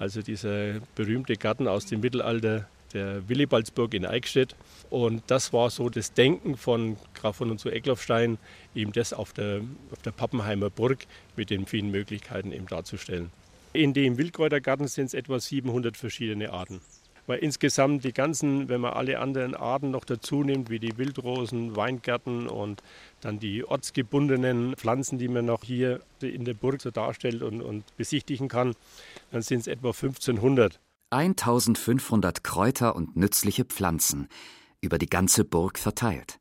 also 0.00 0.20
dieser 0.20 0.80
berühmte 0.96 1.36
Garten 1.36 1.68
aus 1.68 1.86
dem 1.86 2.00
Mittelalter 2.00 2.66
der 2.92 3.28
Willibaldsburg 3.28 3.94
in 3.94 4.04
Eichstätt. 4.04 4.56
Und 4.90 5.22
das 5.28 5.52
war 5.52 5.70
so 5.70 5.88
das 5.88 6.12
Denken 6.12 6.56
von 6.56 6.96
Graf 7.14 7.36
von 7.36 7.52
und 7.52 7.60
zu 7.60 7.70
Eckloffstein, 7.70 8.38
eben 8.74 8.90
das 8.90 9.12
auf 9.12 9.32
der, 9.32 9.60
auf 9.92 10.02
der 10.02 10.10
Pappenheimer 10.10 10.70
Burg 10.70 11.06
mit 11.36 11.50
den 11.50 11.66
vielen 11.66 11.92
Möglichkeiten 11.92 12.50
eben 12.50 12.66
darzustellen. 12.66 13.30
In 13.72 13.94
dem 13.94 14.18
Wildkräutergarten 14.18 14.88
sind 14.88 15.06
es 15.06 15.14
etwa 15.14 15.38
700 15.38 15.96
verschiedene 15.96 16.52
Arten. 16.52 16.80
Weil 17.30 17.38
insgesamt 17.38 18.02
die 18.02 18.12
ganzen, 18.12 18.68
wenn 18.68 18.80
man 18.80 18.92
alle 18.92 19.20
anderen 19.20 19.54
Arten 19.54 19.92
noch 19.92 20.04
dazu 20.04 20.42
nimmt, 20.42 20.68
wie 20.68 20.80
die 20.80 20.98
Wildrosen, 20.98 21.76
Weingärten 21.76 22.48
und 22.48 22.82
dann 23.20 23.38
die 23.38 23.64
ortsgebundenen 23.64 24.76
Pflanzen, 24.76 25.18
die 25.18 25.28
man 25.28 25.46
noch 25.46 25.64
hier 25.64 26.00
in 26.20 26.44
der 26.44 26.54
Burg 26.54 26.80
so 26.80 26.90
darstellt 26.90 27.42
und, 27.42 27.62
und 27.62 27.84
besichtigen 27.96 28.48
kann, 28.48 28.74
dann 29.30 29.42
sind 29.42 29.60
es 29.60 29.66
etwa 29.66 29.88
1500. 29.88 30.80
1500 31.10 32.44
Kräuter 32.44 32.94
und 32.94 33.16
nützliche 33.16 33.64
Pflanzen, 33.64 34.28
über 34.80 34.98
die 34.98 35.08
ganze 35.08 35.44
Burg 35.44 35.78
verteilt. 35.78 36.38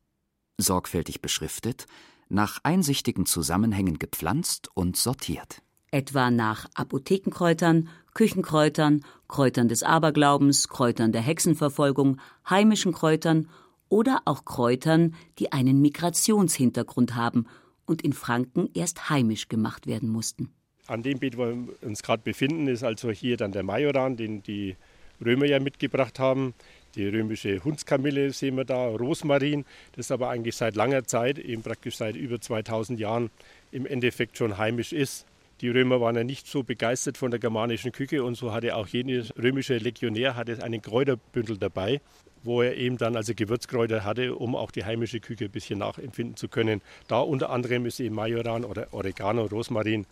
Sorgfältig 0.58 1.22
beschriftet, 1.22 1.86
nach 2.30 2.60
einsichtigen 2.64 3.26
Zusammenhängen 3.26 3.98
gepflanzt 3.98 4.70
und 4.76 4.96
sortiert 4.96 5.62
etwa 5.92 6.32
nach 6.32 6.66
Apothekenkräutern, 6.76 7.90
Küchenkräutern, 8.14 9.04
Kräutern 9.28 9.68
des 9.68 9.84
Aberglaubens, 9.84 10.68
Kräutern 10.68 11.12
der 11.12 11.22
Hexenverfolgung, 11.22 12.20
heimischen 12.50 12.94
Kräutern 12.94 13.48
oder 13.90 14.22
auch 14.26 14.46
Kräutern, 14.46 15.16
die 15.40 15.52
einen 15.52 15.82
Migrationshintergrund 15.82 17.16
haben 17.16 17.46
und 17.86 18.02
in 18.04 18.14
Franken 18.14 18.70
erst 18.74 19.10
heimisch 19.10 19.50
gemacht 19.50 19.88
werden 19.88 20.10
mussten. 20.10 20.52
An 20.88 21.04
dem 21.04 21.20
Beet, 21.20 21.38
wo 21.38 21.46
wir 21.46 21.58
uns 21.82 22.02
gerade 22.02 22.24
befinden, 22.24 22.68
ist 22.68 22.84
also 22.84 23.12
hier 23.12 23.38
dann 23.38 23.52
der 23.52 23.64
Majoran, 23.64 24.16
den 24.16 24.42
die 24.42 24.76
Römer 25.24 25.46
ja 25.46 25.60
mitgebracht 25.60 26.20
haben. 26.20 26.54
Die 26.96 27.08
römische 27.08 27.64
Hundskamille 27.64 28.32
sehen 28.32 28.56
wir 28.58 28.66
da, 28.66 28.88
Rosmarin, 28.88 29.66
das 29.96 30.12
aber 30.12 30.30
eigentlich 30.30 30.56
seit 30.56 30.76
langer 30.76 31.04
Zeit, 31.04 31.38
eben 31.38 31.62
praktisch 31.62 31.98
seit 31.98 32.16
über 32.16 32.42
2000 32.42 33.00
Jahren, 33.00 33.30
im 33.72 33.86
Endeffekt 33.86 34.38
schon 34.38 34.58
heimisch 34.58 34.94
ist. 34.94 35.26
Die 35.62 35.70
Römer 35.70 36.00
waren 36.00 36.16
ja 36.16 36.24
nicht 36.24 36.48
so 36.48 36.64
begeistert 36.64 37.18
von 37.18 37.32
der 37.32 37.40
germanischen 37.40 37.92
Küche 37.92 38.24
und 38.24 38.36
so 38.36 38.54
hatte 38.54 38.76
auch 38.76 38.88
jeder 38.88 39.24
römische 39.38 39.78
Legionär 39.78 40.36
hatte 40.36 40.64
einen 40.64 40.82
Kräuterbündel 40.82 41.58
dabei, 41.58 42.00
wo 42.44 42.62
er 42.62 42.76
eben 42.78 42.98
dann 42.98 43.16
also 43.16 43.34
Gewürzkräuter 43.36 44.04
hatte, 44.04 44.36
um 44.36 44.56
auch 44.56 44.72
die 44.72 44.86
heimische 44.86 45.20
Küche 45.20 45.46
ein 45.46 45.52
bisschen 45.52 45.80
nachempfinden 45.80 46.36
zu 46.36 46.48
können. 46.48 46.82
Da 47.08 47.20
unter 47.20 47.50
anderem 47.50 47.86
ist 47.86 48.00
eben 48.00 48.16
Majoran 48.16 48.64
oder 48.64 48.88
Oregano, 48.92 49.46
Rosmarin 49.46 50.06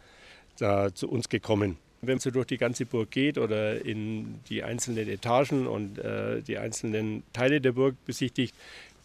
da 0.59 0.93
zu 0.93 1.09
uns 1.09 1.29
gekommen. 1.29 1.77
Wenn 2.01 2.15
man 2.15 2.19
so 2.19 2.31
durch 2.31 2.47
die 2.47 2.57
ganze 2.57 2.85
Burg 2.85 3.11
geht 3.11 3.37
oder 3.37 3.83
in 3.83 4.39
die 4.49 4.63
einzelnen 4.63 5.07
Etagen 5.07 5.65
und 5.67 5.97
äh, 5.97 6.41
die 6.41 6.57
einzelnen 6.57 7.23
Teile 7.33 7.59
der 7.59 7.71
Burg 7.71 7.95
besichtigt, 8.05 8.53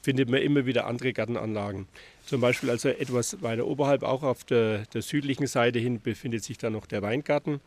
findet 0.03 0.29
man 0.29 0.43
immer 0.43 0.67
wieder 0.67 0.87
andere 0.87 1.13
Gartenanlagen. 1.13 1.87
Zum 2.27 2.41
Beispiel 2.41 2.71
also 2.71 2.89
etwas 2.89 3.43
weiter 3.43 3.67
oberhalb, 3.67 4.03
auch 4.03 4.23
auf 4.23 4.45
der, 4.45 4.85
der 4.93 5.03
südlichen 5.03 5.47
Seite 5.47 5.79
hin, 5.79 6.01
befindet 6.01 6.45
sich 6.45 6.59
dann 6.59 6.75
noch 6.75 6.87
der 6.87 7.03
Weingarten, 7.03 7.61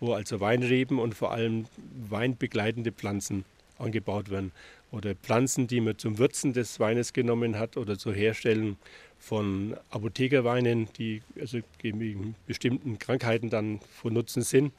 wo 0.00 0.12
also 0.12 0.40
Weinreben 0.40 0.98
und 0.98 1.14
vor 1.14 1.32
allem 1.32 1.66
weinbegleitende 2.08 2.92
Pflanzen 2.92 3.44
angebaut 3.78 4.30
werden. 4.30 4.52
Oder 4.90 5.14
Pflanzen, 5.14 5.66
die 5.66 5.80
man 5.80 5.98
zum 5.98 6.18
Würzen 6.18 6.52
des 6.52 6.78
Weines 6.80 7.12
genommen 7.12 7.58
hat 7.58 7.76
oder 7.76 7.98
zur 7.98 8.14
Herstellung 8.14 8.76
von 9.18 9.76
Apothekerweinen, 9.90 10.88
die 10.98 11.22
also 11.40 11.58
gegen 11.78 12.34
bestimmten 12.46 12.98
Krankheiten 12.98 13.50
dann 13.50 13.80
von 13.80 14.12
Nutzen 14.12 14.42
sind. 14.42 14.72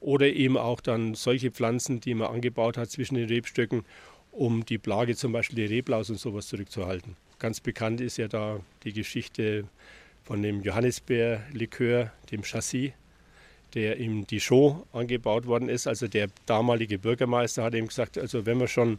Oder 0.00 0.26
eben 0.26 0.56
auch 0.56 0.80
dann 0.80 1.14
solche 1.14 1.50
Pflanzen, 1.50 2.00
die 2.00 2.14
man 2.14 2.28
angebaut 2.28 2.76
hat 2.76 2.90
zwischen 2.90 3.14
den 3.14 3.28
Rebstöcken, 3.28 3.84
um 4.32 4.64
die 4.64 4.78
Plage 4.78 5.14
zum 5.14 5.32
Beispiel 5.32 5.56
die 5.56 5.74
Reblaus 5.74 6.10
und 6.10 6.18
sowas 6.18 6.48
zurückzuhalten. 6.48 7.16
Ganz 7.38 7.60
bekannt 7.60 8.00
ist 8.00 8.16
ja 8.16 8.28
da 8.28 8.60
die 8.84 8.92
Geschichte 8.92 9.64
von 10.22 10.42
dem 10.42 10.62
Johannisbeerlikör, 10.62 12.12
dem 12.30 12.42
Chassis, 12.42 12.92
der 13.74 13.96
im 13.96 14.26
Dijon 14.26 14.82
angebaut 14.92 15.46
worden 15.46 15.68
ist. 15.68 15.86
Also 15.86 16.08
der 16.08 16.28
damalige 16.46 16.98
Bürgermeister 16.98 17.62
hat 17.62 17.74
ihm 17.74 17.88
gesagt, 17.88 18.18
also 18.18 18.46
wenn 18.46 18.58
man 18.58 18.68
schon 18.68 18.98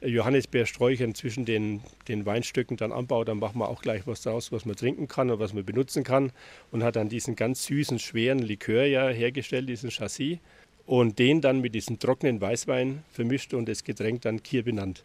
Johannisbeersträuchern 0.00 1.14
zwischen 1.14 1.44
den, 1.44 1.80
den 2.08 2.26
Weinstöcken 2.26 2.76
dann 2.76 2.92
anbaut, 2.92 3.28
dann 3.28 3.38
machen 3.38 3.58
wir 3.58 3.68
auch 3.68 3.82
gleich 3.82 4.06
was 4.06 4.22
daraus, 4.22 4.50
was 4.50 4.64
man 4.64 4.76
trinken 4.76 5.08
kann 5.08 5.30
und 5.30 5.38
was 5.38 5.52
man 5.52 5.64
benutzen 5.64 6.04
kann. 6.04 6.32
Und 6.70 6.82
hat 6.82 6.96
dann 6.96 7.08
diesen 7.08 7.36
ganz 7.36 7.64
süßen, 7.64 7.98
schweren 7.98 8.40
Likör 8.40 8.84
ja 8.84 9.08
hergestellt, 9.08 9.68
diesen 9.68 9.90
Chassis 9.90 10.38
und 10.86 11.18
den 11.18 11.40
dann 11.40 11.60
mit 11.60 11.74
diesem 11.74 11.98
trockenen 11.98 12.40
Weißwein 12.40 13.04
vermischt 13.12 13.54
und 13.54 13.68
das 13.68 13.84
Getränk 13.84 14.22
dann 14.22 14.42
Kier 14.42 14.64
benannt, 14.64 15.04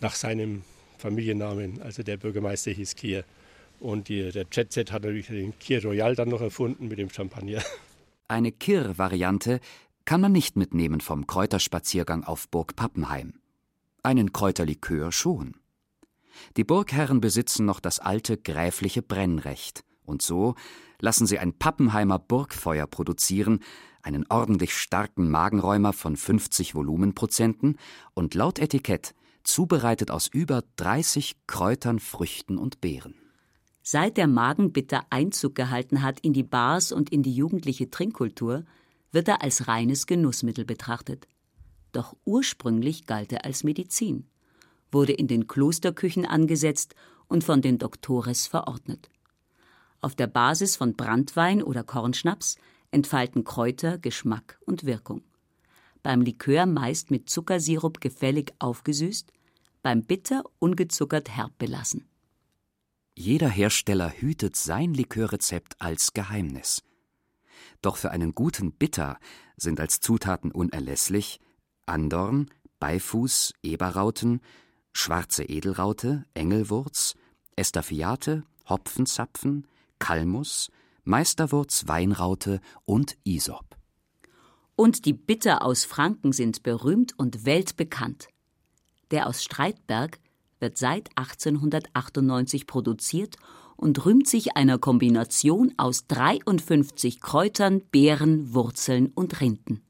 nach 0.00 0.14
seinem 0.14 0.62
Familiennamen. 0.98 1.82
Also 1.82 2.02
der 2.02 2.16
Bürgermeister 2.16 2.70
hieß 2.70 2.96
Kier. 2.96 3.24
Und 3.80 4.08
die, 4.08 4.32
der 4.32 4.46
Jet-Set 4.50 4.90
hat 4.90 5.02
natürlich 5.02 5.28
den 5.28 5.56
Kier 5.58 5.84
Royal 5.84 6.16
dann 6.16 6.30
noch 6.30 6.40
erfunden 6.40 6.88
mit 6.88 6.98
dem 6.98 7.10
Champagner. 7.10 7.62
Eine 8.30 8.52
Kir-Variante 8.52 9.58
kann 10.04 10.20
man 10.20 10.32
nicht 10.32 10.54
mitnehmen 10.54 11.00
vom 11.00 11.26
Kräuterspaziergang 11.26 12.24
auf 12.24 12.50
Burg 12.50 12.76
Pappenheim. 12.76 13.40
Einen 14.02 14.32
Kräuterlikör 14.32 15.12
schon. 15.12 15.56
Die 16.58 16.64
Burgherren 16.64 17.22
besitzen 17.22 17.64
noch 17.64 17.80
das 17.80 18.00
alte 18.00 18.36
gräfliche 18.36 19.00
Brennrecht. 19.00 19.82
Und 20.04 20.20
so 20.20 20.56
lassen 21.00 21.26
sie 21.26 21.38
ein 21.38 21.54
Pappenheimer 21.54 22.18
Burgfeuer 22.18 22.86
produzieren, 22.86 23.60
einen 24.02 24.26
ordentlich 24.28 24.76
starken 24.76 25.30
Magenräumer 25.30 25.94
von 25.94 26.14
50 26.14 26.74
Volumenprozenten 26.74 27.78
und 28.12 28.34
laut 28.34 28.58
Etikett 28.58 29.14
zubereitet 29.42 30.10
aus 30.10 30.26
über 30.26 30.64
30 30.76 31.36
Kräutern, 31.46 31.98
Früchten 31.98 32.58
und 32.58 32.82
Beeren. 32.82 33.27
Seit 33.90 34.18
der 34.18 34.26
Magenbitter 34.26 35.06
Einzug 35.08 35.54
gehalten 35.54 36.02
hat 36.02 36.20
in 36.20 36.34
die 36.34 36.42
Bars 36.42 36.92
und 36.92 37.08
in 37.08 37.22
die 37.22 37.34
jugendliche 37.34 37.88
Trinkkultur, 37.88 38.66
wird 39.12 39.28
er 39.28 39.40
als 39.40 39.66
reines 39.66 40.06
Genussmittel 40.06 40.66
betrachtet. 40.66 41.26
Doch 41.92 42.14
ursprünglich 42.26 43.06
galt 43.06 43.32
er 43.32 43.46
als 43.46 43.64
Medizin, 43.64 44.26
wurde 44.92 45.14
in 45.14 45.26
den 45.26 45.46
Klosterküchen 45.46 46.26
angesetzt 46.26 46.96
und 47.28 47.44
von 47.44 47.62
den 47.62 47.78
Doktores 47.78 48.46
verordnet. 48.46 49.08
Auf 50.02 50.14
der 50.14 50.26
Basis 50.26 50.76
von 50.76 50.94
Brandwein 50.94 51.62
oder 51.62 51.82
Kornschnaps 51.82 52.58
entfalten 52.90 53.44
Kräuter 53.44 53.96
Geschmack 53.96 54.60
und 54.66 54.84
Wirkung. 54.84 55.22
Beim 56.02 56.20
Likör 56.20 56.66
meist 56.66 57.10
mit 57.10 57.30
Zuckersirup 57.30 58.02
gefällig 58.02 58.52
aufgesüßt, 58.58 59.32
beim 59.82 60.02
Bitter 60.02 60.44
ungezuckert 60.58 61.30
herb 61.34 61.56
belassen. 61.56 62.04
Jeder 63.20 63.48
Hersteller 63.48 64.12
hütet 64.12 64.54
sein 64.54 64.94
Likörrezept 64.94 65.82
als 65.82 66.12
Geheimnis. 66.12 66.84
Doch 67.82 67.96
für 67.96 68.12
einen 68.12 68.32
guten 68.32 68.70
Bitter 68.70 69.18
sind 69.56 69.80
als 69.80 69.98
Zutaten 69.98 70.52
unerlässlich 70.52 71.40
Andorn, 71.84 72.48
Beifuß, 72.78 73.54
Eberrauten, 73.64 74.40
schwarze 74.92 75.42
Edelraute, 75.42 76.26
Engelwurz, 76.34 77.16
Estaffiate, 77.56 78.44
Hopfenzapfen, 78.68 79.66
Kalmus, 79.98 80.70
Meisterwurz, 81.02 81.88
Weinraute 81.88 82.60
und 82.84 83.18
Isop. 83.24 83.76
Und 84.76 85.06
die 85.06 85.14
Bitter 85.14 85.62
aus 85.62 85.84
Franken 85.84 86.30
sind 86.30 86.62
berühmt 86.62 87.18
und 87.18 87.44
weltbekannt. 87.44 88.28
Der 89.10 89.26
aus 89.26 89.42
Streitberg 89.42 90.20
wird 90.60 90.78
seit 90.78 91.10
1898 91.16 92.66
produziert 92.66 93.36
und 93.76 94.04
rühmt 94.04 94.28
sich 94.28 94.56
einer 94.56 94.78
Kombination 94.78 95.72
aus 95.76 96.06
53 96.08 97.20
Kräutern, 97.20 97.80
Beeren, 97.92 98.52
Wurzeln 98.52 99.12
und 99.14 99.40
Rinden. 99.40 99.82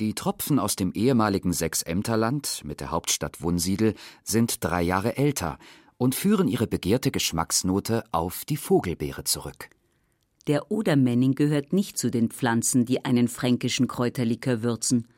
Die 0.00 0.14
Tropfen 0.14 0.58
aus 0.58 0.76
dem 0.76 0.92
ehemaligen 0.92 1.52
Sechsämterland 1.52 2.62
mit 2.64 2.80
der 2.80 2.90
Hauptstadt 2.90 3.40
Wunsiedel 3.40 3.94
sind 4.24 4.62
drei 4.62 4.82
Jahre 4.82 5.16
älter 5.16 5.58
und 5.96 6.14
führen 6.14 6.48
ihre 6.48 6.66
begehrte 6.66 7.10
Geschmacksnote 7.10 8.04
auf 8.12 8.44
die 8.44 8.56
Vogelbeere 8.56 9.24
zurück. 9.24 9.70
Der 10.46 10.70
Odermenning 10.70 11.34
gehört 11.34 11.72
nicht 11.72 11.98
zu 11.98 12.10
den 12.10 12.30
Pflanzen, 12.30 12.84
die 12.84 13.04
einen 13.04 13.26
fränkischen 13.26 13.88
Kräuterlikör 13.88 14.62
würzen. 14.62 15.08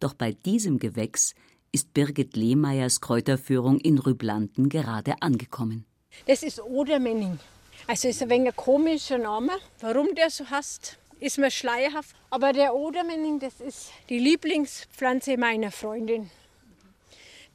Doch 0.00 0.14
bei 0.14 0.32
diesem 0.32 0.78
Gewächs 0.78 1.34
ist 1.74 1.92
Birgit 1.92 2.36
Lehmeyers 2.36 3.00
Kräuterführung 3.00 3.80
in 3.80 3.98
Rüblanten 3.98 4.68
gerade 4.68 5.20
angekommen. 5.20 5.84
Das 6.26 6.44
ist 6.44 6.62
Odermenning. 6.62 7.40
Also 7.88 8.06
ist 8.06 8.22
ein 8.22 8.30
wenig 8.30 8.50
ein 8.50 8.56
komischer 8.56 9.18
Name. 9.18 9.50
Warum 9.80 10.14
der 10.14 10.30
so 10.30 10.48
heißt, 10.48 10.96
ist 11.18 11.38
mir 11.38 11.50
schleierhaft. 11.50 12.14
Aber 12.30 12.52
der 12.52 12.76
Odermenning, 12.76 13.40
das 13.40 13.60
ist 13.60 13.90
die 14.08 14.20
Lieblingspflanze 14.20 15.36
meiner 15.36 15.72
Freundin. 15.72 16.30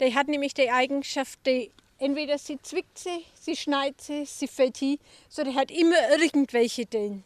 Der 0.01 0.13
hat 0.13 0.27
nämlich 0.27 0.53
die 0.53 0.69
Eigenschaft, 0.69 1.39
die 1.45 1.71
entweder 1.97 2.37
sie 2.37 2.61
zwickt 2.61 2.99
sie, 2.99 3.23
sie 3.33 3.55
schneidet 3.55 4.01
sie, 4.01 4.25
sie 4.25 4.47
fällt 4.47 4.77
hin, 4.77 4.99
so 5.29 5.45
der 5.45 5.55
hat 5.55 5.71
immer 5.71 5.95
irgendwelche 6.19 6.85
Dellen. 6.85 7.23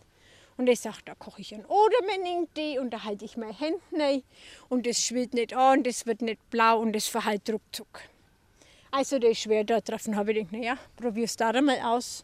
Und 0.57 0.67
ich 0.67 0.79
sage, 0.79 0.97
da 1.05 1.15
koche 1.15 1.41
ich 1.41 1.53
einen 1.53 1.65
Odermenning-Tee 1.65 2.79
und 2.79 2.91
da 2.91 3.03
halte 3.03 3.25
ich 3.25 3.37
meine 3.37 3.57
Hände 3.57 3.79
rein 3.93 4.23
und 4.69 4.85
das 4.85 4.99
schwillt 4.99 5.33
nicht 5.33 5.53
an, 5.53 5.83
das 5.83 6.05
wird 6.05 6.21
nicht 6.21 6.49
blau 6.49 6.79
und 6.79 6.93
das 6.93 7.07
verhält 7.07 7.49
ruckzuck. 7.49 8.01
Also 8.91 9.17
der 9.17 9.31
ist 9.31 9.39
schwer 9.39 9.63
da 9.63 9.81
drauf 9.81 10.05
und 10.07 10.15
habe 10.15 10.31
ich 10.31 10.37
gedacht, 10.37 10.53
naja, 10.53 10.77
probier 10.95 11.25
es 11.25 11.35
da 11.35 11.51
mal 11.61 11.79
aus, 11.79 12.23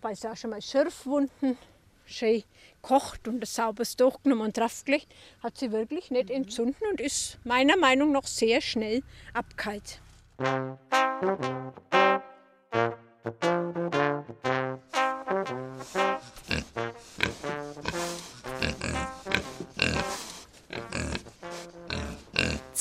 weil 0.00 0.12
es 0.12 0.24
auch 0.24 0.36
schon 0.36 0.50
mal 0.50 0.62
Schürfwunden 0.62 1.58
schön 2.06 2.44
kocht 2.82 3.26
und 3.28 3.40
das 3.40 3.54
sauberes 3.54 3.96
durchgenommen 3.96 4.46
und 4.46 4.56
draufgelegt, 4.56 5.08
hat 5.42 5.58
sie 5.58 5.72
wirklich 5.72 6.10
nicht 6.10 6.30
entzünden 6.30 6.86
und 6.90 7.00
ist 7.00 7.38
meiner 7.44 7.76
Meinung 7.76 8.12
nach 8.12 8.26
sehr 8.26 8.60
schnell 8.60 9.02
abkalt. 9.34 10.00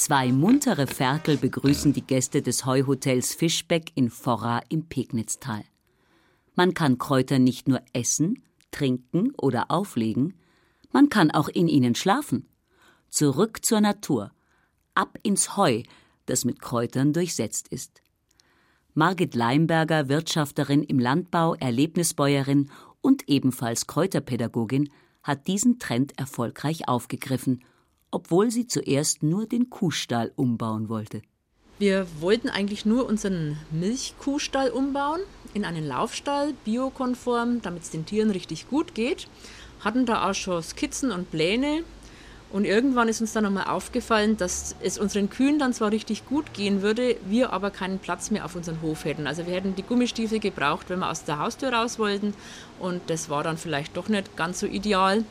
Zwei 0.06 0.32
muntere 0.32 0.86
Ferkel 0.86 1.36
begrüßen 1.36 1.92
die 1.92 2.06
Gäste 2.06 2.44
des 2.44 2.64
Heuhotels 2.68 3.34
Fischbeck 3.34 3.92
in 3.96 4.12
Forra 4.12 4.62
im 4.70 4.88
Pegnitztal. 4.88 5.64
Man 6.54 6.76
kann 6.76 7.00
Kräuter 7.00 7.40
nicht 7.40 7.68
nur 7.68 7.82
essen, 7.92 8.44
trinken 8.70 9.32
oder 9.36 9.72
auflegen, 9.72 10.36
man 10.92 11.10
kann 11.10 11.32
auch 11.32 11.48
in 11.48 11.68
ihnen 11.68 11.96
schlafen. 11.96 12.48
Zurück 13.10 13.66
zur 13.66 13.82
Natur, 13.82 14.32
ab 14.94 15.18
ins 15.24 15.58
Heu, 15.58 15.82
das 16.28 16.46
mit 16.46 16.62
Kräutern 16.62 17.12
durchsetzt 17.12 17.70
ist. 17.70 18.04
Margit 18.94 19.34
Leimberger, 19.34 20.08
Wirtschafterin 20.08 20.84
im 20.84 21.00
Landbau, 21.00 21.56
Erlebnisbäuerin 21.56 22.70
und 23.02 23.28
ebenfalls 23.28 23.88
Kräuterpädagogin, 23.88 24.92
hat 25.24 25.48
diesen 25.48 25.80
Trend 25.80 26.16
erfolgreich 26.20 26.88
aufgegriffen, 26.88 27.64
obwohl 28.16 28.50
sie 28.50 28.66
zuerst 28.66 29.24
nur 29.24 29.46
den 29.46 29.70
Kuhstall 29.70 30.32
umbauen 30.38 30.88
wollte. 30.88 31.22
Wir 31.80 32.08
wollten 32.22 32.48
eigentlich 32.48 32.86
nur 32.86 33.06
unseren 33.06 33.58
Milchkuhstall 33.72 34.70
umbauen 34.70 35.20
in 35.54 35.66
einen 35.66 35.86
Laufstall, 35.86 36.54
biokonform, 36.64 37.62
damit 37.62 37.84
es 37.84 37.90
den 37.90 38.06
Tieren 38.06 38.32
richtig 38.32 38.70
gut 38.70 38.96
geht. 38.96 39.28
Hatten 39.82 40.06
da 40.06 40.30
auch 40.30 40.34
schon 40.34 40.64
Skizzen 40.64 41.12
und 41.12 41.30
Pläne, 41.30 41.84
und 42.52 42.64
irgendwann 42.64 43.10
ist 43.10 43.20
uns 43.20 43.34
dann 43.34 43.44
nochmal 43.44 43.66
aufgefallen, 43.66 44.38
dass 44.38 44.76
es 44.80 44.98
unseren 44.98 45.30
Kühen 45.30 45.60
dann 45.60 45.74
zwar 45.74 45.92
richtig 45.92 46.26
gut 46.26 46.54
gehen 46.54 46.82
würde, 46.82 47.18
wir 47.26 47.52
aber 47.52 47.70
keinen 47.70 48.00
Platz 48.00 48.32
mehr 48.32 48.46
auf 48.46 48.56
unseren 48.56 48.82
Hof 48.82 49.04
hätten. 49.04 49.28
Also 49.28 49.46
wir 49.46 49.54
hätten 49.54 49.76
die 49.76 49.84
Gummistiefel 49.84 50.40
gebraucht, 50.40 50.90
wenn 50.90 51.00
wir 51.00 51.10
aus 51.10 51.26
der 51.26 51.40
Haustür 51.40 51.74
raus 51.74 52.00
wollten. 52.00 52.34
Und 52.80 53.02
das 53.10 53.30
war 53.30 53.44
dann 53.44 53.58
vielleicht 53.58 53.98
doch 53.98 54.08
nicht 54.08 54.38
ganz 54.38 54.62
so 54.62 54.68
ideal. 54.68 55.26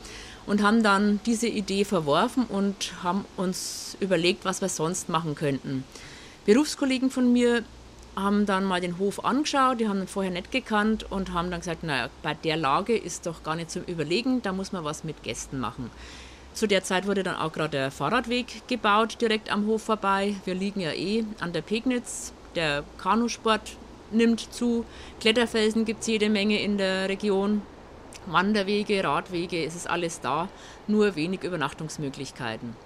Und 0.46 0.62
haben 0.62 0.82
dann 0.82 1.20
diese 1.24 1.48
Idee 1.48 1.84
verworfen 1.84 2.44
und 2.44 2.92
haben 3.02 3.24
uns 3.36 3.96
überlegt, 4.00 4.44
was 4.44 4.60
wir 4.60 4.68
sonst 4.68 5.08
machen 5.08 5.34
könnten. 5.34 5.84
Berufskollegen 6.44 7.10
von 7.10 7.32
mir 7.32 7.64
haben 8.16 8.46
dann 8.46 8.64
mal 8.64 8.80
den 8.80 8.98
Hof 8.98 9.24
angeschaut, 9.24 9.80
die 9.80 9.88
haben 9.88 10.02
ihn 10.02 10.06
vorher 10.06 10.30
nicht 10.30 10.52
gekannt 10.52 11.10
und 11.10 11.32
haben 11.32 11.50
dann 11.50 11.60
gesagt, 11.60 11.82
naja, 11.82 12.10
bei 12.22 12.34
der 12.34 12.56
Lage 12.56 12.96
ist 12.96 13.26
doch 13.26 13.42
gar 13.42 13.56
nicht 13.56 13.70
zum 13.70 13.84
Überlegen, 13.84 14.42
da 14.42 14.52
muss 14.52 14.72
man 14.72 14.84
was 14.84 15.02
mit 15.04 15.22
Gästen 15.22 15.58
machen. 15.58 15.90
Zu 16.52 16.68
der 16.68 16.84
Zeit 16.84 17.08
wurde 17.08 17.24
dann 17.24 17.34
auch 17.34 17.52
gerade 17.52 17.70
der 17.70 17.90
Fahrradweg 17.90 18.68
gebaut, 18.68 19.20
direkt 19.20 19.50
am 19.50 19.66
Hof 19.66 19.82
vorbei. 19.82 20.36
Wir 20.44 20.54
liegen 20.54 20.80
ja 20.80 20.92
eh 20.92 21.24
an 21.40 21.52
der 21.52 21.62
Pegnitz. 21.62 22.32
Der 22.54 22.84
Kanusport 22.98 23.72
nimmt 24.12 24.52
zu. 24.54 24.84
Kletterfelsen 25.18 25.84
gibt 25.84 26.02
es 26.02 26.06
jede 26.06 26.30
Menge 26.30 26.62
in 26.62 26.78
der 26.78 27.08
Region. 27.08 27.62
Wanderwege, 28.26 29.02
Radwege, 29.04 29.64
es 29.64 29.74
ist 29.74 29.88
alles 29.88 30.20
da, 30.20 30.48
nur 30.86 31.16
wenig 31.16 31.42
Übernachtungsmöglichkeiten. 31.42 32.76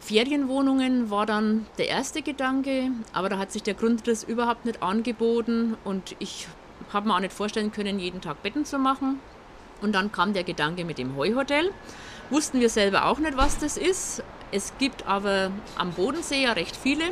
Ferienwohnungen 0.00 1.10
war 1.10 1.26
dann 1.26 1.66
der 1.76 1.88
erste 1.88 2.22
Gedanke, 2.22 2.90
aber 3.12 3.28
da 3.28 3.38
hat 3.38 3.52
sich 3.52 3.62
der 3.62 3.74
Grundriss 3.74 4.22
überhaupt 4.22 4.64
nicht 4.64 4.82
angeboten 4.82 5.76
und 5.84 6.16
ich 6.18 6.48
habe 6.92 7.08
mir 7.08 7.14
auch 7.14 7.20
nicht 7.20 7.32
vorstellen 7.32 7.72
können, 7.72 7.98
jeden 7.98 8.20
Tag 8.20 8.42
Betten 8.42 8.64
zu 8.64 8.78
machen. 8.78 9.20
Und 9.80 9.94
dann 9.94 10.10
kam 10.10 10.32
der 10.32 10.44
Gedanke 10.44 10.84
mit 10.84 10.98
dem 10.98 11.16
Heuhotel. 11.16 11.70
Wussten 12.30 12.60
wir 12.60 12.68
selber 12.68 13.06
auch 13.06 13.18
nicht, 13.18 13.36
was 13.36 13.58
das 13.58 13.76
ist. 13.76 14.22
Es 14.50 14.72
gibt 14.78 15.06
aber 15.06 15.50
am 15.76 15.92
Bodensee 15.92 16.42
ja 16.42 16.52
recht 16.52 16.76
viele. 16.76 17.04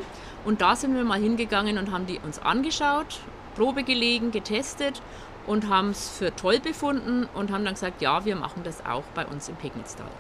Und 0.44 0.62
da 0.62 0.74
sind 0.74 0.94
wir 0.94 1.04
mal 1.04 1.20
hingegangen 1.20 1.78
und 1.78 1.92
haben 1.92 2.06
die 2.06 2.18
uns 2.18 2.38
angeschaut, 2.38 3.20
Probe 3.56 3.82
gelegen, 3.82 4.30
getestet 4.30 5.00
und 5.46 5.68
haben 5.68 5.90
es 5.90 6.08
für 6.08 6.34
toll 6.34 6.60
befunden 6.60 7.26
und 7.34 7.50
haben 7.50 7.64
dann 7.64 7.74
gesagt, 7.74 8.02
ja, 8.02 8.24
wir 8.24 8.36
machen 8.36 8.62
das 8.64 8.84
auch 8.84 9.04
bei 9.14 9.26
uns 9.26 9.48
im 9.48 9.56
Pegnitztal. 9.56 10.10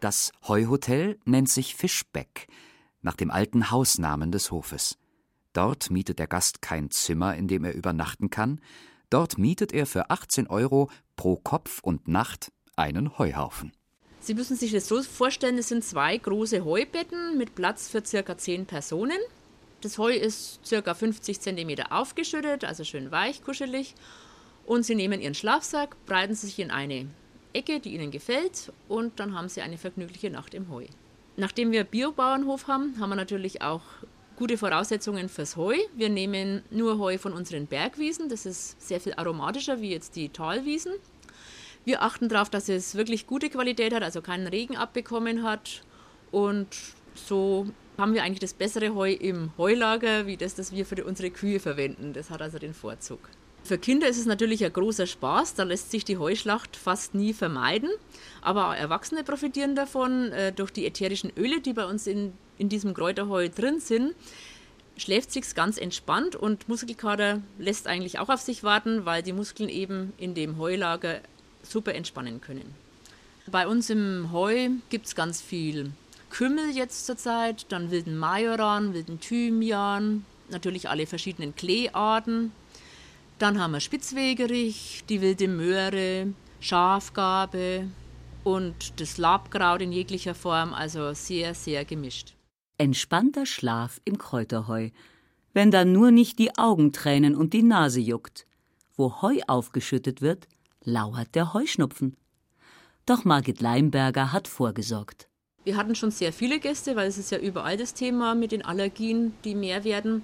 Das 0.00 0.32
Heuhotel 0.46 1.18
nennt 1.24 1.48
sich 1.48 1.74
Fischbeck, 1.74 2.46
nach 3.02 3.16
dem 3.16 3.30
alten 3.30 3.70
Hausnamen 3.70 4.30
des 4.30 4.50
Hofes. 4.50 4.96
Dort 5.52 5.90
mietet 5.90 6.18
der 6.18 6.28
Gast 6.28 6.62
kein 6.62 6.90
Zimmer, 6.90 7.34
in 7.34 7.48
dem 7.48 7.64
er 7.64 7.74
übernachten 7.74 8.30
kann. 8.30 8.60
Dort 9.10 9.38
mietet 9.38 9.72
er 9.72 9.86
für 9.86 10.10
18 10.10 10.46
Euro 10.46 10.90
pro 11.16 11.36
Kopf 11.36 11.80
und 11.82 12.06
Nacht 12.06 12.52
einen 12.76 13.18
Heuhaufen. 13.18 13.72
Sie 14.20 14.34
müssen 14.34 14.56
sich 14.56 14.72
das 14.72 14.86
so 14.88 15.02
vorstellen, 15.02 15.58
es 15.58 15.68
sind 15.68 15.84
zwei 15.84 16.16
große 16.16 16.64
Heubetten 16.64 17.38
mit 17.38 17.54
Platz 17.54 17.88
für 17.88 18.04
circa 18.04 18.36
10 18.36 18.66
Personen. 18.66 19.18
Das 19.80 19.96
Heu 19.96 20.12
ist 20.12 20.64
circa 20.66 20.94
50 20.94 21.40
cm 21.40 21.80
aufgeschüttet, 21.90 22.64
also 22.64 22.84
schön 22.84 23.10
weich, 23.10 23.42
kuschelig. 23.42 23.94
Und 24.68 24.82
Sie 24.82 24.94
nehmen 24.94 25.22
Ihren 25.22 25.34
Schlafsack, 25.34 25.96
breiten 26.04 26.34
sich 26.34 26.58
in 26.58 26.70
eine 26.70 27.06
Ecke, 27.54 27.80
die 27.80 27.94
Ihnen 27.94 28.10
gefällt, 28.10 28.70
und 28.86 29.18
dann 29.18 29.34
haben 29.34 29.48
Sie 29.48 29.62
eine 29.62 29.78
vergnügliche 29.78 30.28
Nacht 30.28 30.52
im 30.52 30.68
Heu. 30.70 30.84
Nachdem 31.38 31.72
wir 31.72 31.84
Biobauernhof 31.84 32.68
haben, 32.68 32.94
haben 33.00 33.08
wir 33.08 33.16
natürlich 33.16 33.62
auch 33.62 33.80
gute 34.36 34.58
Voraussetzungen 34.58 35.30
fürs 35.30 35.56
Heu. 35.56 35.74
Wir 35.96 36.10
nehmen 36.10 36.62
nur 36.70 36.98
Heu 36.98 37.16
von 37.16 37.32
unseren 37.32 37.66
Bergwiesen. 37.66 38.28
Das 38.28 38.44
ist 38.44 38.78
sehr 38.86 39.00
viel 39.00 39.14
aromatischer 39.14 39.80
wie 39.80 39.90
jetzt 39.90 40.16
die 40.16 40.28
Talwiesen. 40.28 40.92
Wir 41.86 42.02
achten 42.02 42.28
darauf, 42.28 42.50
dass 42.50 42.68
es 42.68 42.94
wirklich 42.94 43.26
gute 43.26 43.48
Qualität 43.48 43.94
hat, 43.94 44.02
also 44.02 44.20
keinen 44.20 44.48
Regen 44.48 44.76
abbekommen 44.76 45.44
hat. 45.44 45.80
Und 46.30 46.76
so 47.14 47.68
haben 47.96 48.12
wir 48.12 48.22
eigentlich 48.22 48.40
das 48.40 48.52
bessere 48.52 48.94
Heu 48.94 49.12
im 49.12 49.50
Heulager, 49.56 50.26
wie 50.26 50.36
das, 50.36 50.56
das 50.56 50.72
wir 50.72 50.84
für 50.84 51.02
unsere 51.06 51.30
Kühe 51.30 51.58
verwenden. 51.58 52.12
Das 52.12 52.28
hat 52.28 52.42
also 52.42 52.58
den 52.58 52.74
Vorzug. 52.74 53.30
Für 53.68 53.76
Kinder 53.76 54.08
ist 54.08 54.16
es 54.16 54.24
natürlich 54.24 54.64
ein 54.64 54.72
großer 54.72 55.06
Spaß, 55.06 55.52
da 55.52 55.62
lässt 55.62 55.90
sich 55.90 56.02
die 56.02 56.16
Heuschlacht 56.16 56.74
fast 56.74 57.14
nie 57.14 57.34
vermeiden. 57.34 57.90
Aber 58.40 58.68
auch 58.68 58.74
Erwachsene 58.74 59.22
profitieren 59.24 59.74
davon 59.74 60.32
äh, 60.32 60.54
durch 60.54 60.70
die 60.70 60.86
ätherischen 60.86 61.30
Öle, 61.36 61.60
die 61.60 61.74
bei 61.74 61.84
uns 61.84 62.06
in, 62.06 62.32
in 62.56 62.70
diesem 62.70 62.94
Kräuterheu 62.94 63.50
drin 63.50 63.78
sind. 63.78 64.14
Schläft 64.96 65.32
sich 65.32 65.54
ganz 65.54 65.76
entspannt 65.76 66.34
und 66.34 66.66
Muskelkater 66.66 67.42
lässt 67.58 67.88
eigentlich 67.88 68.18
auch 68.18 68.30
auf 68.30 68.40
sich 68.40 68.62
warten, 68.62 69.04
weil 69.04 69.22
die 69.22 69.34
Muskeln 69.34 69.68
eben 69.68 70.14
in 70.16 70.32
dem 70.32 70.56
Heulager 70.56 71.20
super 71.62 71.94
entspannen 71.94 72.40
können. 72.40 72.74
Bei 73.50 73.68
uns 73.68 73.90
im 73.90 74.32
Heu 74.32 74.70
gibt 74.88 75.08
es 75.08 75.14
ganz 75.14 75.42
viel 75.42 75.90
Kümmel 76.30 76.70
jetzt 76.74 77.04
zurzeit, 77.04 77.66
dann 77.68 77.90
wilden 77.90 78.16
Majoran, 78.16 78.94
wilden 78.94 79.20
Thymian, 79.20 80.24
natürlich 80.48 80.88
alle 80.88 81.06
verschiedenen 81.06 81.54
Kleearten. 81.54 82.50
Dann 83.38 83.60
haben 83.60 83.72
wir 83.72 83.80
Spitzwegerich, 83.80 85.04
die 85.08 85.20
wilde 85.20 85.46
Möhre, 85.46 86.32
Schafgarbe 86.58 87.88
und 88.42 89.00
das 89.00 89.16
Labkraut 89.16 89.80
in 89.80 89.92
jeglicher 89.92 90.34
Form, 90.34 90.74
also 90.74 91.12
sehr, 91.12 91.54
sehr 91.54 91.84
gemischt. 91.84 92.34
Entspannter 92.78 93.46
Schlaf 93.46 94.00
im 94.04 94.18
Kräuterheu, 94.18 94.90
wenn 95.52 95.70
dann 95.70 95.92
nur 95.92 96.10
nicht 96.10 96.40
die 96.40 96.58
Augen 96.58 96.92
tränen 96.92 97.36
und 97.36 97.52
die 97.52 97.62
Nase 97.62 98.00
juckt. 98.00 98.44
Wo 98.96 99.22
Heu 99.22 99.38
aufgeschüttet 99.46 100.20
wird, 100.20 100.48
lauert 100.82 101.36
der 101.36 101.54
Heuschnupfen. 101.54 102.16
Doch 103.06 103.24
Margit 103.24 103.60
Leimberger 103.60 104.32
hat 104.32 104.48
vorgesorgt. 104.48 105.28
Wir 105.62 105.76
hatten 105.76 105.94
schon 105.94 106.10
sehr 106.10 106.32
viele 106.32 106.58
Gäste, 106.58 106.96
weil 106.96 107.06
es 107.06 107.18
ist 107.18 107.30
ja 107.30 107.38
überall 107.38 107.76
das 107.76 107.94
Thema 107.94 108.34
mit 108.34 108.50
den 108.50 108.64
Allergien, 108.64 109.34
die 109.44 109.54
mehr 109.54 109.84
werden. 109.84 110.22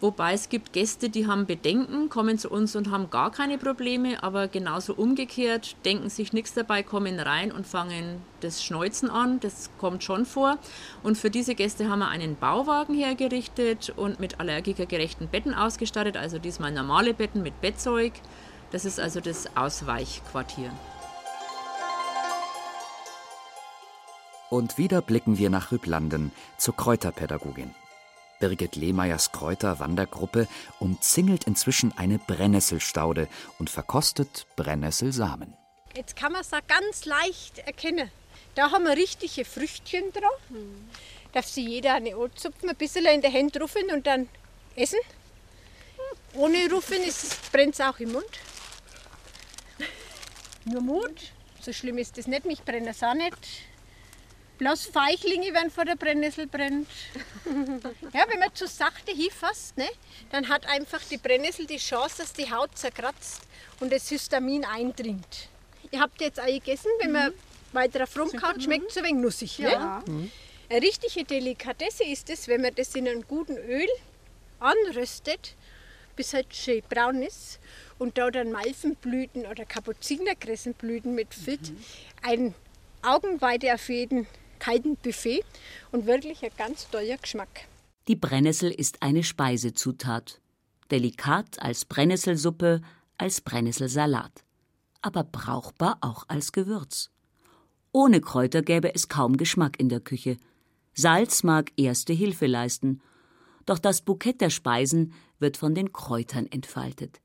Wobei 0.00 0.34
es 0.34 0.48
gibt 0.48 0.72
Gäste, 0.72 1.08
die 1.08 1.26
haben 1.26 1.46
Bedenken, 1.46 2.08
kommen 2.08 2.38
zu 2.38 2.50
uns 2.50 2.76
und 2.76 2.90
haben 2.90 3.10
gar 3.10 3.30
keine 3.30 3.56
Probleme, 3.56 4.22
aber 4.22 4.48
genauso 4.48 4.92
umgekehrt, 4.94 5.76
denken 5.84 6.10
sich 6.10 6.32
nichts 6.32 6.52
dabei, 6.52 6.82
kommen 6.82 7.18
rein 7.18 7.52
und 7.52 7.66
fangen 7.66 8.20
das 8.40 8.62
Schneuzen 8.62 9.08
an. 9.08 9.40
Das 9.40 9.70
kommt 9.78 10.04
schon 10.04 10.26
vor. 10.26 10.58
Und 11.02 11.16
für 11.16 11.30
diese 11.30 11.54
Gäste 11.54 11.88
haben 11.88 12.00
wir 12.00 12.08
einen 12.08 12.36
Bauwagen 12.36 12.94
hergerichtet 12.94 13.94
und 13.96 14.20
mit 14.20 14.40
allergikergerechten 14.40 15.28
Betten 15.28 15.54
ausgestattet, 15.54 16.16
also 16.16 16.38
diesmal 16.38 16.72
normale 16.72 17.14
Betten 17.14 17.42
mit 17.42 17.60
Bettzeug. 17.60 18.12
Das 18.72 18.84
ist 18.84 19.00
also 19.00 19.20
das 19.20 19.56
Ausweichquartier. 19.56 20.70
Und 24.50 24.76
wieder 24.76 25.00
blicken 25.00 25.38
wir 25.38 25.50
nach 25.50 25.72
Rüblanden 25.72 26.30
zur 26.58 26.76
Kräuterpädagogin. 26.76 27.74
Birgit 28.44 28.76
Lehmeyers 28.76 29.32
Kräuter-Wandergruppe 29.32 30.48
umzingelt 30.78 31.44
inzwischen 31.44 31.96
eine 31.96 32.18
Brennnesselstaude 32.18 33.26
und 33.58 33.70
verkostet 33.70 34.46
Brennnesselsamen. 34.54 35.54
Jetzt 35.96 36.14
kann 36.14 36.32
man 36.32 36.42
es 36.42 36.50
ganz 36.50 37.06
leicht 37.06 37.60
erkennen. 37.60 38.10
Da 38.54 38.70
haben 38.70 38.84
wir 38.84 38.98
richtige 38.98 39.46
Früchtchen 39.46 40.12
drauf. 40.12 40.40
Mhm. 40.50 40.90
Darf 41.32 41.46
sie 41.46 41.66
jeder 41.66 41.94
eine 41.94 42.14
anzupfen, 42.16 42.68
ein 42.68 42.76
bisschen 42.76 43.06
in 43.06 43.22
der 43.22 43.32
Hand 43.32 43.58
rufen 43.58 43.90
und 43.90 44.06
dann 44.06 44.28
essen. 44.76 45.00
Ohne 46.34 46.70
Rufen 46.70 46.98
brennt 47.50 47.72
es 47.72 47.80
auch 47.80 47.98
im 47.98 48.12
Mund. 48.12 48.26
Nur 50.66 50.82
Mut, 50.82 51.32
so 51.62 51.72
schlimm 51.72 51.96
ist 51.96 52.18
das 52.18 52.26
nicht, 52.26 52.44
mich 52.44 52.62
brennt 52.62 52.88
es 52.88 53.02
auch 53.02 53.14
nicht. 53.14 53.38
Bloß 54.58 54.86
Feichlinge, 54.86 55.52
wenn 55.52 55.70
vor 55.70 55.84
der 55.84 55.96
Brennnessel 55.96 56.46
brennt. 56.46 56.88
ja, 58.12 58.24
wenn 58.28 58.38
man 58.38 58.54
zu 58.54 58.66
sachte 58.66 59.12
hinfasst, 59.12 59.76
ne, 59.76 59.88
dann 60.30 60.48
hat 60.48 60.66
einfach 60.66 61.00
die 61.10 61.16
Brennnessel 61.16 61.66
die 61.66 61.78
Chance, 61.78 62.16
dass 62.18 62.32
die 62.32 62.50
Haut 62.50 62.76
zerkratzt 62.78 63.42
und 63.80 63.92
das 63.92 64.08
Histamin 64.08 64.64
eindringt. 64.64 65.48
Ihr 65.90 66.00
habt 66.00 66.20
jetzt 66.20 66.40
auch 66.40 66.46
gegessen, 66.46 66.90
wenn 67.00 67.12
man 67.12 67.30
mhm. 67.30 67.34
weiter 67.72 68.04
auf 68.04 68.16
rumkaut, 68.16 68.62
schmeckt 68.62 68.90
es 68.90 68.96
ein 68.96 69.04
wenig 69.04 69.22
nussig. 69.22 69.58
Ja. 69.58 70.02
Ne? 70.06 70.12
Mhm. 70.12 70.30
Eine 70.68 70.82
richtige 70.82 71.24
Delikatesse 71.24 72.04
ist 72.04 72.30
es, 72.30 72.48
wenn 72.48 72.62
man 72.62 72.74
das 72.74 72.94
in 72.94 73.08
einem 73.08 73.26
guten 73.26 73.56
Öl 73.56 73.88
anröstet, 74.60 75.54
bis 76.16 76.32
halt 76.32 76.54
schön 76.54 76.82
braun 76.88 77.22
ist 77.22 77.58
und 77.98 78.18
da 78.18 78.30
dann 78.30 78.52
Malvenblüten 78.52 79.46
oder 79.46 79.64
Kapuzinerkressenblüten 79.64 81.14
mitfüllt. 81.14 81.70
Mhm. 81.70 81.84
Ein 82.22 82.54
Augenweide 83.02 83.74
auf 83.74 83.88
jeden 83.88 84.26
Buffet 85.02 85.44
und 85.92 86.06
wirklich 86.06 86.42
ein 86.44 86.50
ganz 86.56 86.88
toller 86.90 87.16
Geschmack. 87.18 87.66
Die 88.08 88.16
Brennnessel 88.16 88.70
ist 88.70 89.02
eine 89.02 89.22
Speisezutat. 89.22 90.40
Delikat 90.90 91.60
als 91.60 91.84
Brennnesselsuppe, 91.84 92.82
als 93.18 93.40
Brennnesselsalat. 93.40 94.44
Aber 95.00 95.24
brauchbar 95.24 95.98
auch 96.00 96.24
als 96.28 96.52
Gewürz. 96.52 97.10
Ohne 97.92 98.20
Kräuter 98.20 98.62
gäbe 98.62 98.94
es 98.94 99.08
kaum 99.08 99.36
Geschmack 99.36 99.78
in 99.78 99.88
der 99.88 100.00
Küche. 100.00 100.36
Salz 100.94 101.42
mag 101.42 101.72
erste 101.76 102.12
Hilfe 102.12 102.46
leisten. 102.46 103.00
Doch 103.66 103.78
das 103.78 104.02
Bukett 104.02 104.40
der 104.40 104.50
Speisen 104.50 105.14
wird 105.38 105.56
von 105.56 105.74
den 105.74 105.92
Kräutern 105.92 106.46
entfaltet. 106.46 107.20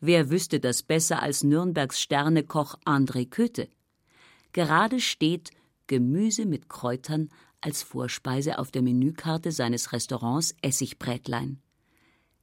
Wer 0.00 0.30
wüsste 0.30 0.60
das 0.60 0.82
besser 0.82 1.22
als 1.22 1.44
Nürnbergs 1.44 2.00
Sternekoch 2.00 2.76
André 2.84 3.28
Köthe? 3.28 3.68
Gerade 4.52 5.00
steht 5.00 5.50
Gemüse 5.86 6.46
mit 6.46 6.68
Kräutern 6.68 7.28
als 7.60 7.82
Vorspeise 7.82 8.58
auf 8.58 8.70
der 8.70 8.82
Menükarte 8.82 9.52
seines 9.52 9.92
Restaurants 9.92 10.54
Essigbrätlein. 10.62 11.60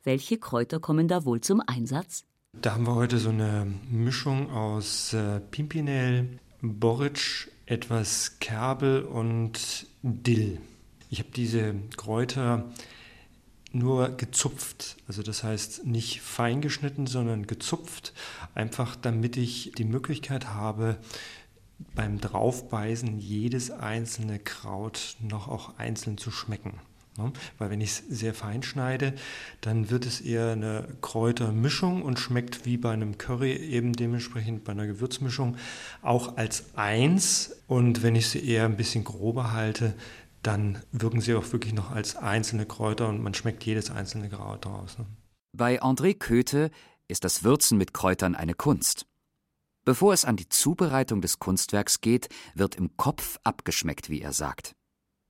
Welche 0.04 0.38
Kräuter 0.38 0.80
kommen 0.80 1.08
da 1.08 1.26
wohl 1.26 1.42
zum 1.42 1.62
Einsatz? 1.66 2.26
Da 2.54 2.74
haben 2.74 2.86
wir 2.86 2.96
heute 2.96 3.18
so 3.18 3.30
eine 3.30 3.72
Mischung 3.90 4.50
aus 4.52 5.14
äh, 5.14 5.40
Pimpinell, 5.40 6.40
Boric, 6.62 7.52
etwas 7.66 8.40
Kerbel 8.40 9.04
und 9.04 9.88
Dill. 10.02 10.60
Ich 11.10 11.20
habe 11.20 11.30
diese 11.36 11.76
Kräuter 11.98 12.72
nur 13.74 14.10
gezupft, 14.18 14.98
also 15.08 15.24
das 15.24 15.44
heißt 15.44 15.86
nicht 15.86 16.22
fein 16.22 16.62
geschnitten, 16.62 17.08
sondern 17.08 17.48
gezupft, 17.48 18.14
einfach 18.54 18.96
damit 18.96 19.38
ich 19.38 19.72
die 19.78 19.86
Möglichkeit 19.86 20.48
habe, 20.48 20.98
beim 21.96 22.20
Draufbeißen 22.20 23.20
jedes 23.20 23.72
einzelne 23.72 24.40
Kraut 24.40 25.16
noch 25.20 25.48
auch 25.48 25.78
einzeln 25.78 26.18
zu 26.18 26.32
schmecken. 26.32 26.80
Ne? 27.18 27.32
Weil 27.58 27.70
wenn 27.70 27.82
ich 27.82 27.90
es 27.90 28.04
sehr 28.10 28.34
fein 28.34 28.64
schneide, 28.64 29.14
dann 29.60 29.90
wird 29.90 30.06
es 30.06 30.22
eher 30.22 30.52
eine 30.52 30.88
Kräutermischung 31.02 32.04
und 32.04 32.20
schmeckt 32.20 32.66
wie 32.66 32.78
bei 32.78 32.92
einem 32.92 33.18
Curry 33.18 33.54
eben 33.54 33.94
dementsprechend 33.94 34.64
bei 34.64 34.72
einer 34.72 34.88
Gewürzmischung 34.88 35.58
auch 36.02 36.38
als 36.38 36.66
eins. 36.76 37.56
Und 37.68 38.04
wenn 38.04 38.16
ich 38.16 38.30
sie 38.30 38.46
eher 38.46 38.66
ein 38.66 38.78
bisschen 38.78 39.04
grober 39.04 39.52
halte, 39.52 39.94
dann 40.42 40.80
wirken 40.92 41.22
sie 41.22 41.36
auch 41.36 41.52
wirklich 41.52 41.74
noch 41.74 41.92
als 41.92 42.16
einzelne 42.16 42.66
Kräuter 42.66 43.10
und 43.10 43.22
man 43.22 43.34
schmeckt 43.34 43.64
jedes 43.64 43.92
einzelne 43.92 44.30
Kraut 44.30 44.66
raus. 44.66 44.98
Ne? 44.98 45.06
Bei 45.56 45.82
André 45.82 46.18
Köthe 46.18 46.72
ist 47.08 47.26
das 47.26 47.44
Würzen 47.44 47.78
mit 47.78 47.94
Kräutern 47.94 48.36
eine 48.36 48.54
Kunst. 48.54 49.06
Bevor 49.84 50.14
es 50.14 50.26
an 50.26 50.36
die 50.36 50.48
Zubereitung 50.48 51.22
des 51.22 51.40
Kunstwerks 51.40 52.02
geht, 52.02 52.30
wird 52.54 52.76
im 52.76 52.96
Kopf 52.98 53.40
abgeschmeckt, 53.44 54.10
wie 54.10 54.22
er 54.22 54.32
sagt. 54.32 54.76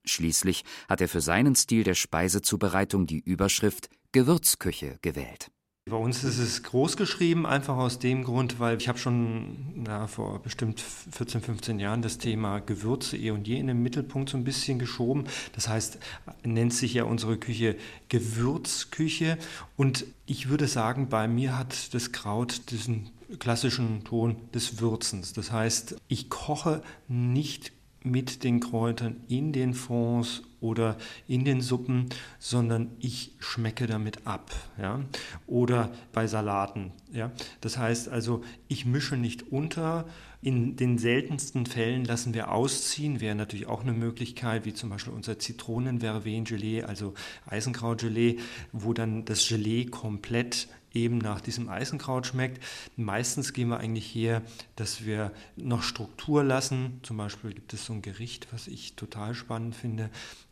Schließlich 0.03 0.65
hat 0.89 0.99
er 0.99 1.07
für 1.07 1.21
seinen 1.21 1.55
Stil 1.55 1.83
der 1.83 1.93
Speisezubereitung 1.93 3.07
die 3.07 3.19
Überschrift 3.19 3.89
Gewürzküche 4.11 4.97
gewählt. 5.01 5.51
Bei 5.89 5.95
uns 5.95 6.23
ist 6.23 6.37
es 6.37 6.63
groß 6.63 6.97
geschrieben, 6.97 7.45
einfach 7.45 7.77
aus 7.77 7.97
dem 7.97 8.23
Grund, 8.23 8.59
weil 8.59 8.77
ich 8.77 8.87
habe 8.87 8.99
schon 8.99 9.83
na, 9.83 10.07
vor 10.07 10.41
bestimmt 10.41 10.79
14, 10.79 11.41
15 11.41 11.79
Jahren 11.79 12.01
das 12.01 12.17
Thema 12.17 12.59
Gewürze 12.59 13.17
eh 13.17 13.31
und 13.31 13.47
je 13.47 13.57
in 13.57 13.67
den 13.67 13.81
Mittelpunkt 13.81 14.29
so 14.29 14.37
ein 14.37 14.43
bisschen 14.43 14.79
geschoben. 14.79 15.25
Das 15.53 15.69
heißt, 15.69 15.97
nennt 16.43 16.73
sich 16.73 16.93
ja 16.93 17.05
unsere 17.05 17.37
Küche 17.37 17.77
Gewürzküche. 18.09 19.37
Und 19.75 20.05
ich 20.25 20.49
würde 20.49 20.67
sagen, 20.67 21.09
bei 21.09 21.27
mir 21.27 21.57
hat 21.57 21.93
das 21.93 22.11
Kraut 22.11 22.69
diesen 22.69 23.09
klassischen 23.39 24.03
Ton 24.03 24.35
des 24.53 24.79
Würzens. 24.79 25.33
Das 25.33 25.51
heißt, 25.51 25.95
ich 26.07 26.29
koche 26.29 26.81
nicht 27.07 27.71
mit 28.03 28.43
den 28.43 28.59
Kräutern 28.59 29.17
in 29.27 29.53
den 29.53 29.73
Fonds 29.73 30.41
oder 30.59 30.97
in 31.27 31.45
den 31.45 31.61
Suppen, 31.61 32.07
sondern 32.39 32.91
ich 32.99 33.33
schmecke 33.39 33.87
damit 33.87 34.25
ab. 34.25 34.51
Ja? 34.79 35.01
Oder 35.47 35.91
bei 36.11 36.27
Salaten. 36.27 36.91
Ja? 37.11 37.31
Das 37.61 37.77
heißt 37.77 38.09
also, 38.09 38.43
ich 38.67 38.85
mische 38.85 39.17
nicht 39.17 39.51
unter. 39.51 40.05
In 40.43 40.75
den 40.75 40.97
seltensten 40.97 41.67
Fällen 41.67 42.03
lassen 42.03 42.33
wir 42.33 42.51
ausziehen, 42.51 43.21
wäre 43.21 43.35
natürlich 43.35 43.67
auch 43.67 43.81
eine 43.81 43.93
Möglichkeit, 43.93 44.65
wie 44.65 44.73
zum 44.73 44.89
Beispiel 44.89 45.13
unser 45.13 45.37
Zitronen-Vervein-Gelee, 45.37 46.81
also 46.81 47.13
Eisenkraut-Gelee, 47.45 48.39
wo 48.71 48.93
dann 48.93 49.23
das 49.25 49.47
Gelee 49.47 49.85
komplett 49.85 50.67
eben 50.93 51.17
nach 51.17 51.41
diesem 51.41 51.69
Eisenkraut 51.69 52.27
schmeckt. 52.27 52.63
Meistens 52.95 53.53
gehen 53.53 53.69
wir 53.69 53.79
eigentlich 53.79 54.13
her, 54.13 54.41
dass 54.75 55.05
wir 55.05 55.31
noch 55.55 55.83
Struktur 55.83 56.43
lassen. 56.43 56.99
Zum 57.03 57.17
Beispiel 57.17 57.53
gibt 57.53 57.73
es 57.73 57.85
so 57.85 57.93
ein 57.93 58.01
Gericht, 58.01 58.47
was 58.51 58.67
ich 58.67 58.95
total 58.95 59.33
spannend 59.33 59.75
finde, 59.75 60.09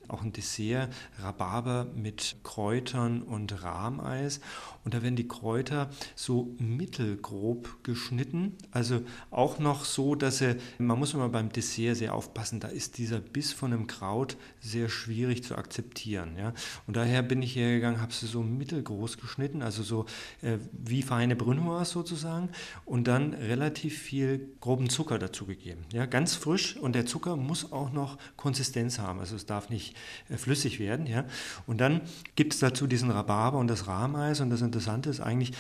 auch 0.10 0.22
ein 0.22 0.34
Dessert, 0.34 0.94
Rhabarber 1.22 1.88
mit 1.96 2.38
Kräutern 2.44 3.22
und 3.22 3.64
Rahmeis. 3.64 4.40
Und 4.84 4.94
da 4.94 5.04
werden 5.04 5.16
die 5.16 5.28
Kräuter 5.28 5.90
so 6.16 6.56
mittelgrob 6.58 7.84
geschnitten. 7.84 8.56
Also 8.72 9.02
auch 9.30 9.60
noch 9.60 9.86
so, 9.86 10.16
dass 10.16 10.40
sie, 10.40 10.56
man 10.78 10.98
muss 10.98 11.14
immer 11.14 11.30
beim 11.30 11.52
Dessert 11.52 11.98
sehr 11.98 12.14
aufpassen, 12.14 12.60
da 12.60 12.70
ist 12.70 12.98
dieser 12.98 13.20
Biss 13.20 13.54
von 13.54 13.74
einem 13.74 13.88
Kraut 13.88 14.38
sehr 14.62 14.90
schwierig 14.90 15.44
zu 15.44 15.56
akzeptieren. 15.56 16.38
Ja? 16.38 16.54
Und 16.88 16.98
daher 16.98 17.22
bin 17.22 17.42
ich 17.42 17.56
hergegangen, 17.56 18.02
habe 18.02 18.14
sie 18.14 18.26
so 18.26 18.42
mittelgroß 18.42 19.18
geschnitten, 19.18 19.62
also 19.62 19.84
so 19.84 20.06
äh, 20.42 20.58
wie 20.72 21.02
feine 21.02 21.36
Brünnoise 21.36 21.92
sozusagen. 21.92 22.50
Und 22.86 23.08
dann 23.08 23.34
relativ 23.34 23.98
viel 23.98 24.50
groben 24.60 24.90
Zucker 24.90 25.20
dazu 25.20 25.46
gegeben. 25.46 25.86
Ja? 25.94 26.06
Ganz 26.06 26.36
frisch 26.36 26.78
und 26.78 26.94
der 26.94 27.06
Zucker 27.06 27.36
muss 27.36 27.72
auch 27.72 27.92
noch 27.92 28.18
Konsistenz 28.38 29.00
haben. 29.00 29.20
Also 29.20 29.36
es 29.36 29.46
darf 29.46 29.70
nicht 29.70 29.96
flüssig 30.36 30.80
werden. 30.80 31.06
Ja? 31.06 31.26
Und 31.68 31.80
dann 31.82 32.02
gibt 32.36 32.54
es 32.54 32.60
dazu 32.60 32.88
diesen 32.88 33.12
Rhabarber 33.12 33.58
und 33.58 33.68
das 33.68 33.88
Rahmeis. 33.88 34.40
Und 34.40 34.50
das 34.50 34.62
Interessante 34.62 35.10
ist 35.10 35.20
eigentlich, 35.20 35.54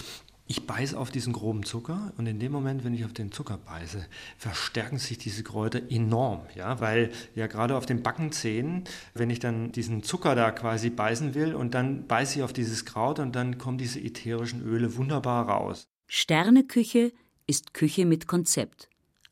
ich 0.50 0.66
beiße 0.66 0.98
auf 0.98 1.12
diesen 1.12 1.32
groben 1.32 1.64
Zucker 1.64 2.12
und 2.18 2.26
in 2.26 2.40
dem 2.40 2.52
Moment, 2.52 2.84
wenn 2.84 2.96
ich 2.96 3.06
auf 3.06 3.14
den 3.14 3.32
Zucker 3.32 3.60
beiße, 3.60 4.04
verstärken 4.36 4.98
sich 4.98 5.20
diese 5.20 5.44
Kräuter 5.44 5.80
enorm, 5.92 6.42
ja, 6.56 6.82
weil 6.82 7.12
ja 7.36 7.46
gerade 7.46 7.78
auf 7.78 7.86
den 7.86 8.02
Backenzähnen, 8.02 8.86
wenn 9.14 9.30
ich 9.30 9.38
dann 9.38 9.72
diesen 9.72 10.02
Zucker 10.02 10.34
da 10.34 10.50
quasi 10.50 10.90
beißen 10.90 11.36
will 11.36 11.54
und 11.54 11.76
dann 11.76 12.08
beiße 12.08 12.40
ich 12.40 12.44
auf 12.44 12.52
dieses 12.52 12.86
Kraut 12.86 13.20
und 13.20 13.36
dann 13.36 13.60
kommen 13.60 13.78
diese 13.78 14.00
ätherischen 14.00 14.64
Öle 14.64 14.98
wunderbar 14.98 15.48
raus. 15.48 15.88
Sterneküche 16.08 17.14
ist 17.46 17.76
Küche 17.76 18.08
mit 18.08 18.26
Konzept, 18.26 18.90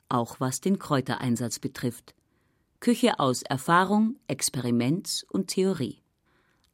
auch 0.09 0.39
was 0.39 0.61
den 0.61 0.77
Kräutereinsatz 0.77 1.57
betrifft. 1.57 2.13
Küche 2.79 3.19
aus 3.19 3.41
Erfahrung, 3.41 4.17
Experiment 4.27 5.25
und 5.29 5.47
Theorie. 5.47 6.03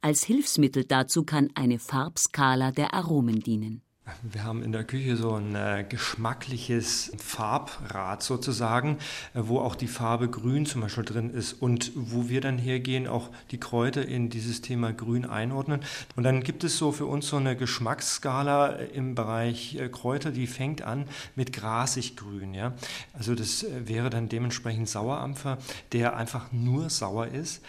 Als 0.02 0.22
Hilfsmittel 0.22 0.84
dazu 0.84 1.24
kann 1.24 1.48
eine 1.54 1.78
Farbskala 1.78 2.72
der 2.72 2.92
Aromen 2.92 3.40
dienen. 3.40 3.83
Wir 4.22 4.44
haben 4.44 4.62
in 4.62 4.72
der 4.72 4.84
Küche 4.84 5.16
so 5.16 5.32
ein 5.32 5.54
äh, 5.54 5.82
geschmackliches 5.88 7.12
Farbrad 7.16 8.22
sozusagen, 8.22 8.98
äh, 9.32 9.40
wo 9.44 9.60
auch 9.60 9.74
die 9.74 9.86
Farbe 9.86 10.28
Grün 10.28 10.66
zum 10.66 10.82
Beispiel 10.82 11.04
drin 11.04 11.30
ist 11.30 11.54
und 11.54 11.90
wo 11.94 12.28
wir 12.28 12.42
dann 12.42 12.58
hergehen, 12.58 13.06
auch 13.06 13.30
die 13.50 13.58
Kräuter 13.58 14.06
in 14.06 14.28
dieses 14.28 14.60
Thema 14.60 14.92
Grün 14.92 15.24
einordnen. 15.24 15.80
Und 16.16 16.24
dann 16.24 16.42
gibt 16.42 16.64
es 16.64 16.76
so 16.76 16.92
für 16.92 17.06
uns 17.06 17.28
so 17.28 17.38
eine 17.38 17.56
Geschmacksskala 17.56 18.72
äh, 18.72 18.84
im 18.88 19.14
Bereich 19.14 19.76
äh, 19.76 19.88
Kräuter, 19.88 20.32
die 20.32 20.48
fängt 20.48 20.82
an 20.82 21.06
mit 21.34 21.54
grasig 21.54 22.14
grün. 22.14 22.52
Ja? 22.52 22.74
Also 23.14 23.34
das 23.34 23.62
äh, 23.62 23.88
wäre 23.88 24.10
dann 24.10 24.28
dementsprechend 24.28 24.86
Sauerampfer, 24.86 25.56
der 25.92 26.14
einfach 26.14 26.52
nur 26.52 26.90
sauer 26.90 27.28
ist 27.28 27.62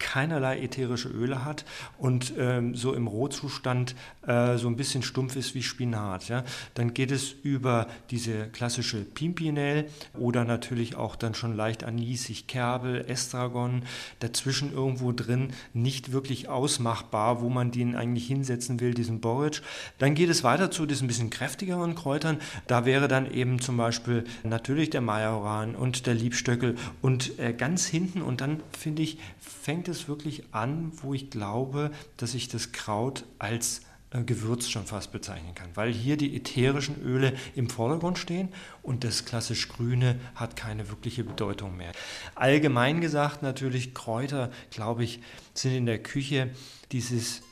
keinerlei 0.00 0.60
ätherische 0.60 1.08
Öle 1.08 1.44
hat 1.44 1.64
und 1.98 2.32
ähm, 2.36 2.74
so 2.74 2.92
im 2.94 3.06
Rohzustand 3.06 3.94
äh, 4.26 4.56
so 4.56 4.66
ein 4.66 4.74
bisschen 4.74 5.04
stumpf 5.04 5.36
ist 5.36 5.54
wie 5.54 5.62
Spinat. 5.62 6.28
Ja. 6.28 6.42
Dann 6.74 6.92
geht 6.92 7.12
es 7.12 7.32
über 7.42 7.86
diese 8.10 8.48
klassische 8.48 8.98
Pimpinel 8.98 9.88
oder 10.18 10.44
natürlich 10.44 10.96
auch 10.96 11.14
dann 11.14 11.34
schon 11.34 11.54
leicht 11.54 11.84
anisig, 11.84 12.48
Kerbel, 12.48 13.04
Estragon, 13.06 13.82
dazwischen 14.18 14.72
irgendwo 14.72 15.12
drin 15.12 15.52
nicht 15.74 16.10
wirklich 16.10 16.48
ausmachbar, 16.48 17.40
wo 17.42 17.48
man 17.48 17.70
den 17.70 17.94
eigentlich 17.94 18.26
hinsetzen 18.26 18.80
will, 18.80 18.94
diesen 18.94 19.20
Borage. 19.20 19.62
Dann 19.98 20.14
geht 20.14 20.30
es 20.30 20.42
weiter 20.42 20.70
zu 20.70 20.86
diesen 20.86 21.06
bisschen 21.06 21.30
kräftigeren 21.30 21.94
Kräutern. 21.94 22.38
Da 22.66 22.86
wäre 22.86 23.06
dann 23.06 23.30
eben 23.30 23.60
zum 23.60 23.76
Beispiel 23.76 24.24
natürlich 24.44 24.90
der 24.90 25.02
Majoran 25.02 25.74
und 25.74 26.06
der 26.06 26.14
Liebstöckel 26.14 26.76
und 27.02 27.38
äh, 27.38 27.52
ganz 27.52 27.86
hinten 27.86 28.22
und 28.22 28.40
dann 28.40 28.62
finde 28.78 29.02
ich, 29.02 29.18
fängt 29.38 29.88
es 29.90 30.08
wirklich 30.08 30.44
an, 30.52 30.92
wo 31.02 31.14
ich 31.14 31.30
glaube, 31.30 31.90
dass 32.16 32.34
ich 32.34 32.48
das 32.48 32.72
Kraut 32.72 33.24
als 33.38 33.82
äh, 34.10 34.22
Gewürz 34.22 34.68
schon 34.68 34.86
fast 34.86 35.12
bezeichnen 35.12 35.54
kann, 35.54 35.70
weil 35.74 35.92
hier 35.92 36.16
die 36.16 36.36
ätherischen 36.36 37.00
Öle 37.02 37.34
im 37.54 37.68
Vordergrund 37.68 38.18
stehen 38.18 38.48
und 38.82 39.04
das 39.04 39.24
klassisch 39.24 39.68
Grüne 39.68 40.18
hat 40.34 40.56
keine 40.56 40.88
wirkliche 40.88 41.24
Bedeutung 41.24 41.76
mehr. 41.76 41.92
Allgemein 42.34 43.00
gesagt 43.00 43.42
natürlich, 43.42 43.94
Kräuter, 43.94 44.50
glaube 44.70 45.04
ich, 45.04 45.20
sind 45.54 45.74
in 45.74 45.86
der 45.86 46.02
Küche 46.02 46.50
dieses 46.92 47.42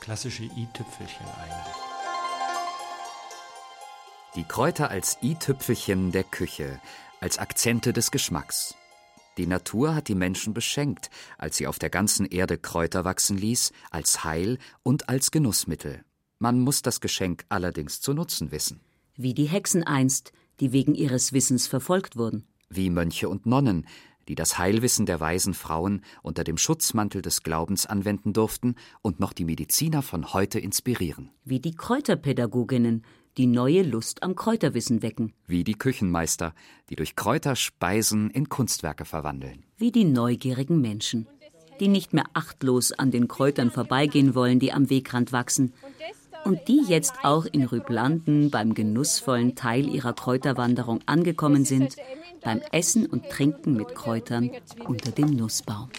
klassische 0.00 0.44
i-Tüpfelchen 0.44 1.26
eigentlich. 1.26 1.74
Die 4.36 4.44
Kräuter 4.44 4.90
als 4.90 5.18
i-Tüpfelchen 5.22 6.12
der 6.12 6.24
Küche, 6.24 6.80
als 7.20 7.38
Akzente 7.38 7.92
des 7.92 8.10
Geschmacks. 8.10 8.74
Die 9.38 9.46
Natur 9.46 9.94
hat 9.94 10.08
die 10.08 10.14
Menschen 10.14 10.54
beschenkt, 10.54 11.10
als 11.36 11.56
sie 11.56 11.66
auf 11.66 11.78
der 11.78 11.90
ganzen 11.90 12.24
Erde 12.26 12.56
Kräuter 12.56 13.04
wachsen 13.04 13.36
ließ, 13.36 13.72
als 13.90 14.24
Heil 14.24 14.58
und 14.82 15.08
als 15.08 15.30
Genussmittel. 15.30 16.04
Man 16.38 16.60
muss 16.60 16.82
das 16.82 17.00
Geschenk 17.00 17.44
allerdings 17.48 18.00
zu 18.00 18.14
nutzen 18.14 18.50
wissen. 18.50 18.80
Wie 19.14 19.34
die 19.34 19.46
Hexen 19.46 19.82
einst, 19.82 20.32
die 20.60 20.72
wegen 20.72 20.94
ihres 20.94 21.32
Wissens 21.32 21.66
verfolgt 21.66 22.16
wurden. 22.16 22.46
Wie 22.68 22.90
Mönche 22.90 23.28
und 23.28 23.46
Nonnen, 23.46 23.86
die 24.28 24.34
das 24.34 24.58
Heilwissen 24.58 25.06
der 25.06 25.20
weisen 25.20 25.54
Frauen 25.54 26.02
unter 26.22 26.44
dem 26.44 26.58
Schutzmantel 26.58 27.22
des 27.22 27.42
Glaubens 27.42 27.86
anwenden 27.86 28.32
durften 28.32 28.74
und 29.02 29.20
noch 29.20 29.32
die 29.32 29.44
Mediziner 29.44 30.02
von 30.02 30.32
heute 30.32 30.58
inspirieren. 30.58 31.30
Wie 31.44 31.60
die 31.60 31.74
Kräuterpädagoginnen, 31.74 33.04
die 33.36 33.46
neue 33.46 33.82
Lust 33.82 34.22
am 34.22 34.34
Kräuterwissen 34.34 35.02
wecken. 35.02 35.32
Wie 35.46 35.64
die 35.64 35.74
Küchenmeister, 35.74 36.54
die 36.88 36.96
durch 36.96 37.16
Kräuter 37.16 37.54
Speisen 37.54 38.30
in 38.30 38.48
Kunstwerke 38.48 39.04
verwandeln. 39.04 39.64
Wie 39.76 39.92
die 39.92 40.04
neugierigen 40.04 40.80
Menschen, 40.80 41.26
die 41.80 41.88
nicht 41.88 42.14
mehr 42.14 42.24
achtlos 42.32 42.92
an 42.92 43.10
den 43.10 43.28
Kräutern 43.28 43.70
vorbeigehen 43.70 44.34
wollen, 44.34 44.58
die 44.58 44.72
am 44.72 44.88
Wegrand 44.88 45.32
wachsen. 45.32 45.74
Und 46.44 46.68
die 46.68 46.82
jetzt 46.86 47.14
auch 47.24 47.44
in 47.44 47.64
Rüblanden 47.64 48.50
beim 48.50 48.72
genussvollen 48.72 49.56
Teil 49.56 49.88
ihrer 49.88 50.12
Kräuterwanderung 50.12 51.00
angekommen 51.04 51.64
sind, 51.64 51.96
beim 52.42 52.62
Essen 52.70 53.04
und 53.04 53.28
Trinken 53.28 53.74
mit 53.74 53.96
Kräutern 53.96 54.52
unter 54.86 55.10
dem 55.10 55.30
Nussbaum. 55.30 55.90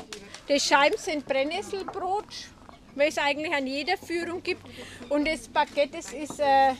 Die 0.47 0.59
Scheiben 0.59 0.97
sind 0.97 1.25
Brennnesselbrot, 1.25 2.27
weil 2.95 3.09
es 3.09 3.17
eigentlich 3.17 3.53
an 3.53 3.67
jeder 3.67 3.97
Führung 3.97 4.41
gibt. 4.41 4.61
Und 5.09 5.27
das 5.27 5.49
Baguette 5.49 5.97
das 5.97 6.13
ist 6.13 6.39
äh, 6.39 6.73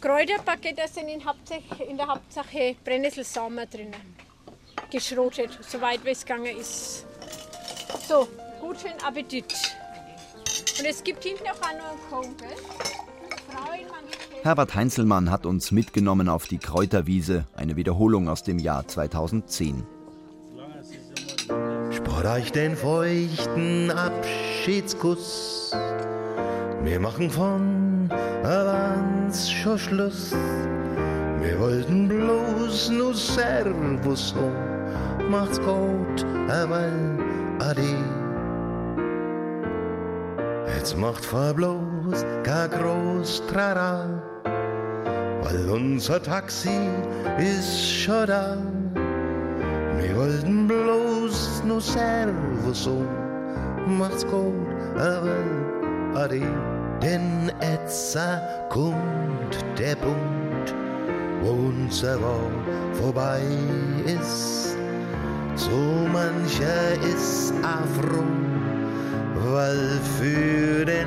Kräuterpaket, 0.00 0.78
da 0.78 0.86
sind 0.88 1.08
in, 1.08 1.22
in, 1.88 1.96
der 1.96 2.06
Hauptsache 2.06 2.76
Brennnesselsamen 2.84 3.68
drin. 3.68 3.92
Geschrotet, 4.90 5.58
soweit 5.60 6.04
wie 6.04 6.10
es 6.10 6.24
gegangen 6.24 6.56
ist. 6.56 7.04
So, 8.06 8.28
guten 8.60 8.92
Appetit. 9.04 9.52
Und 10.78 10.86
es 10.86 11.02
gibt 11.02 11.24
hinten 11.24 11.46
auch 11.48 11.60
noch 11.60 11.68
einen 11.68 11.98
Kuchen. 12.08 12.48
Herbert 14.42 14.74
Heinzelmann 14.74 15.30
hat 15.30 15.46
uns 15.46 15.72
mitgenommen 15.72 16.28
auf 16.28 16.46
die 16.46 16.58
Kräuterwiese, 16.58 17.44
eine 17.54 17.76
Wiederholung 17.76 18.28
aus 18.28 18.44
dem 18.44 18.58
Jahr 18.58 18.86
2010. 18.86 19.84
Spart 21.90 22.26
euch 22.26 22.52
den 22.52 22.76
feuchten 22.76 23.90
Abschiedskuss. 23.90 25.72
Wir 26.82 27.00
machen 27.00 27.30
von 27.30 28.08
Avans 29.28 29.52
schon 29.52 29.78
Schluss. 29.78 30.32
Wir 31.42 31.60
wollten 31.60 32.08
bloß 32.08 32.90
nur 32.90 33.14
Servus 33.14 34.30
so. 34.30 34.50
Macht's 35.30 35.60
gut, 35.60 36.24
einmal 36.48 36.90
Ade. 37.58 37.94
Jetzt 40.74 40.96
macht 40.96 41.22
vor 41.22 41.52
bloß 41.52 42.24
kein 42.42 42.70
groß 42.70 43.42
Trara, 43.48 44.06
weil 45.42 45.68
unser 45.68 46.22
Taxi 46.22 46.88
ist 47.36 48.00
schon 48.00 48.26
da. 48.26 48.56
Wir 50.00 50.16
wollten 50.16 50.66
bloß 50.66 51.64
nur 51.66 51.82
Servus 51.82 52.84
so. 52.84 53.04
Macht's 53.86 54.26
gut, 54.26 54.54
einmal 54.96 56.14
Ade. 56.14 56.77
Denn 57.02 57.52
etza 57.60 58.40
kommt 58.70 59.64
der 59.78 59.94
Punkt, 59.96 60.74
wo 61.40 61.50
unser 61.68 62.20
War 62.20 62.50
vorbei 62.92 63.40
ist. 64.04 64.76
So 65.54 66.06
mancher 66.12 66.92
ist 67.02 67.52
afrum, 67.62 68.46
weil 69.52 70.00
für 70.18 70.84
den 70.84 71.06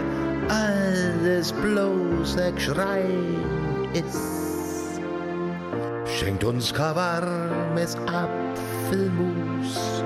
alles 0.50 1.52
bloß 1.52 2.38
ein 2.38 2.56
Geschrei 2.56 3.06
ist. 3.94 5.02
Schenkt 6.06 6.44
uns 6.44 6.74
kein 6.74 6.96
warmes 6.96 7.98
Apfelmus 8.08 10.04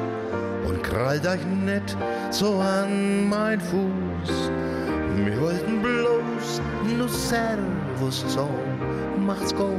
und 0.67 0.81
krallt 0.83 1.27
euch 1.27 1.45
nicht 1.45 1.97
so 2.31 2.59
an 2.59 3.29
mein 3.29 3.59
Fuß. 3.59 4.51
Wir 5.23 5.41
wollten 5.41 5.81
bloß 5.81 6.61
nur 6.97 7.07
Servus 7.07 8.25
sagen, 8.33 9.25
macht's 9.25 9.55
gut, 9.55 9.71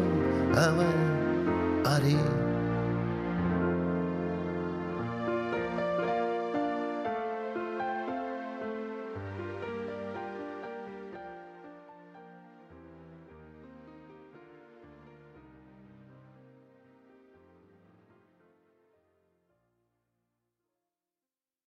aber 0.55 0.87
ade. 1.84 2.36